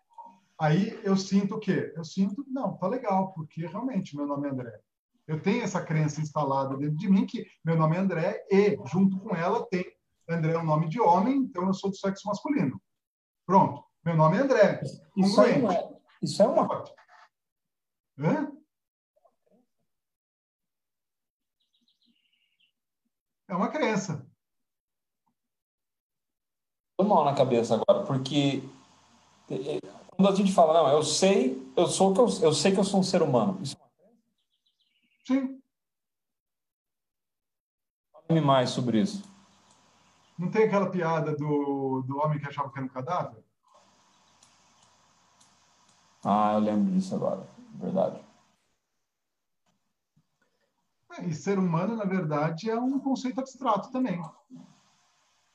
Aí 0.58 0.98
eu 1.02 1.16
sinto 1.16 1.56
o 1.56 1.58
quê? 1.58 1.92
Eu 1.96 2.04
sinto, 2.04 2.44
não, 2.48 2.76
tá 2.76 2.86
legal, 2.86 3.32
porque 3.32 3.66
realmente 3.66 4.16
meu 4.16 4.26
nome 4.26 4.48
é 4.48 4.50
André. 4.50 4.80
Eu 5.26 5.40
tenho 5.40 5.62
essa 5.62 5.82
crença 5.82 6.20
instalada 6.20 6.76
dentro 6.76 6.96
de 6.96 7.08
mim 7.08 7.26
que 7.26 7.46
meu 7.64 7.76
nome 7.76 7.96
é 7.96 8.00
André 8.00 8.46
e, 8.50 8.78
junto 8.86 9.18
com 9.20 9.34
ela, 9.34 9.66
tem 9.66 9.84
André 10.28 10.52
é 10.52 10.58
um 10.58 10.64
nome 10.64 10.88
de 10.88 11.00
homem, 11.00 11.36
então 11.36 11.66
eu 11.66 11.74
sou 11.74 11.90
do 11.90 11.96
sexo 11.96 12.26
masculino. 12.26 12.80
Pronto. 13.44 13.84
Meu 14.04 14.16
nome 14.16 14.36
é 14.36 14.40
André. 14.40 14.80
Isso 15.16 15.40
é, 15.42 15.56
uma, 15.56 15.98
isso 16.20 16.42
é 16.42 16.46
uma. 16.46 16.84
Hã? 18.18 18.52
É 23.52 23.54
uma 23.54 23.68
crença. 23.68 24.26
Tô 26.96 27.04
mal 27.04 27.22
na 27.22 27.34
cabeça 27.34 27.74
agora, 27.74 28.06
porque 28.06 28.62
eh, 29.50 29.78
quando 30.08 30.32
a 30.32 30.34
gente 30.34 30.54
fala, 30.54 30.72
não, 30.72 30.88
eu 30.90 31.02
sei, 31.02 31.62
eu 31.76 31.86
sou 31.86 32.14
que 32.14 32.20
eu, 32.20 32.28
eu 32.40 32.54
sei 32.54 32.72
que 32.72 32.80
eu 32.80 32.84
sou 32.84 33.00
um 33.00 33.02
ser 33.02 33.20
humano. 33.20 33.60
Isso 33.60 33.76
é 33.76 33.82
uma 33.82 33.90
crença? 33.90 34.22
Sim. 35.26 35.60
Fale 38.26 38.40
mais 38.40 38.70
sobre 38.70 39.02
isso. 39.02 39.22
Não 40.38 40.50
tem 40.50 40.64
aquela 40.64 40.88
piada 40.88 41.36
do, 41.36 42.02
do 42.06 42.20
homem 42.20 42.38
que 42.38 42.46
achava 42.46 42.72
que 42.72 42.78
era 42.78 42.86
um 42.86 42.88
cadáver? 42.88 43.44
Ah, 46.24 46.54
eu 46.54 46.60
lembro 46.60 46.90
disso 46.90 47.14
agora. 47.14 47.46
Verdade. 47.74 48.18
É, 51.18 51.26
e 51.26 51.34
ser 51.34 51.58
humano, 51.58 51.96
na 51.96 52.04
verdade, 52.04 52.70
é 52.70 52.78
um 52.78 52.98
conceito 52.98 53.40
abstrato 53.40 53.90
também. 53.90 54.20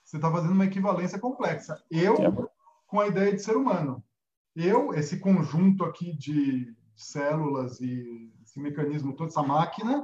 Você 0.03 0.17
está 0.17 0.31
fazendo 0.31 0.53
uma 0.53 0.65
equivalência 0.65 1.19
complexa. 1.19 1.81
Eu, 1.89 2.15
é. 2.15 2.31
com 2.85 2.99
a 2.99 3.07
ideia 3.07 3.33
de 3.33 3.41
ser 3.41 3.57
humano. 3.57 4.03
Eu, 4.55 4.93
esse 4.93 5.19
conjunto 5.19 5.83
aqui 5.83 6.15
de 6.15 6.75
células 6.95 7.79
e 7.81 8.31
esse 8.43 8.59
mecanismo, 8.59 9.13
toda 9.13 9.29
essa 9.29 9.43
máquina, 9.43 10.03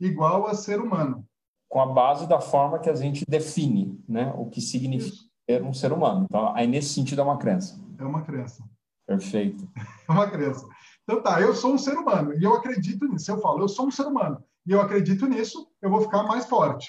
igual 0.00 0.46
a 0.46 0.54
ser 0.54 0.80
humano. 0.80 1.26
Com 1.68 1.80
a 1.80 1.86
base 1.86 2.26
da 2.26 2.40
forma 2.40 2.78
que 2.78 2.88
a 2.88 2.94
gente 2.94 3.24
define 3.28 4.02
né, 4.08 4.32
o 4.36 4.46
que 4.46 4.60
significa 4.60 5.14
Isso. 5.14 5.30
ser 5.48 5.62
um 5.62 5.72
ser 5.72 5.92
humano. 5.92 6.26
Então, 6.28 6.54
aí, 6.54 6.66
nesse 6.66 6.94
sentido, 6.94 7.20
é 7.20 7.24
uma 7.24 7.38
crença. 7.38 7.78
É 7.98 8.04
uma 8.04 8.22
crença. 8.22 8.64
Perfeito. 9.06 9.68
É 10.08 10.12
uma 10.12 10.30
crença. 10.30 10.66
Então, 11.02 11.22
tá, 11.22 11.38
eu 11.38 11.54
sou 11.54 11.74
um 11.74 11.78
ser 11.78 11.94
humano 11.94 12.32
e 12.32 12.42
eu 12.42 12.54
acredito 12.54 13.06
nisso. 13.06 13.30
Eu 13.30 13.42
falo, 13.42 13.60
eu 13.60 13.68
sou 13.68 13.86
um 13.86 13.90
ser 13.90 14.06
humano 14.06 14.42
e 14.68 14.72
eu 14.72 14.82
acredito 14.82 15.26
nisso, 15.26 15.66
eu 15.80 15.88
vou 15.88 16.02
ficar 16.02 16.24
mais 16.24 16.44
forte. 16.44 16.86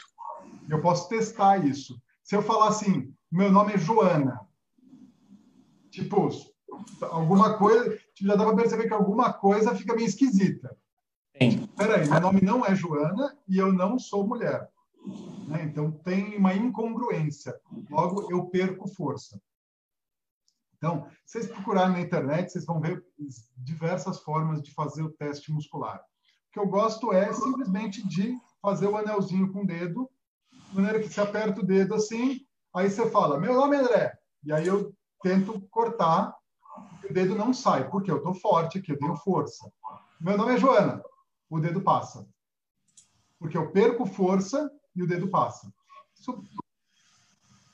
Eu 0.68 0.82
posso 0.82 1.08
testar 1.08 1.66
isso. 1.66 1.98
Se 2.22 2.36
eu 2.36 2.42
falar 2.42 2.68
assim, 2.68 3.16
meu 3.32 3.50
nome 3.50 3.72
é 3.72 3.78
Joana, 3.78 4.42
tipo, 5.90 6.28
alguma 7.10 7.58
coisa, 7.58 7.98
já 8.22 8.36
dá 8.36 8.44
para 8.44 8.56
perceber 8.58 8.88
que 8.88 8.94
alguma 8.94 9.32
coisa 9.32 9.74
fica 9.74 9.96
meio 9.96 10.08
esquisita. 10.08 10.78
Espera 11.34 11.96
aí, 11.96 12.10
meu 12.10 12.20
nome 12.20 12.42
não 12.42 12.66
é 12.66 12.76
Joana 12.76 13.38
e 13.48 13.58
eu 13.58 13.72
não 13.72 13.98
sou 13.98 14.28
mulher. 14.28 14.70
Né? 15.48 15.64
Então 15.64 15.90
tem 15.90 16.36
uma 16.36 16.54
incongruência. 16.54 17.58
Logo, 17.90 18.30
eu 18.30 18.46
perco 18.48 18.90
força. 18.90 19.42
Então, 20.76 21.08
se 21.26 21.40
vocês 21.40 21.48
procurarem 21.48 21.94
na 21.94 22.02
internet, 22.02 22.52
vocês 22.52 22.66
vão 22.66 22.82
ver 22.82 23.06
diversas 23.56 24.20
formas 24.20 24.62
de 24.62 24.74
fazer 24.74 25.02
o 25.02 25.12
teste 25.14 25.50
muscular 25.50 26.04
que 26.52 26.60
eu 26.60 26.68
gosto 26.68 27.14
é 27.14 27.32
simplesmente 27.34 28.08
de 28.08 28.38
fazer 28.62 28.88
o 28.88 28.98
anelzinho 28.98 29.52
com 29.52 29.64
o 29.64 29.68
dedo, 29.68 30.10
de 30.52 30.76
maneira 30.76 31.00
que 31.00 31.10
você 31.10 31.22
aperta 31.22 31.62
o 31.62 31.66
dedo 31.66 31.96
assim, 31.96 32.42
aí 32.76 32.90
você 32.90 33.10
fala, 33.10 33.40
meu 33.40 33.54
nome 33.54 33.76
é 33.76 33.80
André. 33.80 34.18
E 34.44 34.52
aí 34.52 34.68
eu 34.68 34.94
tento 35.22 35.62
cortar, 35.70 36.36
o 37.10 37.14
dedo 37.14 37.36
não 37.36 37.54
sai, 37.54 37.90
porque 37.90 38.10
eu 38.10 38.18
estou 38.18 38.34
forte 38.34 38.80
aqui, 38.80 38.92
eu 38.92 39.00
tenho 39.00 39.16
força. 39.18 39.72
Meu 40.20 40.38
nome 40.38 40.54
é 40.54 40.58
Joana, 40.58 41.02
o 41.50 41.60
dedo 41.60 41.82
passa. 41.82 42.28
Porque 43.38 43.58
eu 43.58 43.72
perco 43.72 44.06
força 44.06 44.70
e 44.96 45.02
o 45.02 45.08
dedo 45.08 45.30
passa. 45.30 45.72
Isso 46.18 46.44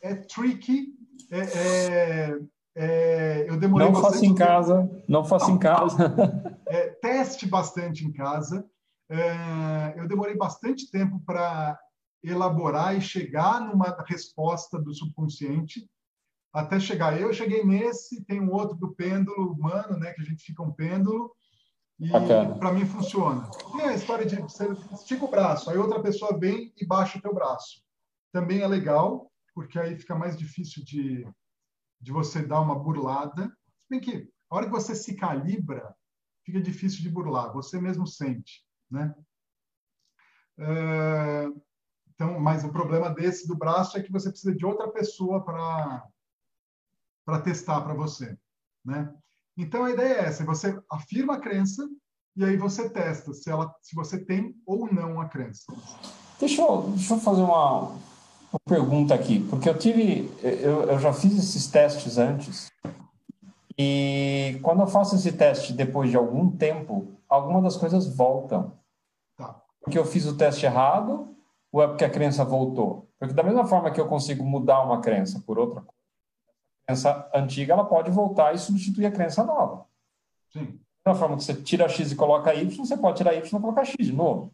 é 0.01 0.15
tricky, 0.15 0.93
é, 1.31 1.39
é, 1.39 2.39
é, 2.75 3.45
eu 3.47 3.57
demorei 3.57 3.87
não 3.89 4.01
faça 4.01 4.25
em 4.25 4.35
casa, 4.35 5.03
não 5.07 5.23
faça 5.23 5.51
em 5.51 5.57
casa. 5.57 6.55
É, 6.67 6.89
teste 6.89 7.47
bastante 7.47 8.03
em 8.03 8.11
casa. 8.11 8.65
É, 9.07 9.93
eu 9.97 10.07
demorei 10.07 10.35
bastante 10.35 10.89
tempo 10.89 11.21
para 11.23 11.79
elaborar 12.23 12.97
e 12.97 13.01
chegar 13.01 13.61
numa 13.61 13.95
resposta 14.07 14.81
do 14.81 14.91
subconsciente 14.91 15.87
até 16.51 16.79
chegar. 16.79 17.21
Eu 17.21 17.31
cheguei 17.31 17.63
nesse, 17.63 18.25
tem 18.25 18.41
um 18.41 18.51
outro 18.51 18.75
do 18.75 18.95
pêndulo 18.95 19.53
humano, 19.53 19.99
né, 19.99 20.11
que 20.13 20.21
a 20.21 20.25
gente 20.25 20.43
fica 20.43 20.63
um 20.63 20.71
pêndulo 20.71 21.31
e 21.99 22.09
para 22.09 22.73
mim 22.73 22.85
funciona. 22.85 23.47
Tem 23.77 23.85
a 23.85 23.93
história 23.93 24.25
de 24.25 24.37
você 24.37 24.67
estica 24.91 25.23
o 25.23 25.29
braço, 25.29 25.69
aí 25.69 25.77
outra 25.77 26.01
pessoa 26.01 26.37
vem 26.37 26.73
e 26.75 26.85
baixa 26.85 27.19
o 27.19 27.21
teu 27.21 27.33
braço. 27.33 27.83
Também 28.33 28.61
é 28.61 28.67
legal, 28.67 29.31
porque 29.53 29.77
aí 29.77 29.95
fica 29.95 30.15
mais 30.15 30.35
difícil 30.35 30.83
de 30.83 31.27
de 32.05 32.11
você 32.11 32.45
dar 32.45 32.61
uma 32.61 32.77
burlada. 32.77 33.47
Se 33.47 33.89
bem 33.89 33.99
que 33.99 34.31
a 34.47 34.55
hora 34.55 34.67
que 34.67 34.71
você 34.71 34.95
se 34.95 35.15
calibra, 35.15 35.93
fica 36.45 36.61
difícil 36.61 37.01
de 37.01 37.09
burlar, 37.09 37.51
você 37.51 37.81
mesmo 37.81 38.05
sente, 38.05 38.63
né? 38.89 39.13
É, 40.59 41.47
então, 42.13 42.39
mas 42.39 42.63
o 42.63 42.71
problema 42.71 43.09
desse 43.09 43.47
do 43.47 43.57
braço 43.57 43.97
é 43.97 44.03
que 44.03 44.11
você 44.11 44.29
precisa 44.29 44.55
de 44.55 44.63
outra 44.63 44.89
pessoa 44.91 45.43
para 45.43 46.07
para 47.25 47.41
testar 47.41 47.81
para 47.81 47.95
você, 47.95 48.37
né? 48.85 49.11
Então 49.57 49.83
a 49.83 49.89
ideia 49.89 50.13
é 50.13 50.25
essa: 50.25 50.45
você 50.45 50.79
afirma 50.91 51.37
a 51.37 51.41
crença 51.41 51.89
e 52.35 52.45
aí 52.45 52.55
você 52.55 52.87
testa 52.87 53.33
se 53.33 53.49
ela, 53.49 53.73
se 53.81 53.95
você 53.95 54.23
tem 54.23 54.55
ou 54.63 54.93
não 54.93 55.19
a 55.19 55.27
crença. 55.27 55.65
Deixa 56.39 56.61
eu, 56.61 56.83
deixa 56.91 57.15
eu 57.15 57.19
fazer 57.19 57.41
uma, 57.41 57.97
uma 58.55 58.59
pergunta 58.65 59.13
aqui, 59.13 59.41
porque 59.49 59.67
eu 59.67 59.77
tive, 59.77 60.31
eu, 60.41 60.83
eu 60.83 60.99
já 60.99 61.11
fiz 61.11 61.37
esses 61.37 61.67
testes 61.67 62.17
antes, 62.17 62.71
e 63.77 64.57
quando 64.63 64.81
eu 64.81 64.87
faço 64.87 65.15
esse 65.15 65.33
teste 65.33 65.73
depois 65.73 66.09
de 66.09 66.15
algum 66.15 66.49
tempo, 66.49 67.19
algumas 67.27 67.63
das 67.63 67.75
coisas 67.75 68.07
voltam. 68.15 68.79
Tá. 69.35 69.61
Porque 69.81 69.99
eu 69.99 70.05
fiz 70.05 70.25
o 70.25 70.37
teste 70.37 70.65
errado, 70.65 71.35
ou 71.71 71.83
é 71.83 71.87
porque 71.87 72.05
a 72.05 72.09
crença 72.09 72.45
voltou? 72.45 73.09
Porque 73.19 73.33
da 73.33 73.43
mesma 73.43 73.65
forma 73.65 73.91
que 73.91 73.99
eu 73.99 74.07
consigo 74.07 74.45
mudar 74.45 74.81
uma 74.81 75.01
crença 75.01 75.43
por 75.45 75.59
outra 75.59 75.81
coisa, 75.81 75.91
a 76.83 76.85
crença 76.87 77.31
antiga 77.33 77.73
ela 77.73 77.83
pode 77.83 78.09
voltar 78.11 78.55
e 78.55 78.57
substituir 78.57 79.07
a 79.07 79.11
crença 79.11 79.43
nova. 79.43 79.85
Sim. 80.53 80.79
Da 81.03 81.11
mesma 81.11 81.19
forma 81.19 81.37
que 81.37 81.43
você 81.43 81.53
tira 81.53 81.89
x 81.89 82.13
e 82.13 82.15
coloca 82.15 82.53
y, 82.53 82.69
você 82.77 82.95
pode 82.95 83.17
tirar 83.17 83.33
y 83.33 83.45
e 83.45 83.61
colocar 83.61 83.83
x 83.83 84.05
de 84.05 84.13
novo. 84.13 84.53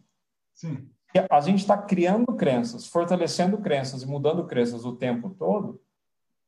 Sim 0.55 0.89
a 1.29 1.41
gente 1.41 1.59
está 1.59 1.77
criando 1.77 2.33
crenças, 2.35 2.87
fortalecendo 2.87 3.57
crenças 3.57 4.03
e 4.03 4.07
mudando 4.07 4.45
crenças 4.45 4.85
o 4.85 4.95
tempo 4.95 5.29
todo, 5.31 5.81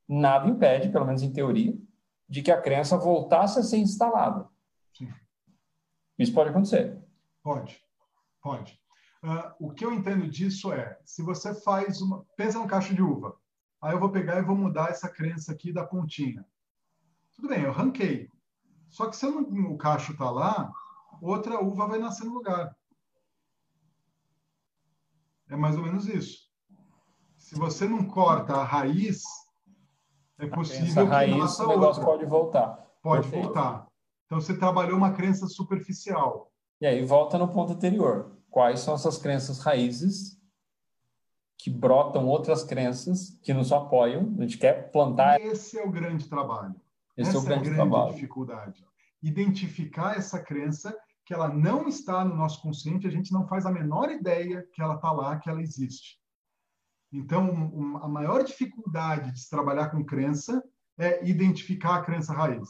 nada 0.07 0.49
impede, 0.49 0.89
pelo 0.89 1.05
menos 1.05 1.21
em 1.21 1.31
teoria, 1.31 1.77
de 2.29 2.41
que 2.41 2.51
a 2.51 2.61
crença 2.61 2.97
voltasse 2.97 3.59
a 3.59 3.63
ser 3.63 3.77
instalada. 3.77 4.47
Sim. 4.97 5.11
Isso 6.17 6.33
pode 6.33 6.49
acontecer. 6.49 7.01
Pode, 7.41 7.81
pode. 8.41 8.79
Uh, 9.23 9.67
o 9.67 9.71
que 9.71 9.85
eu 9.85 9.93
entendo 9.93 10.27
disso 10.27 10.71
é, 10.71 10.99
se 11.03 11.21
você 11.21 11.53
faz 11.53 12.01
uma... 12.01 12.25
Pensa 12.35 12.59
no 12.59 12.67
cacho 12.67 12.93
de 12.93 13.01
uva. 13.01 13.37
Aí 13.81 13.93
eu 13.93 13.99
vou 13.99 14.09
pegar 14.09 14.39
e 14.39 14.45
vou 14.45 14.55
mudar 14.55 14.89
essa 14.89 15.09
crença 15.09 15.51
aqui 15.51 15.73
da 15.73 15.85
pontinha. 15.85 16.45
Tudo 17.35 17.49
bem, 17.49 17.63
eu 17.63 17.71
ranquei. 17.71 18.29
Só 18.89 19.09
que 19.09 19.15
se 19.15 19.25
não, 19.25 19.41
o 19.41 19.77
cacho 19.77 20.11
está 20.13 20.29
lá, 20.29 20.71
outra 21.21 21.59
uva 21.59 21.87
vai 21.87 21.99
nascer 21.99 22.25
no 22.25 22.33
lugar. 22.33 22.75
É 25.53 25.55
mais 25.55 25.77
ou 25.77 25.83
menos 25.83 26.07
isso. 26.07 26.49
Se 27.37 27.53
você 27.53 27.87
não 27.87 28.03
corta 28.05 28.55
a 28.55 28.63
raiz, 28.63 29.21
é 30.39 30.47
possível 30.47 31.03
Essa 31.03 31.03
raiz, 31.03 31.55
que 31.57 31.61
o 31.61 31.67
negócio 31.67 32.01
outra. 32.01 32.05
pode 32.05 32.25
voltar. 32.25 32.87
Pode 33.03 33.21
Perfeito. 33.21 33.43
voltar. 33.45 33.87
Então 34.25 34.41
você 34.41 34.57
trabalhou 34.57 34.97
uma 34.97 35.11
crença 35.11 35.45
superficial. 35.45 36.51
E 36.81 36.87
aí 36.87 37.05
volta 37.05 37.37
no 37.37 37.47
ponto 37.47 37.73
anterior. 37.73 38.35
Quais 38.49 38.79
são 38.79 38.95
essas 38.95 39.19
crenças 39.19 39.59
raízes 39.59 40.41
que 41.55 41.69
brotam 41.69 42.25
outras 42.25 42.63
crenças 42.63 43.39
que 43.43 43.53
nos 43.53 43.71
apoiam? 43.71 44.33
A 44.39 44.41
gente 44.41 44.57
quer 44.57 44.89
plantar. 44.91 45.39
Esse 45.39 45.77
é 45.77 45.85
o 45.85 45.91
grande 45.91 46.27
trabalho. 46.27 46.73
Esse 47.15 47.29
Essa 47.29 47.37
é 47.37 47.41
o 47.41 47.43
grande, 47.43 47.69
é 47.69 47.71
a 47.73 47.75
grande 47.75 47.89
trabalho. 47.91 48.13
dificuldade. 48.15 48.83
Identificar 49.21 50.17
essa 50.17 50.39
crença 50.41 50.97
que 51.25 51.33
ela 51.33 51.47
não 51.47 51.87
está 51.87 52.23
no 52.25 52.35
nosso 52.35 52.61
consciente, 52.61 53.07
a 53.07 53.11
gente 53.11 53.31
não 53.31 53.47
faz 53.47 53.65
a 53.65 53.71
menor 53.71 54.11
ideia 54.11 54.67
que 54.73 54.81
ela 54.81 54.95
está 54.95 55.11
lá, 55.11 55.37
que 55.37 55.49
ela 55.49 55.61
existe. 55.61 56.19
Então, 57.11 57.49
um, 57.49 57.97
a 57.97 58.07
maior 58.07 58.43
dificuldade 58.43 59.31
de 59.31 59.39
se 59.39 59.49
trabalhar 59.49 59.89
com 59.89 60.03
crença 60.03 60.63
é 60.97 61.25
identificar 61.27 61.95
a 61.95 62.01
crença 62.01 62.33
raiz. 62.33 62.69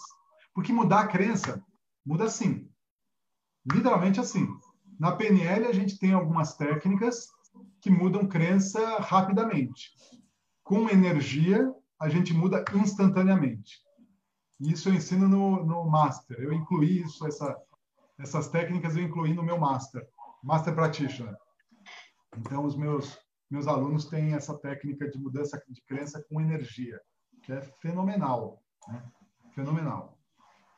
Porque 0.54 0.72
mudar 0.72 1.02
a 1.02 1.08
crença 1.08 1.64
muda 2.06 2.26
assim. 2.26 2.70
Literalmente 3.72 4.20
assim. 4.20 4.48
Na 5.00 5.14
PNL, 5.14 5.66
a 5.66 5.74
gente 5.74 5.98
tem 5.98 6.14
algumas 6.14 6.56
técnicas 6.56 7.28
que 7.82 7.90
mudam 7.90 8.28
crença 8.28 9.00
rapidamente. 9.00 9.92
Com 10.64 10.90
energia, 10.90 11.74
a 12.00 12.10
gente 12.10 12.34
muda 12.34 12.64
instantaneamente. 12.76 13.82
Isso 14.60 14.90
eu 14.90 14.94
ensino 14.94 15.28
no, 15.28 15.66
no 15.66 15.86
Master. 15.90 16.38
Eu 16.40 16.54
incluí 16.54 17.02
isso, 17.02 17.26
essa, 17.26 17.58
essas 18.24 18.48
técnicas 18.48 18.96
eu 18.96 19.04
incluí 19.04 19.34
no 19.34 19.44
meu 19.44 19.60
Master, 19.60 20.02
Master 20.42 20.74
Practitioner. 20.74 21.36
Então, 22.38 22.66
os 22.66 22.76
meus, 22.76 23.20
meus 23.52 23.68
alunos 23.68 24.06
têm 24.06 24.34
essa 24.34 24.58
técnica 24.58 25.10
de 25.10 25.20
mudança 25.20 25.62
de 25.70 25.82
crença 25.84 26.24
com 26.30 26.42
energia, 26.42 27.00
que 27.44 27.52
é 27.52 27.62
fenomenal. 27.82 28.64
Né? 28.88 29.04
Fenomenal. 29.54 30.18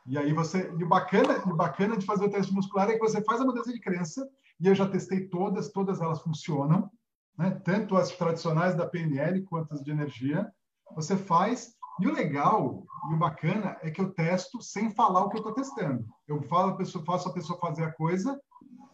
E 0.08 0.18
aí 0.18 0.34
você. 0.34 0.72
E 0.78 0.84
o 0.84 0.88
bacana, 0.88 1.44
e 1.46 1.52
o 1.52 1.56
bacana 1.56 1.98
de 1.98 2.06
fazer 2.06 2.26
o 2.26 2.30
teste 2.30 2.54
muscular 2.54 2.90
é 2.90 2.94
que 2.94 3.00
você 3.00 3.24
faz 3.24 3.40
a 3.40 3.46
mudança 3.46 3.72
de 3.72 3.80
crença, 3.80 4.28
e 4.60 4.68
eu 4.68 4.76
já 4.76 4.88
testei 4.90 5.28
todas, 5.28 5.72
todas 5.72 6.02
elas 6.02 6.22
funcionam, 6.22 6.90
né? 7.38 7.52
tanto 7.64 7.96
as 7.96 8.12
tradicionais 8.12 8.76
da 8.76 8.88
PNL 8.88 9.44
quanto 9.44 9.74
as 9.74 9.84
de 9.84 9.92
energia. 9.92 10.52
Você 10.96 11.16
faz, 11.16 11.75
e 12.00 12.08
o 12.08 12.14
legal 12.14 12.84
e 13.10 13.14
o 13.14 13.18
bacana 13.18 13.78
é 13.82 13.90
que 13.90 14.02
eu 14.02 14.12
testo 14.12 14.62
sem 14.62 14.90
falar 14.92 15.24
o 15.24 15.30
que 15.30 15.38
eu 15.38 15.40
estou 15.40 15.54
testando. 15.54 16.06
Eu 16.28 16.42
falo 16.44 16.72
a 16.72 16.78
pessoa, 16.78 17.04
faço 17.06 17.30
a 17.30 17.34
pessoa 17.34 17.60
fazer 17.60 17.84
a 17.84 17.92
coisa 17.92 18.40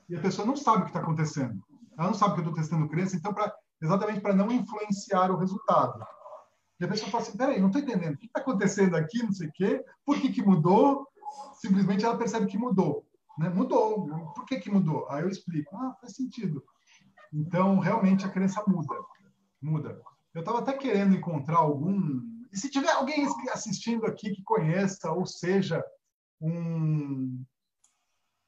e 0.09 0.15
a 0.15 0.21
pessoa 0.21 0.45
não 0.45 0.55
sabe 0.55 0.79
o 0.79 0.83
que 0.83 0.89
está 0.89 0.99
acontecendo. 0.99 1.63
Ela 1.97 2.07
não 2.07 2.13
sabe 2.13 2.33
que 2.33 2.39
eu 2.41 2.45
estou 2.45 2.55
testando 2.55 2.89
crença, 2.89 3.15
então, 3.15 3.33
pra, 3.33 3.53
exatamente 3.81 4.21
para 4.21 4.35
não 4.35 4.51
influenciar 4.51 5.31
o 5.31 5.37
resultado. 5.37 6.05
E 6.79 6.85
a 6.85 6.87
pessoa 6.87 7.11
fala 7.11 7.23
assim, 7.23 7.37
peraí, 7.37 7.59
não 7.59 7.67
estou 7.67 7.81
entendendo. 7.81 8.15
O 8.15 8.17
que 8.17 8.25
está 8.25 8.39
acontecendo 8.39 8.95
aqui, 8.95 9.21
não 9.23 9.31
sei 9.31 9.47
o 9.47 9.51
quê? 9.53 9.85
Por 10.05 10.19
que, 10.19 10.31
que 10.31 10.41
mudou? 10.41 11.07
Simplesmente 11.53 12.03
ela 12.03 12.17
percebe 12.17 12.47
que 12.47 12.57
mudou. 12.57 13.05
Né? 13.37 13.49
Mudou. 13.49 14.07
Por 14.33 14.45
que, 14.45 14.59
que 14.59 14.71
mudou? 14.71 15.07
Aí 15.09 15.21
eu 15.21 15.29
explico. 15.29 15.75
Ah, 15.77 15.95
faz 16.01 16.15
sentido. 16.15 16.63
Então, 17.31 17.79
realmente, 17.79 18.25
a 18.25 18.29
crença 18.29 18.63
muda. 18.67 18.95
Muda. 19.61 20.01
Eu 20.33 20.39
estava 20.39 20.59
até 20.59 20.73
querendo 20.73 21.15
encontrar 21.15 21.57
algum... 21.57 22.19
E 22.51 22.57
se 22.57 22.69
tiver 22.69 22.91
alguém 22.91 23.25
assistindo 23.51 24.05
aqui 24.05 24.31
que 24.31 24.43
conheça, 24.43 25.11
ou 25.11 25.25
seja, 25.25 25.83
um 26.39 27.43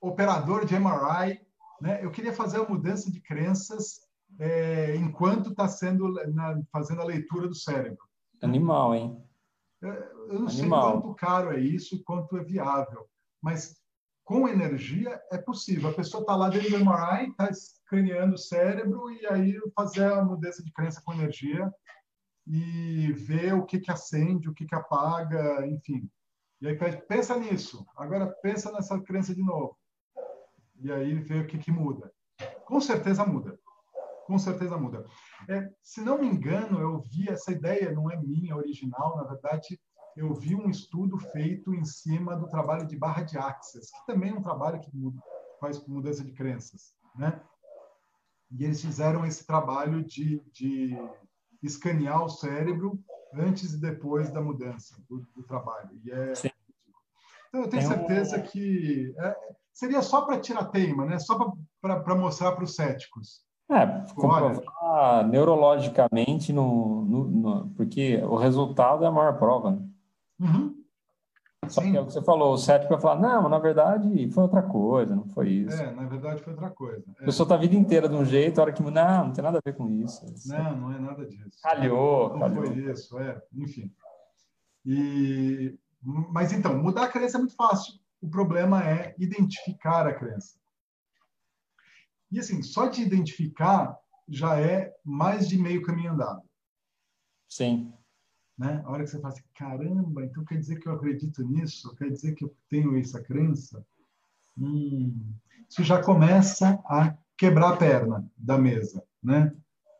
operador 0.01 0.65
de 0.65 0.77
MRI, 0.77 1.41
né? 1.79 2.03
eu 2.03 2.11
queria 2.11 2.33
fazer 2.33 2.59
a 2.59 2.67
mudança 2.67 3.09
de 3.09 3.21
crenças 3.21 4.01
é, 4.39 4.95
enquanto 4.95 5.51
está 5.51 5.67
sendo 5.67 6.11
na, 6.33 6.61
fazendo 6.71 7.01
a 7.01 7.05
leitura 7.05 7.47
do 7.47 7.55
cérebro. 7.55 8.03
Animal, 8.41 8.95
hein? 8.95 9.23
Eu 9.81 10.27
não 10.27 10.47
Animal. 10.47 10.51
sei 10.51 10.69
quanto 10.69 11.15
caro 11.15 11.51
é 11.51 11.59
isso, 11.59 12.03
quanto 12.03 12.37
é 12.37 12.43
viável, 12.43 13.07
mas 13.41 13.75
com 14.25 14.47
energia 14.47 15.21
é 15.31 15.37
possível. 15.37 15.89
A 15.89 15.93
pessoa 15.93 16.21
está 16.21 16.35
lá 16.35 16.49
dentro 16.49 16.71
do 16.71 16.85
MRI, 16.85 17.29
está 17.29 17.49
escaneando 17.49 18.35
o 18.35 18.37
cérebro 18.37 19.11
e 19.11 19.25
aí 19.27 19.59
fazer 19.75 20.11
a 20.11 20.23
mudança 20.23 20.63
de 20.63 20.71
crença 20.71 21.01
com 21.03 21.13
energia 21.13 21.71
e 22.45 23.11
ver 23.13 23.53
o 23.53 23.65
que, 23.65 23.79
que 23.79 23.91
acende, 23.91 24.49
o 24.49 24.53
que, 24.53 24.65
que 24.65 24.75
apaga, 24.75 25.65
enfim. 25.67 26.09
E 26.61 26.67
aí 26.67 26.77
pensa 27.07 27.37
nisso. 27.37 27.85
Agora 27.95 28.27
pensa 28.41 28.71
nessa 28.71 28.99
crença 29.01 29.33
de 29.33 29.43
novo. 29.43 29.77
E 30.79 30.91
aí 30.91 31.13
vê 31.15 31.39
o 31.39 31.47
que, 31.47 31.57
que 31.57 31.71
muda. 31.71 32.11
Com 32.65 32.79
certeza 32.81 33.25
muda 33.25 33.57
com 34.25 34.37
certeza 34.37 34.77
muda. 34.77 35.05
É, 35.47 35.69
se 35.81 36.01
não 36.01 36.19
me 36.19 36.27
engano, 36.27 36.79
eu 36.79 36.99
vi 36.99 37.29
essa 37.29 37.51
ideia, 37.51 37.91
não 37.91 38.09
é 38.09 38.17
minha, 38.17 38.55
original, 38.55 39.17
na 39.17 39.23
verdade, 39.23 39.79
eu 40.15 40.33
vi 40.33 40.55
um 40.55 40.69
estudo 40.69 41.17
feito 41.17 41.73
em 41.73 41.83
cima 41.83 42.35
do 42.35 42.47
trabalho 42.47 42.87
de 42.87 42.95
barra 42.95 43.23
de 43.23 43.37
axis, 43.37 43.89
que 43.91 44.05
também 44.05 44.31
é 44.31 44.33
um 44.33 44.41
trabalho 44.41 44.79
que 44.79 44.95
muda, 44.95 45.21
faz 45.59 45.85
mudança 45.87 46.23
de 46.23 46.31
crenças, 46.31 46.95
né? 47.15 47.41
E 48.51 48.63
eles 48.63 48.81
fizeram 48.81 49.25
esse 49.25 49.45
trabalho 49.47 50.03
de, 50.03 50.39
de 50.51 50.95
escanear 51.63 52.23
o 52.23 52.29
cérebro 52.29 52.99
antes 53.33 53.73
e 53.73 53.81
depois 53.81 54.29
da 54.29 54.41
mudança 54.41 54.95
do, 55.09 55.25
do 55.35 55.43
trabalho. 55.43 55.89
E 56.03 56.11
é, 56.11 56.35
Sim. 56.35 56.49
então, 57.49 57.61
eu 57.61 57.69
tenho 57.69 57.87
Tem 57.87 57.97
certeza 57.97 58.37
um... 58.37 58.41
que 58.41 59.13
é, 59.17 59.35
seria 59.71 60.01
só 60.01 60.21
para 60.21 60.39
tirar 60.39 60.65
teima, 60.65 61.05
né? 61.05 61.17
Só 61.19 61.53
para 61.81 62.15
mostrar 62.15 62.51
para 62.51 62.63
os 62.63 62.75
céticos. 62.75 63.41
É, 63.71 63.87
comprovar 64.13 65.27
neurologicamente, 65.27 66.51
no, 66.51 67.05
no, 67.05 67.23
no, 67.25 67.69
porque 67.69 68.17
o 68.17 68.35
resultado 68.35 69.03
é 69.03 69.07
a 69.07 69.11
maior 69.11 69.39
prova. 69.39 69.71
Né? 69.71 69.87
Uhum. 70.41 70.82
Só 71.69 71.81
Sim. 71.81 71.91
que 71.91 71.97
é 71.97 72.01
o 72.01 72.05
que 72.05 72.13
você 72.13 72.21
falou, 72.21 72.53
o 72.53 72.57
cético 72.57 72.93
vai 72.93 73.01
falar, 73.01 73.19
não, 73.19 73.43
mas 73.43 73.51
na 73.51 73.59
verdade 73.59 74.29
foi 74.31 74.43
outra 74.43 74.61
coisa, 74.61 75.15
não 75.15 75.27
foi 75.27 75.49
isso. 75.49 75.81
É, 75.81 75.91
na 75.91 76.05
verdade 76.05 76.41
foi 76.41 76.53
outra 76.53 76.69
coisa. 76.69 77.03
É. 77.19 77.23
A 77.23 77.25
pessoa 77.25 77.45
está 77.45 77.55
a 77.55 77.59
vida 77.59 77.75
inteira 77.75 78.07
de 78.07 78.15
um 78.15 78.25
jeito, 78.25 78.59
a 78.59 78.63
hora 78.63 78.73
que, 78.73 78.81
não, 78.81 78.91
não 78.91 79.33
tem 79.33 79.43
nada 79.43 79.57
a 79.57 79.61
ver 79.63 79.75
com 79.75 79.89
isso. 79.89 80.25
Não, 80.47 80.77
não 80.77 80.91
é 80.91 80.99
nada 80.99 81.25
disso. 81.25 81.49
Calhou, 81.61 82.29
não 82.29 82.39
calhou. 82.39 82.65
foi 82.65 82.77
isso, 82.91 83.17
é, 83.19 83.41
enfim. 83.53 83.91
E, 84.85 85.77
mas 86.01 86.51
então, 86.51 86.77
mudar 86.77 87.03
a 87.03 87.09
crença 87.09 87.37
é 87.37 87.39
muito 87.39 87.55
fácil. 87.55 87.93
O 88.21 88.29
problema 88.29 88.83
é 88.83 89.15
identificar 89.17 90.07
a 90.07 90.13
crença. 90.13 90.57
E 92.31 92.39
assim, 92.39 92.63
só 92.63 92.87
de 92.87 93.01
identificar 93.01 93.97
já 94.27 94.59
é 94.59 94.93
mais 95.03 95.47
de 95.47 95.57
meio 95.57 95.81
caminho 95.83 96.13
andado. 96.13 96.41
Sim. 97.47 97.93
Né? 98.63 98.81
A 98.85 98.91
hora 98.91 99.03
que 99.03 99.09
você 99.09 99.19
fala 99.19 99.33
assim, 99.33 99.43
caramba, 99.53 100.23
então 100.23 100.45
quer 100.45 100.57
dizer 100.57 100.79
que 100.79 100.87
eu 100.87 100.93
acredito 100.93 101.43
nisso? 101.43 101.93
Quer 101.97 102.09
dizer 102.09 102.33
que 102.33 102.45
eu 102.45 102.55
tenho 102.69 102.97
essa 102.97 103.21
crença? 103.21 103.85
Hum, 104.57 105.33
isso 105.69 105.83
já 105.83 106.01
começa 106.01 106.81
a 106.85 107.13
quebrar 107.37 107.73
a 107.73 107.75
perna 107.75 108.25
da 108.37 108.57
mesa, 108.57 109.03
né? 109.21 109.53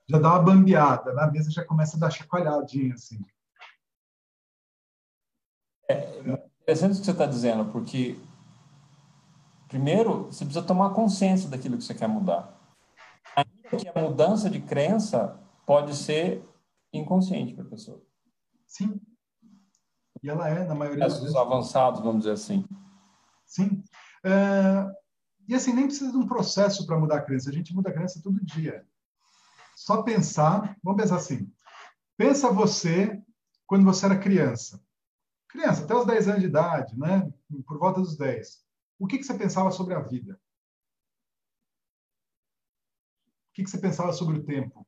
Já 0.08 0.18
dá 0.18 0.30
uma 0.30 0.44
bambeada, 0.44 1.12
na 1.12 1.30
mesa 1.30 1.52
já 1.52 1.66
começa 1.66 1.98
a 1.98 2.00
dar 2.00 2.10
chacoalhadinha, 2.10 2.94
assim. 2.94 3.20
É 5.90 6.20
interessante 6.62 6.96
o 6.96 7.00
que 7.00 7.06
você 7.06 7.12
está 7.12 7.26
dizendo, 7.26 7.66
porque 7.70 8.18
Primeiro, 9.68 10.26
você 10.26 10.46
precisa 10.46 10.64
tomar 10.64 10.92
consciência 10.92 11.50
daquilo 11.50 11.78
que 11.78 11.84
você 11.84 11.96
quer 11.96 12.08
mudar. 12.08 12.56
Ainda 13.36 13.76
que 13.76 13.90
a 13.90 14.02
mudança 14.02 14.48
de 14.48 14.62
crença 14.62 15.40
pode 15.66 15.96
ser 15.96 16.48
inconsciente 16.94 17.56
para 17.56 17.64
a 17.64 17.68
pessoa. 17.68 18.00
Sim. 18.74 19.00
E 20.24 20.30
ela 20.30 20.50
é, 20.50 20.66
na 20.66 20.74
maioria 20.74 21.06
das 21.06 21.20
vezes. 21.20 21.36
avançados, 21.36 22.00
vamos 22.00 22.24
dizer 22.24 22.32
assim. 22.32 22.66
Sim. 23.46 23.84
É... 24.26 24.90
E 25.48 25.54
assim, 25.54 25.74
nem 25.74 25.86
precisa 25.86 26.12
de 26.12 26.18
um 26.18 26.26
processo 26.26 26.88
para 26.88 26.98
mudar 26.98 27.18
a 27.18 27.22
crença. 27.22 27.50
A 27.50 27.54
gente 27.54 27.74
muda 27.76 27.90
a 27.90 27.94
crença 27.94 28.22
todo 28.24 28.44
dia. 28.44 28.88
Só 29.76 30.02
pensar, 30.02 30.76
vamos 30.82 31.02
pensar 31.02 31.18
assim. 31.18 31.54
Pensa 32.18 32.52
você 32.52 33.22
quando 33.68 33.86
você 33.86 34.06
era 34.06 34.18
criança. 34.18 34.84
Criança, 35.50 35.84
até 35.84 35.94
os 35.94 36.08
10 36.08 36.28
anos 36.30 36.42
de 36.42 36.48
idade, 36.48 36.98
né? 36.98 37.32
Por 37.68 37.78
volta 37.78 38.02
dos 38.02 38.18
10. 38.18 38.66
O 38.98 39.06
que, 39.06 39.20
que 39.20 39.24
você 39.24 39.38
pensava 39.38 39.70
sobre 39.70 39.94
a 39.94 40.00
vida? 40.00 40.40
O 43.50 43.54
que, 43.54 43.64
que 43.64 43.70
você 43.70 43.78
pensava 43.78 44.14
sobre 44.14 44.40
o 44.40 44.44
tempo? 44.44 44.88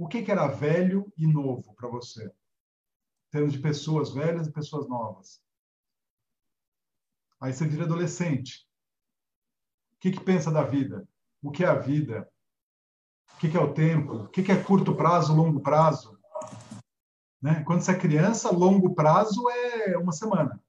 O 0.00 0.08
que, 0.08 0.22
que 0.22 0.32
era 0.32 0.46
velho 0.46 1.12
e 1.14 1.26
novo 1.26 1.74
para 1.74 1.86
você? 1.86 2.24
Em 2.24 3.30
termos 3.30 3.52
de 3.52 3.58
pessoas 3.58 4.10
velhas 4.14 4.46
e 4.46 4.50
pessoas 4.50 4.88
novas. 4.88 5.42
Aí 7.38 7.52
você 7.52 7.66
vira 7.66 7.84
adolescente. 7.84 8.66
O 9.92 9.98
que, 10.00 10.12
que 10.12 10.24
pensa 10.24 10.50
da 10.50 10.62
vida? 10.62 11.06
O 11.42 11.50
que 11.50 11.64
é 11.64 11.68
a 11.68 11.74
vida? 11.74 12.26
O 13.34 13.36
que, 13.40 13.50
que 13.50 13.56
é 13.58 13.60
o 13.60 13.74
tempo? 13.74 14.14
O 14.14 14.28
que, 14.28 14.42
que 14.42 14.50
é 14.50 14.64
curto 14.64 14.96
prazo, 14.96 15.36
longo 15.36 15.60
prazo? 15.60 16.18
Né? 17.42 17.62
Quando 17.64 17.82
você 17.82 17.92
é 17.92 17.98
criança, 17.98 18.50
longo 18.50 18.94
prazo 18.94 19.50
é 19.50 19.98
uma 19.98 20.12
semana. 20.12 20.64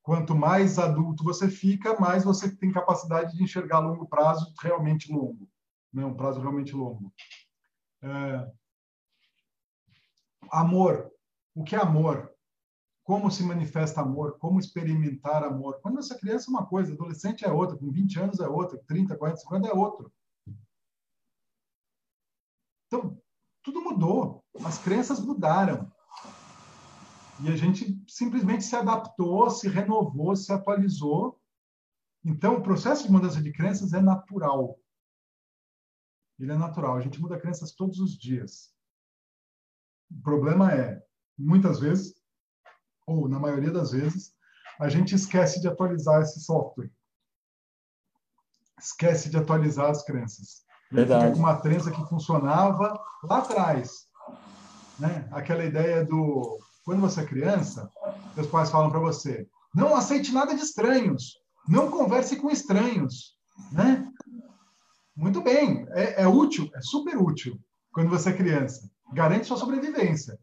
Quanto 0.00 0.34
mais 0.34 0.78
adulto 0.78 1.22
você 1.22 1.50
fica, 1.50 2.00
mais 2.00 2.24
você 2.24 2.56
tem 2.56 2.72
capacidade 2.72 3.36
de 3.36 3.44
enxergar 3.44 3.80
longo 3.80 4.08
prazo 4.08 4.50
realmente 4.62 5.12
longo, 5.12 5.46
né? 5.92 6.06
um 6.06 6.16
prazo 6.16 6.40
realmente 6.40 6.72
longo. 6.72 7.12
É... 8.06 8.52
Amor. 10.50 11.10
O 11.54 11.64
que 11.64 11.74
é 11.74 11.80
amor? 11.80 12.32
Como 13.02 13.30
se 13.30 13.42
manifesta 13.42 14.00
amor? 14.00 14.38
Como 14.38 14.60
experimentar 14.60 15.42
amor? 15.42 15.80
Quando 15.80 15.98
é 15.98 16.18
criança 16.18 16.50
é 16.50 16.50
uma 16.50 16.66
coisa, 16.66 16.92
adolescente 16.92 17.44
é 17.44 17.50
outra, 17.50 17.76
com 17.76 17.90
20 17.90 18.18
anos 18.20 18.40
é 18.40 18.48
outra, 18.48 18.80
30, 18.86 19.16
40, 19.16 19.36
50 19.38 19.68
é 19.68 19.72
outro. 19.72 20.12
Então, 22.86 23.20
tudo 23.62 23.82
mudou. 23.82 24.44
As 24.64 24.78
crenças 24.78 25.20
mudaram. 25.20 25.90
E 27.42 27.48
a 27.48 27.56
gente 27.56 28.00
simplesmente 28.08 28.64
se 28.64 28.74
adaptou, 28.76 29.50
se 29.50 29.68
renovou, 29.68 30.34
se 30.36 30.52
atualizou. 30.52 31.38
Então, 32.24 32.56
o 32.56 32.62
processo 32.62 33.04
de 33.04 33.12
mudança 33.12 33.42
de 33.42 33.52
crenças 33.52 33.92
é 33.92 34.00
natural. 34.00 34.78
Ele 36.38 36.52
é 36.52 36.56
natural. 36.56 36.96
A 36.96 37.00
gente 37.00 37.20
muda 37.20 37.38
crenças 37.38 37.72
todos 37.72 37.98
os 37.98 38.16
dias. 38.16 38.70
O 40.10 40.22
problema 40.22 40.72
é, 40.72 41.02
muitas 41.38 41.80
vezes, 41.80 42.14
ou 43.06 43.28
na 43.28 43.38
maioria 43.38 43.70
das 43.70 43.92
vezes, 43.92 44.34
a 44.78 44.88
gente 44.88 45.14
esquece 45.14 45.60
de 45.60 45.68
atualizar 45.68 46.22
esse 46.22 46.40
software. 46.40 46.90
Esquece 48.78 49.30
de 49.30 49.36
atualizar 49.38 49.90
as 49.90 50.04
crenças. 50.04 50.64
Verdade. 50.90 51.28
Fica 51.28 51.38
uma 51.38 51.60
crença 51.60 51.90
que 51.90 52.08
funcionava 52.08 53.00
lá 53.24 53.38
atrás. 53.38 54.06
Né? 54.98 55.28
Aquela 55.32 55.64
ideia 55.64 56.04
do 56.04 56.58
quando 56.84 57.00
você 57.00 57.22
é 57.22 57.26
criança, 57.26 57.90
seus 58.34 58.46
pais 58.46 58.70
falam 58.70 58.90
para 58.90 59.00
você: 59.00 59.48
não 59.74 59.94
aceite 59.94 60.32
nada 60.32 60.54
de 60.54 60.62
estranhos, 60.62 61.34
não 61.68 61.90
converse 61.90 62.36
com 62.36 62.48
estranhos, 62.48 63.36
né? 63.72 64.08
Muito 65.16 65.40
bem, 65.40 65.86
é, 65.90 66.22
é 66.22 66.28
útil, 66.28 66.70
é 66.74 66.80
super 66.82 67.16
útil 67.16 67.58
quando 67.90 68.10
você 68.10 68.30
é 68.30 68.36
criança. 68.36 68.90
Garante 69.14 69.46
sua 69.46 69.56
sobrevivência, 69.56 70.38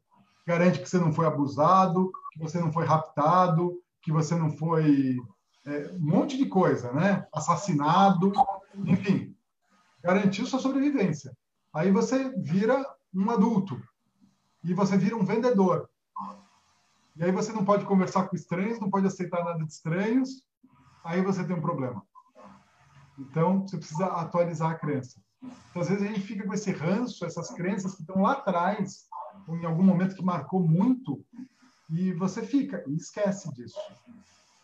garante 0.47 0.79
que 0.79 0.89
você 0.89 0.97
não 0.97 1.13
foi 1.13 1.27
abusado, 1.27 2.11
que 2.31 2.39
você 2.39 2.59
não 2.59 2.71
foi 2.71 2.83
raptado, 2.83 3.79
que 4.01 4.11
você 4.11 4.35
não 4.35 4.49
foi 4.49 5.17
é, 5.65 5.91
um 5.91 5.99
monte 5.99 6.37
de 6.37 6.47
coisa, 6.47 6.91
né? 6.91 7.27
Assassinado, 7.31 8.33
enfim, 8.85 9.35
garantiu 10.01 10.47
sua 10.47 10.59
sobrevivência. 10.59 11.37
Aí 11.71 11.91
você 11.91 12.33
vira 12.37 12.83
um 13.13 13.29
adulto 13.29 13.79
e 14.63 14.73
você 14.73 14.97
vira 14.97 15.15
um 15.15 15.25
vendedor. 15.25 15.87
E 17.15 17.23
aí 17.23 17.31
você 17.31 17.53
não 17.53 17.63
pode 17.63 17.85
conversar 17.85 18.27
com 18.27 18.35
estranhos, 18.35 18.79
não 18.79 18.89
pode 18.89 19.05
aceitar 19.05 19.43
nada 19.43 19.63
de 19.63 19.71
estranhos, 19.71 20.43
aí 21.03 21.21
você 21.21 21.43
tem 21.43 21.55
um 21.55 21.61
problema. 21.61 22.03
Então, 23.17 23.61
você 23.61 23.77
precisa 23.77 24.05
atualizar 24.07 24.71
a 24.71 24.75
crença. 24.75 25.21
Então, 25.41 25.81
às 25.81 25.89
vezes 25.89 26.03
a 26.03 26.07
gente 26.07 26.21
fica 26.21 26.45
com 26.45 26.53
esse 26.53 26.71
ranço, 26.71 27.25
essas 27.25 27.51
crenças 27.51 27.95
que 27.95 28.01
estão 28.01 28.21
lá 28.21 28.33
atrás, 28.33 29.07
ou 29.47 29.57
em 29.57 29.65
algum 29.65 29.83
momento 29.83 30.15
que 30.15 30.23
marcou 30.23 30.61
muito, 30.61 31.23
e 31.89 32.13
você 32.13 32.45
fica 32.45 32.83
e 32.87 32.95
esquece 32.95 33.53
disso. 33.53 33.79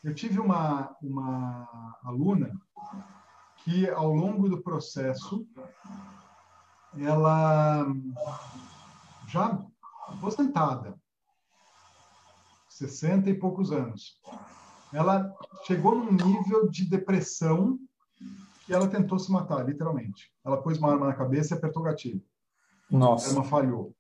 Eu 0.04 0.16
tive 0.16 0.40
uma, 0.40 0.96
uma 1.02 1.98
aluna 2.04 2.52
que, 3.58 3.90
ao 3.90 4.14
longo 4.14 4.48
do 4.48 4.62
processo, 4.62 5.46
ela 6.98 7.86
já 9.28 9.62
aposentada, 10.08 10.98
60 12.70 13.30
e 13.30 13.34
poucos 13.38 13.72
anos. 13.72 14.20
Ela 14.92 15.32
chegou 15.66 15.96
num 15.96 16.14
nível 16.14 16.70
de 16.70 16.86
depressão 16.90 17.78
que 18.70 18.76
ela 18.76 18.88
tentou 18.88 19.18
se 19.18 19.32
matar, 19.32 19.66
literalmente. 19.66 20.32
Ela 20.46 20.62
pôs 20.62 20.78
uma 20.78 20.92
arma 20.92 21.08
na 21.08 21.16
cabeça 21.16 21.56
e 21.56 21.58
apertou 21.58 21.82
o 21.82 21.86
gatilho. 21.86 22.24
Nossa. 22.88 23.26
A 23.26 23.30
arma 23.32 23.44
falhou. 23.44 23.96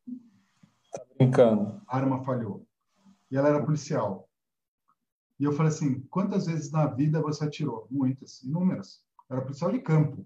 Tá 0.91 1.03
brincando. 1.17 1.81
A 1.87 1.97
arma 1.97 2.23
falhou. 2.23 2.67
E 3.31 3.35
ela 3.35 3.49
era 3.49 3.65
policial. 3.65 4.29
E 5.39 5.43
eu 5.43 5.53
falei 5.53 5.71
assim: 5.71 6.01
quantas 6.01 6.45
vezes 6.45 6.71
na 6.71 6.85
vida 6.85 7.19
você 7.19 7.45
atirou? 7.45 7.87
Muitas, 7.89 8.43
inúmeras. 8.43 9.03
Era 9.27 9.41
policial 9.41 9.71
de 9.71 9.79
campo. 9.79 10.23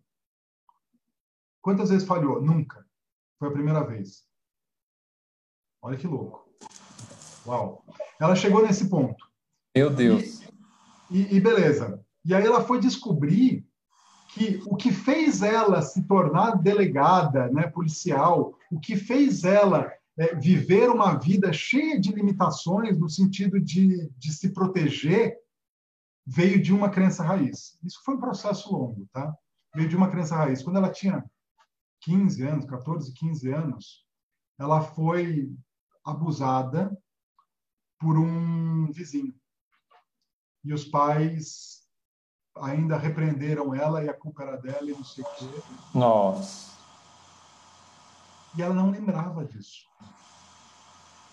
Quantas 1.62 1.90
vezes 1.90 2.06
falhou? 2.06 2.42
Nunca. 2.42 2.86
Foi 3.40 3.48
a 3.48 3.54
primeira 3.54 3.88
vez. 3.88 4.28
Olha 5.82 5.98
que 5.98 6.06
louco. 6.06 6.50
Uau. 7.46 7.86
Ela 8.20 8.36
chegou 8.36 8.62
nesse 8.62 8.90
ponto. 8.90 9.26
Meu 9.74 9.90
Deus. 9.90 10.42
E, 11.10 11.22
e, 11.22 11.36
e, 11.38 11.40
beleza. 11.40 12.04
E 12.26 12.36
aí 12.36 12.46
ela 12.46 12.66
foi 12.66 12.82
descobrir 12.82 13.63
que 14.34 14.62
o 14.66 14.76
que 14.76 14.92
fez 14.92 15.42
ela 15.42 15.82
se 15.82 16.04
tornar 16.04 16.58
delegada, 16.58 17.50
né, 17.50 17.68
policial, 17.68 18.58
o 18.72 18.80
que 18.80 18.96
fez 18.96 19.44
ela 19.44 19.92
é, 20.18 20.36
viver 20.36 20.90
uma 20.90 21.16
vida 21.16 21.54
cheia 21.54 22.00
de 22.00 22.12
limitações 22.12 22.98
no 22.98 23.10
sentido 23.10 23.60
de, 23.60 24.10
de 24.18 24.34
se 24.34 24.50
proteger, 24.52 25.38
veio 26.26 26.62
de 26.62 26.74
uma 26.74 26.90
crença 26.90 27.24
raiz. 27.24 27.78
Isso 27.84 28.02
foi 28.04 28.16
um 28.16 28.20
processo 28.20 28.72
longo, 28.72 29.08
tá? 29.12 29.36
Veio 29.76 29.90
de 29.90 29.96
uma 29.96 30.10
crença 30.10 30.36
raiz. 30.36 30.64
Quando 30.64 30.78
ela 30.78 30.92
tinha 30.92 31.24
15 32.02 32.44
anos, 32.44 32.66
14, 32.66 33.14
15 33.14 33.52
anos, 33.52 34.06
ela 34.60 34.82
foi 34.82 35.56
abusada 36.04 36.96
por 38.00 38.18
um 38.18 38.92
vizinho. 38.92 39.34
E 40.64 40.74
os 40.74 40.86
pais 40.86 41.73
ainda 42.56 42.98
repreenderam 42.98 43.74
ela 43.74 44.04
e 44.04 44.10
a 44.10 44.14
culpa 44.14 44.44
era 44.44 44.58
dela 44.58 44.90
e 44.90 44.94
não 44.94 45.04
sei 45.04 45.24
o 45.24 45.28
quê. 45.36 45.62
Nossa. 45.94 46.74
E 48.56 48.62
ela 48.62 48.74
não 48.74 48.92
lembrava 48.92 49.44
disso. 49.46 49.88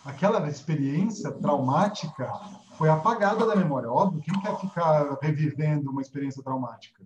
Aquela 0.05 0.49
experiência 0.49 1.31
traumática 1.31 2.33
foi 2.79 2.89
apagada 2.89 3.47
da 3.47 3.55
memória. 3.55 3.91
Óbvio, 3.91 4.23
quem 4.23 4.41
quer 4.41 4.59
ficar 4.59 5.19
revivendo 5.21 5.91
uma 5.91 6.01
experiência 6.01 6.43
traumática? 6.43 7.05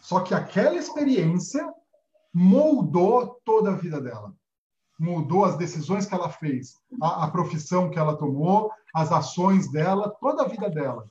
Só 0.00 0.20
que 0.20 0.34
aquela 0.34 0.76
experiência 0.76 1.70
moldou 2.32 3.40
toda 3.44 3.70
a 3.70 3.76
vida 3.76 4.00
dela 4.00 4.32
mudou 4.98 5.44
as 5.44 5.56
decisões 5.56 6.06
que 6.06 6.14
ela 6.14 6.30
fez, 6.30 6.76
a, 7.00 7.24
a 7.24 7.30
profissão 7.30 7.90
que 7.90 7.98
ela 7.98 8.16
tomou, 8.16 8.70
as 8.94 9.12
ações 9.12 9.70
dela, 9.70 10.14
toda 10.20 10.42
a 10.42 10.48
vida 10.48 10.70
dela. 10.70 11.06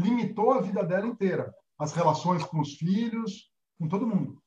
Limitou 0.00 0.52
a 0.52 0.60
vida 0.60 0.82
dela 0.82 1.06
inteira, 1.06 1.52
as 1.78 1.92
relações 1.92 2.42
com 2.44 2.60
os 2.60 2.74
filhos, 2.74 3.50
com 3.78 3.88
todo 3.88 4.06
mundo. 4.06 4.42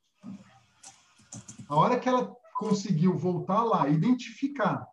A 1.70 1.76
hora 1.76 2.00
que 2.00 2.10
ela 2.10 2.36
conseguiu 2.56 3.18
voltar 3.18 3.64
lá, 3.64 3.88
identificar 3.88 4.88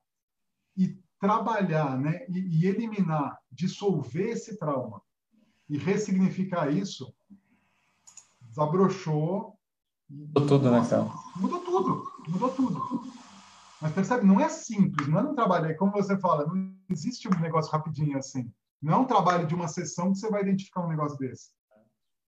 e 0.77 0.99
trabalhar, 1.19 1.99
né, 1.99 2.25
e, 2.29 2.63
e 2.63 2.67
eliminar, 2.67 3.39
dissolver 3.51 4.31
esse 4.31 4.59
trauma 4.59 5.03
e 5.69 5.77
ressignificar 5.77 6.71
isso, 6.71 7.15
desabrochou. 8.41 9.59
Mudou 10.09 10.47
tudo, 10.47 10.71
né, 10.71 10.87
cara? 10.89 11.09
Mudou 11.37 11.61
tudo, 11.61 12.13
mudou 12.29 12.51
tudo. 12.51 13.13
Mas 13.81 13.93
percebe, 13.93 14.27
não 14.27 14.41
é 14.41 14.49
simples, 14.49 15.09
não 15.09 15.21
é 15.21 15.23
um 15.23 15.35
trabalho, 15.35 15.67
é 15.67 15.75
como 15.75 15.93
você 15.93 16.19
fala, 16.19 16.47
não 16.47 16.75
existe 16.91 17.29
um 17.29 17.41
negócio 17.41 17.73
rapidinho 17.73 18.19
assim. 18.19 18.53
Não 18.81 18.95
é 18.95 18.97
um 18.97 19.05
trabalho 19.05 19.47
de 19.47 19.55
uma 19.55 19.69
sessão 19.69 20.13
que 20.13 20.19
você 20.19 20.31
vai 20.31 20.43
identificar 20.43 20.85
um 20.85 20.89
negócio 20.89 21.19
desse. 21.19 21.51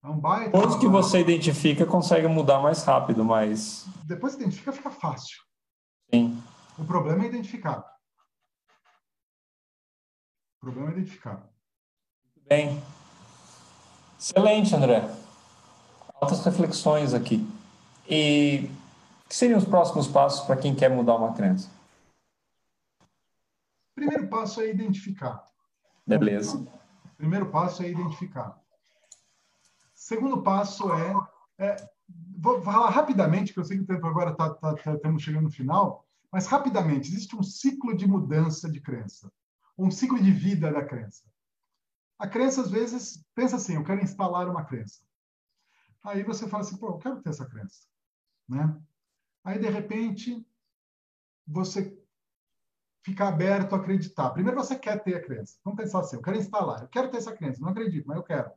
É 0.04 0.08
um 0.08 0.18
baita. 0.18 0.78
Que 0.78 0.88
você 0.88 1.20
identifica, 1.20 1.86
consegue 1.86 2.26
mudar 2.26 2.60
mais 2.60 2.82
rápido, 2.82 3.24
mas. 3.24 3.86
Depois 4.04 4.34
que 4.34 4.42
identifica, 4.42 4.72
fica 4.72 4.90
fácil. 4.90 5.36
Sim. 6.12 6.42
O 6.76 6.84
problema 6.84 7.24
é 7.24 7.28
identificar. 7.28 7.84
O 10.58 10.60
problema 10.60 10.90
é 10.90 10.92
identificar. 10.92 11.48
Bem. 12.48 12.82
Excelente, 14.18 14.74
André. 14.74 15.08
Altas 16.14 16.44
reflexões 16.44 17.14
aqui. 17.14 17.48
E 18.08 18.68
que 19.28 19.34
seriam 19.34 19.58
os 19.58 19.64
próximos 19.64 20.06
passos 20.06 20.44
para 20.44 20.56
quem 20.56 20.74
quer 20.74 20.90
mudar 20.90 21.16
uma 21.16 21.32
crença? 21.32 21.70
Primeiro 23.94 24.28
passo 24.28 24.60
é 24.60 24.68
identificar. 24.68 25.51
Beleza. 26.06 26.66
Primeiro 27.16 27.50
passo 27.50 27.82
é 27.82 27.90
identificar. 27.90 28.60
Segundo 29.94 30.42
passo 30.42 30.92
é, 30.92 31.14
é 31.58 31.76
vou 32.38 32.60
falar 32.60 32.90
rapidamente, 32.90 33.52
que 33.52 33.60
eu 33.60 33.64
sei 33.64 33.76
que 33.78 33.84
o 33.84 33.86
tempo 33.86 34.06
agora 34.06 34.32
está 34.32 34.50
tá, 34.54 34.74
tá, 34.74 34.94
estamos 34.94 35.22
chegando 35.22 35.44
no 35.44 35.50
final, 35.50 36.04
mas 36.30 36.46
rapidamente, 36.46 37.08
existe 37.08 37.36
um 37.36 37.42
ciclo 37.42 37.96
de 37.96 38.06
mudança 38.06 38.70
de 38.70 38.80
crença, 38.80 39.30
um 39.78 39.90
ciclo 39.90 40.20
de 40.20 40.32
vida 40.32 40.72
da 40.72 40.84
crença. 40.84 41.22
A 42.18 42.26
crença, 42.26 42.62
às 42.62 42.70
vezes, 42.70 43.24
pensa 43.34 43.56
assim, 43.56 43.74
eu 43.74 43.84
quero 43.84 44.02
instalar 44.02 44.48
uma 44.48 44.64
crença. 44.64 45.00
Aí 46.02 46.22
você 46.22 46.48
fala 46.48 46.62
assim, 46.62 46.76
pô, 46.76 46.88
eu 46.88 46.98
quero 46.98 47.22
ter 47.22 47.30
essa 47.30 47.46
crença. 47.46 47.86
Né? 48.48 48.76
Aí, 49.44 49.58
de 49.58 49.68
repente, 49.68 50.44
você 51.46 51.96
fica 53.02 53.28
aberto 53.28 53.74
a 53.74 53.78
acreditar. 53.78 54.30
Primeiro, 54.30 54.58
você 54.58 54.76
quer 54.76 55.02
ter 55.02 55.16
a 55.16 55.22
crença. 55.22 55.56
Vamos 55.64 55.82
pensar 55.82 56.00
assim: 56.00 56.16
eu 56.16 56.22
quero 56.22 56.38
instalar, 56.38 56.82
eu 56.82 56.88
quero 56.88 57.10
ter 57.10 57.18
essa 57.18 57.32
crença, 57.32 57.60
não 57.60 57.68
acredito, 57.68 58.06
mas 58.06 58.16
eu 58.16 58.22
quero. 58.22 58.50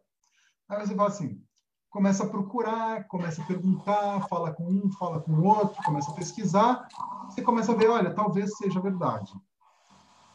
Aí 0.69 0.85
você 0.85 0.95
fala 0.95 1.09
assim: 1.09 1.41
começa 1.89 2.23
a 2.23 2.29
procurar, 2.29 3.07
começa 3.07 3.41
a 3.41 3.45
perguntar, 3.45 4.27
fala 4.27 4.53
com 4.53 4.65
um, 4.65 4.91
fala 4.91 5.21
com 5.21 5.31
o 5.31 5.43
outro, 5.43 5.81
começa 5.83 6.11
a 6.11 6.15
pesquisar. 6.15 6.87
Você 7.29 7.41
começa 7.41 7.71
a 7.71 7.75
ver: 7.75 7.89
olha, 7.89 8.13
talvez 8.13 8.55
seja 8.57 8.79
verdade. 8.79 9.31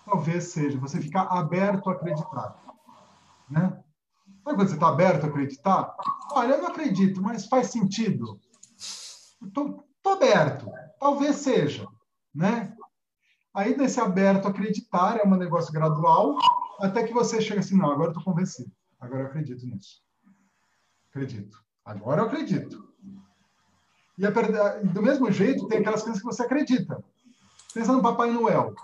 Talvez 0.04 0.44
seja. 0.44 0.78
Você 0.78 1.00
fica 1.00 1.22
aberto 1.22 1.88
a 1.88 1.92
acreditar. 1.92 2.56
Né? 3.48 3.82
Sabe 4.42 4.56
quando 4.56 4.68
você 4.68 4.74
está 4.74 4.88
aberto 4.88 5.24
a 5.24 5.28
acreditar? 5.28 5.94
Olha, 6.32 6.54
eu 6.54 6.62
não 6.62 6.68
acredito, 6.68 7.20
mas 7.22 7.46
faz 7.46 7.68
sentido. 7.68 8.40
Estou 8.76 9.84
aberto. 10.12 10.70
Talvez 10.98 11.36
seja. 11.36 11.86
Né? 12.34 12.74
Aí, 13.54 13.76
nesse 13.76 14.00
aberto 14.00 14.46
acreditar, 14.46 15.18
é 15.18 15.26
um 15.26 15.34
negócio 15.34 15.72
gradual, 15.72 16.36
até 16.78 17.02
que 17.02 17.12
você 17.12 17.40
chega 17.40 17.60
assim, 17.60 17.76
não, 17.76 17.90
agora 17.90 18.08
eu 18.08 18.18
estou 18.18 18.24
convencido. 18.24 18.70
Agora 18.98 19.22
eu 19.22 19.26
acredito 19.26 19.66
nisso. 19.66 20.02
Acredito. 21.10 21.58
Agora 21.84 22.22
eu 22.22 22.26
acredito. 22.26 22.88
E 24.16 24.86
do 24.88 25.02
mesmo 25.02 25.32
jeito, 25.32 25.66
tem 25.66 25.78
aquelas 25.78 26.02
coisas 26.02 26.20
que 26.20 26.26
você 26.26 26.42
acredita. 26.42 27.02
Pensa 27.72 27.92
no 27.92 28.02
Papai 28.02 28.30
Noel. 28.30 28.74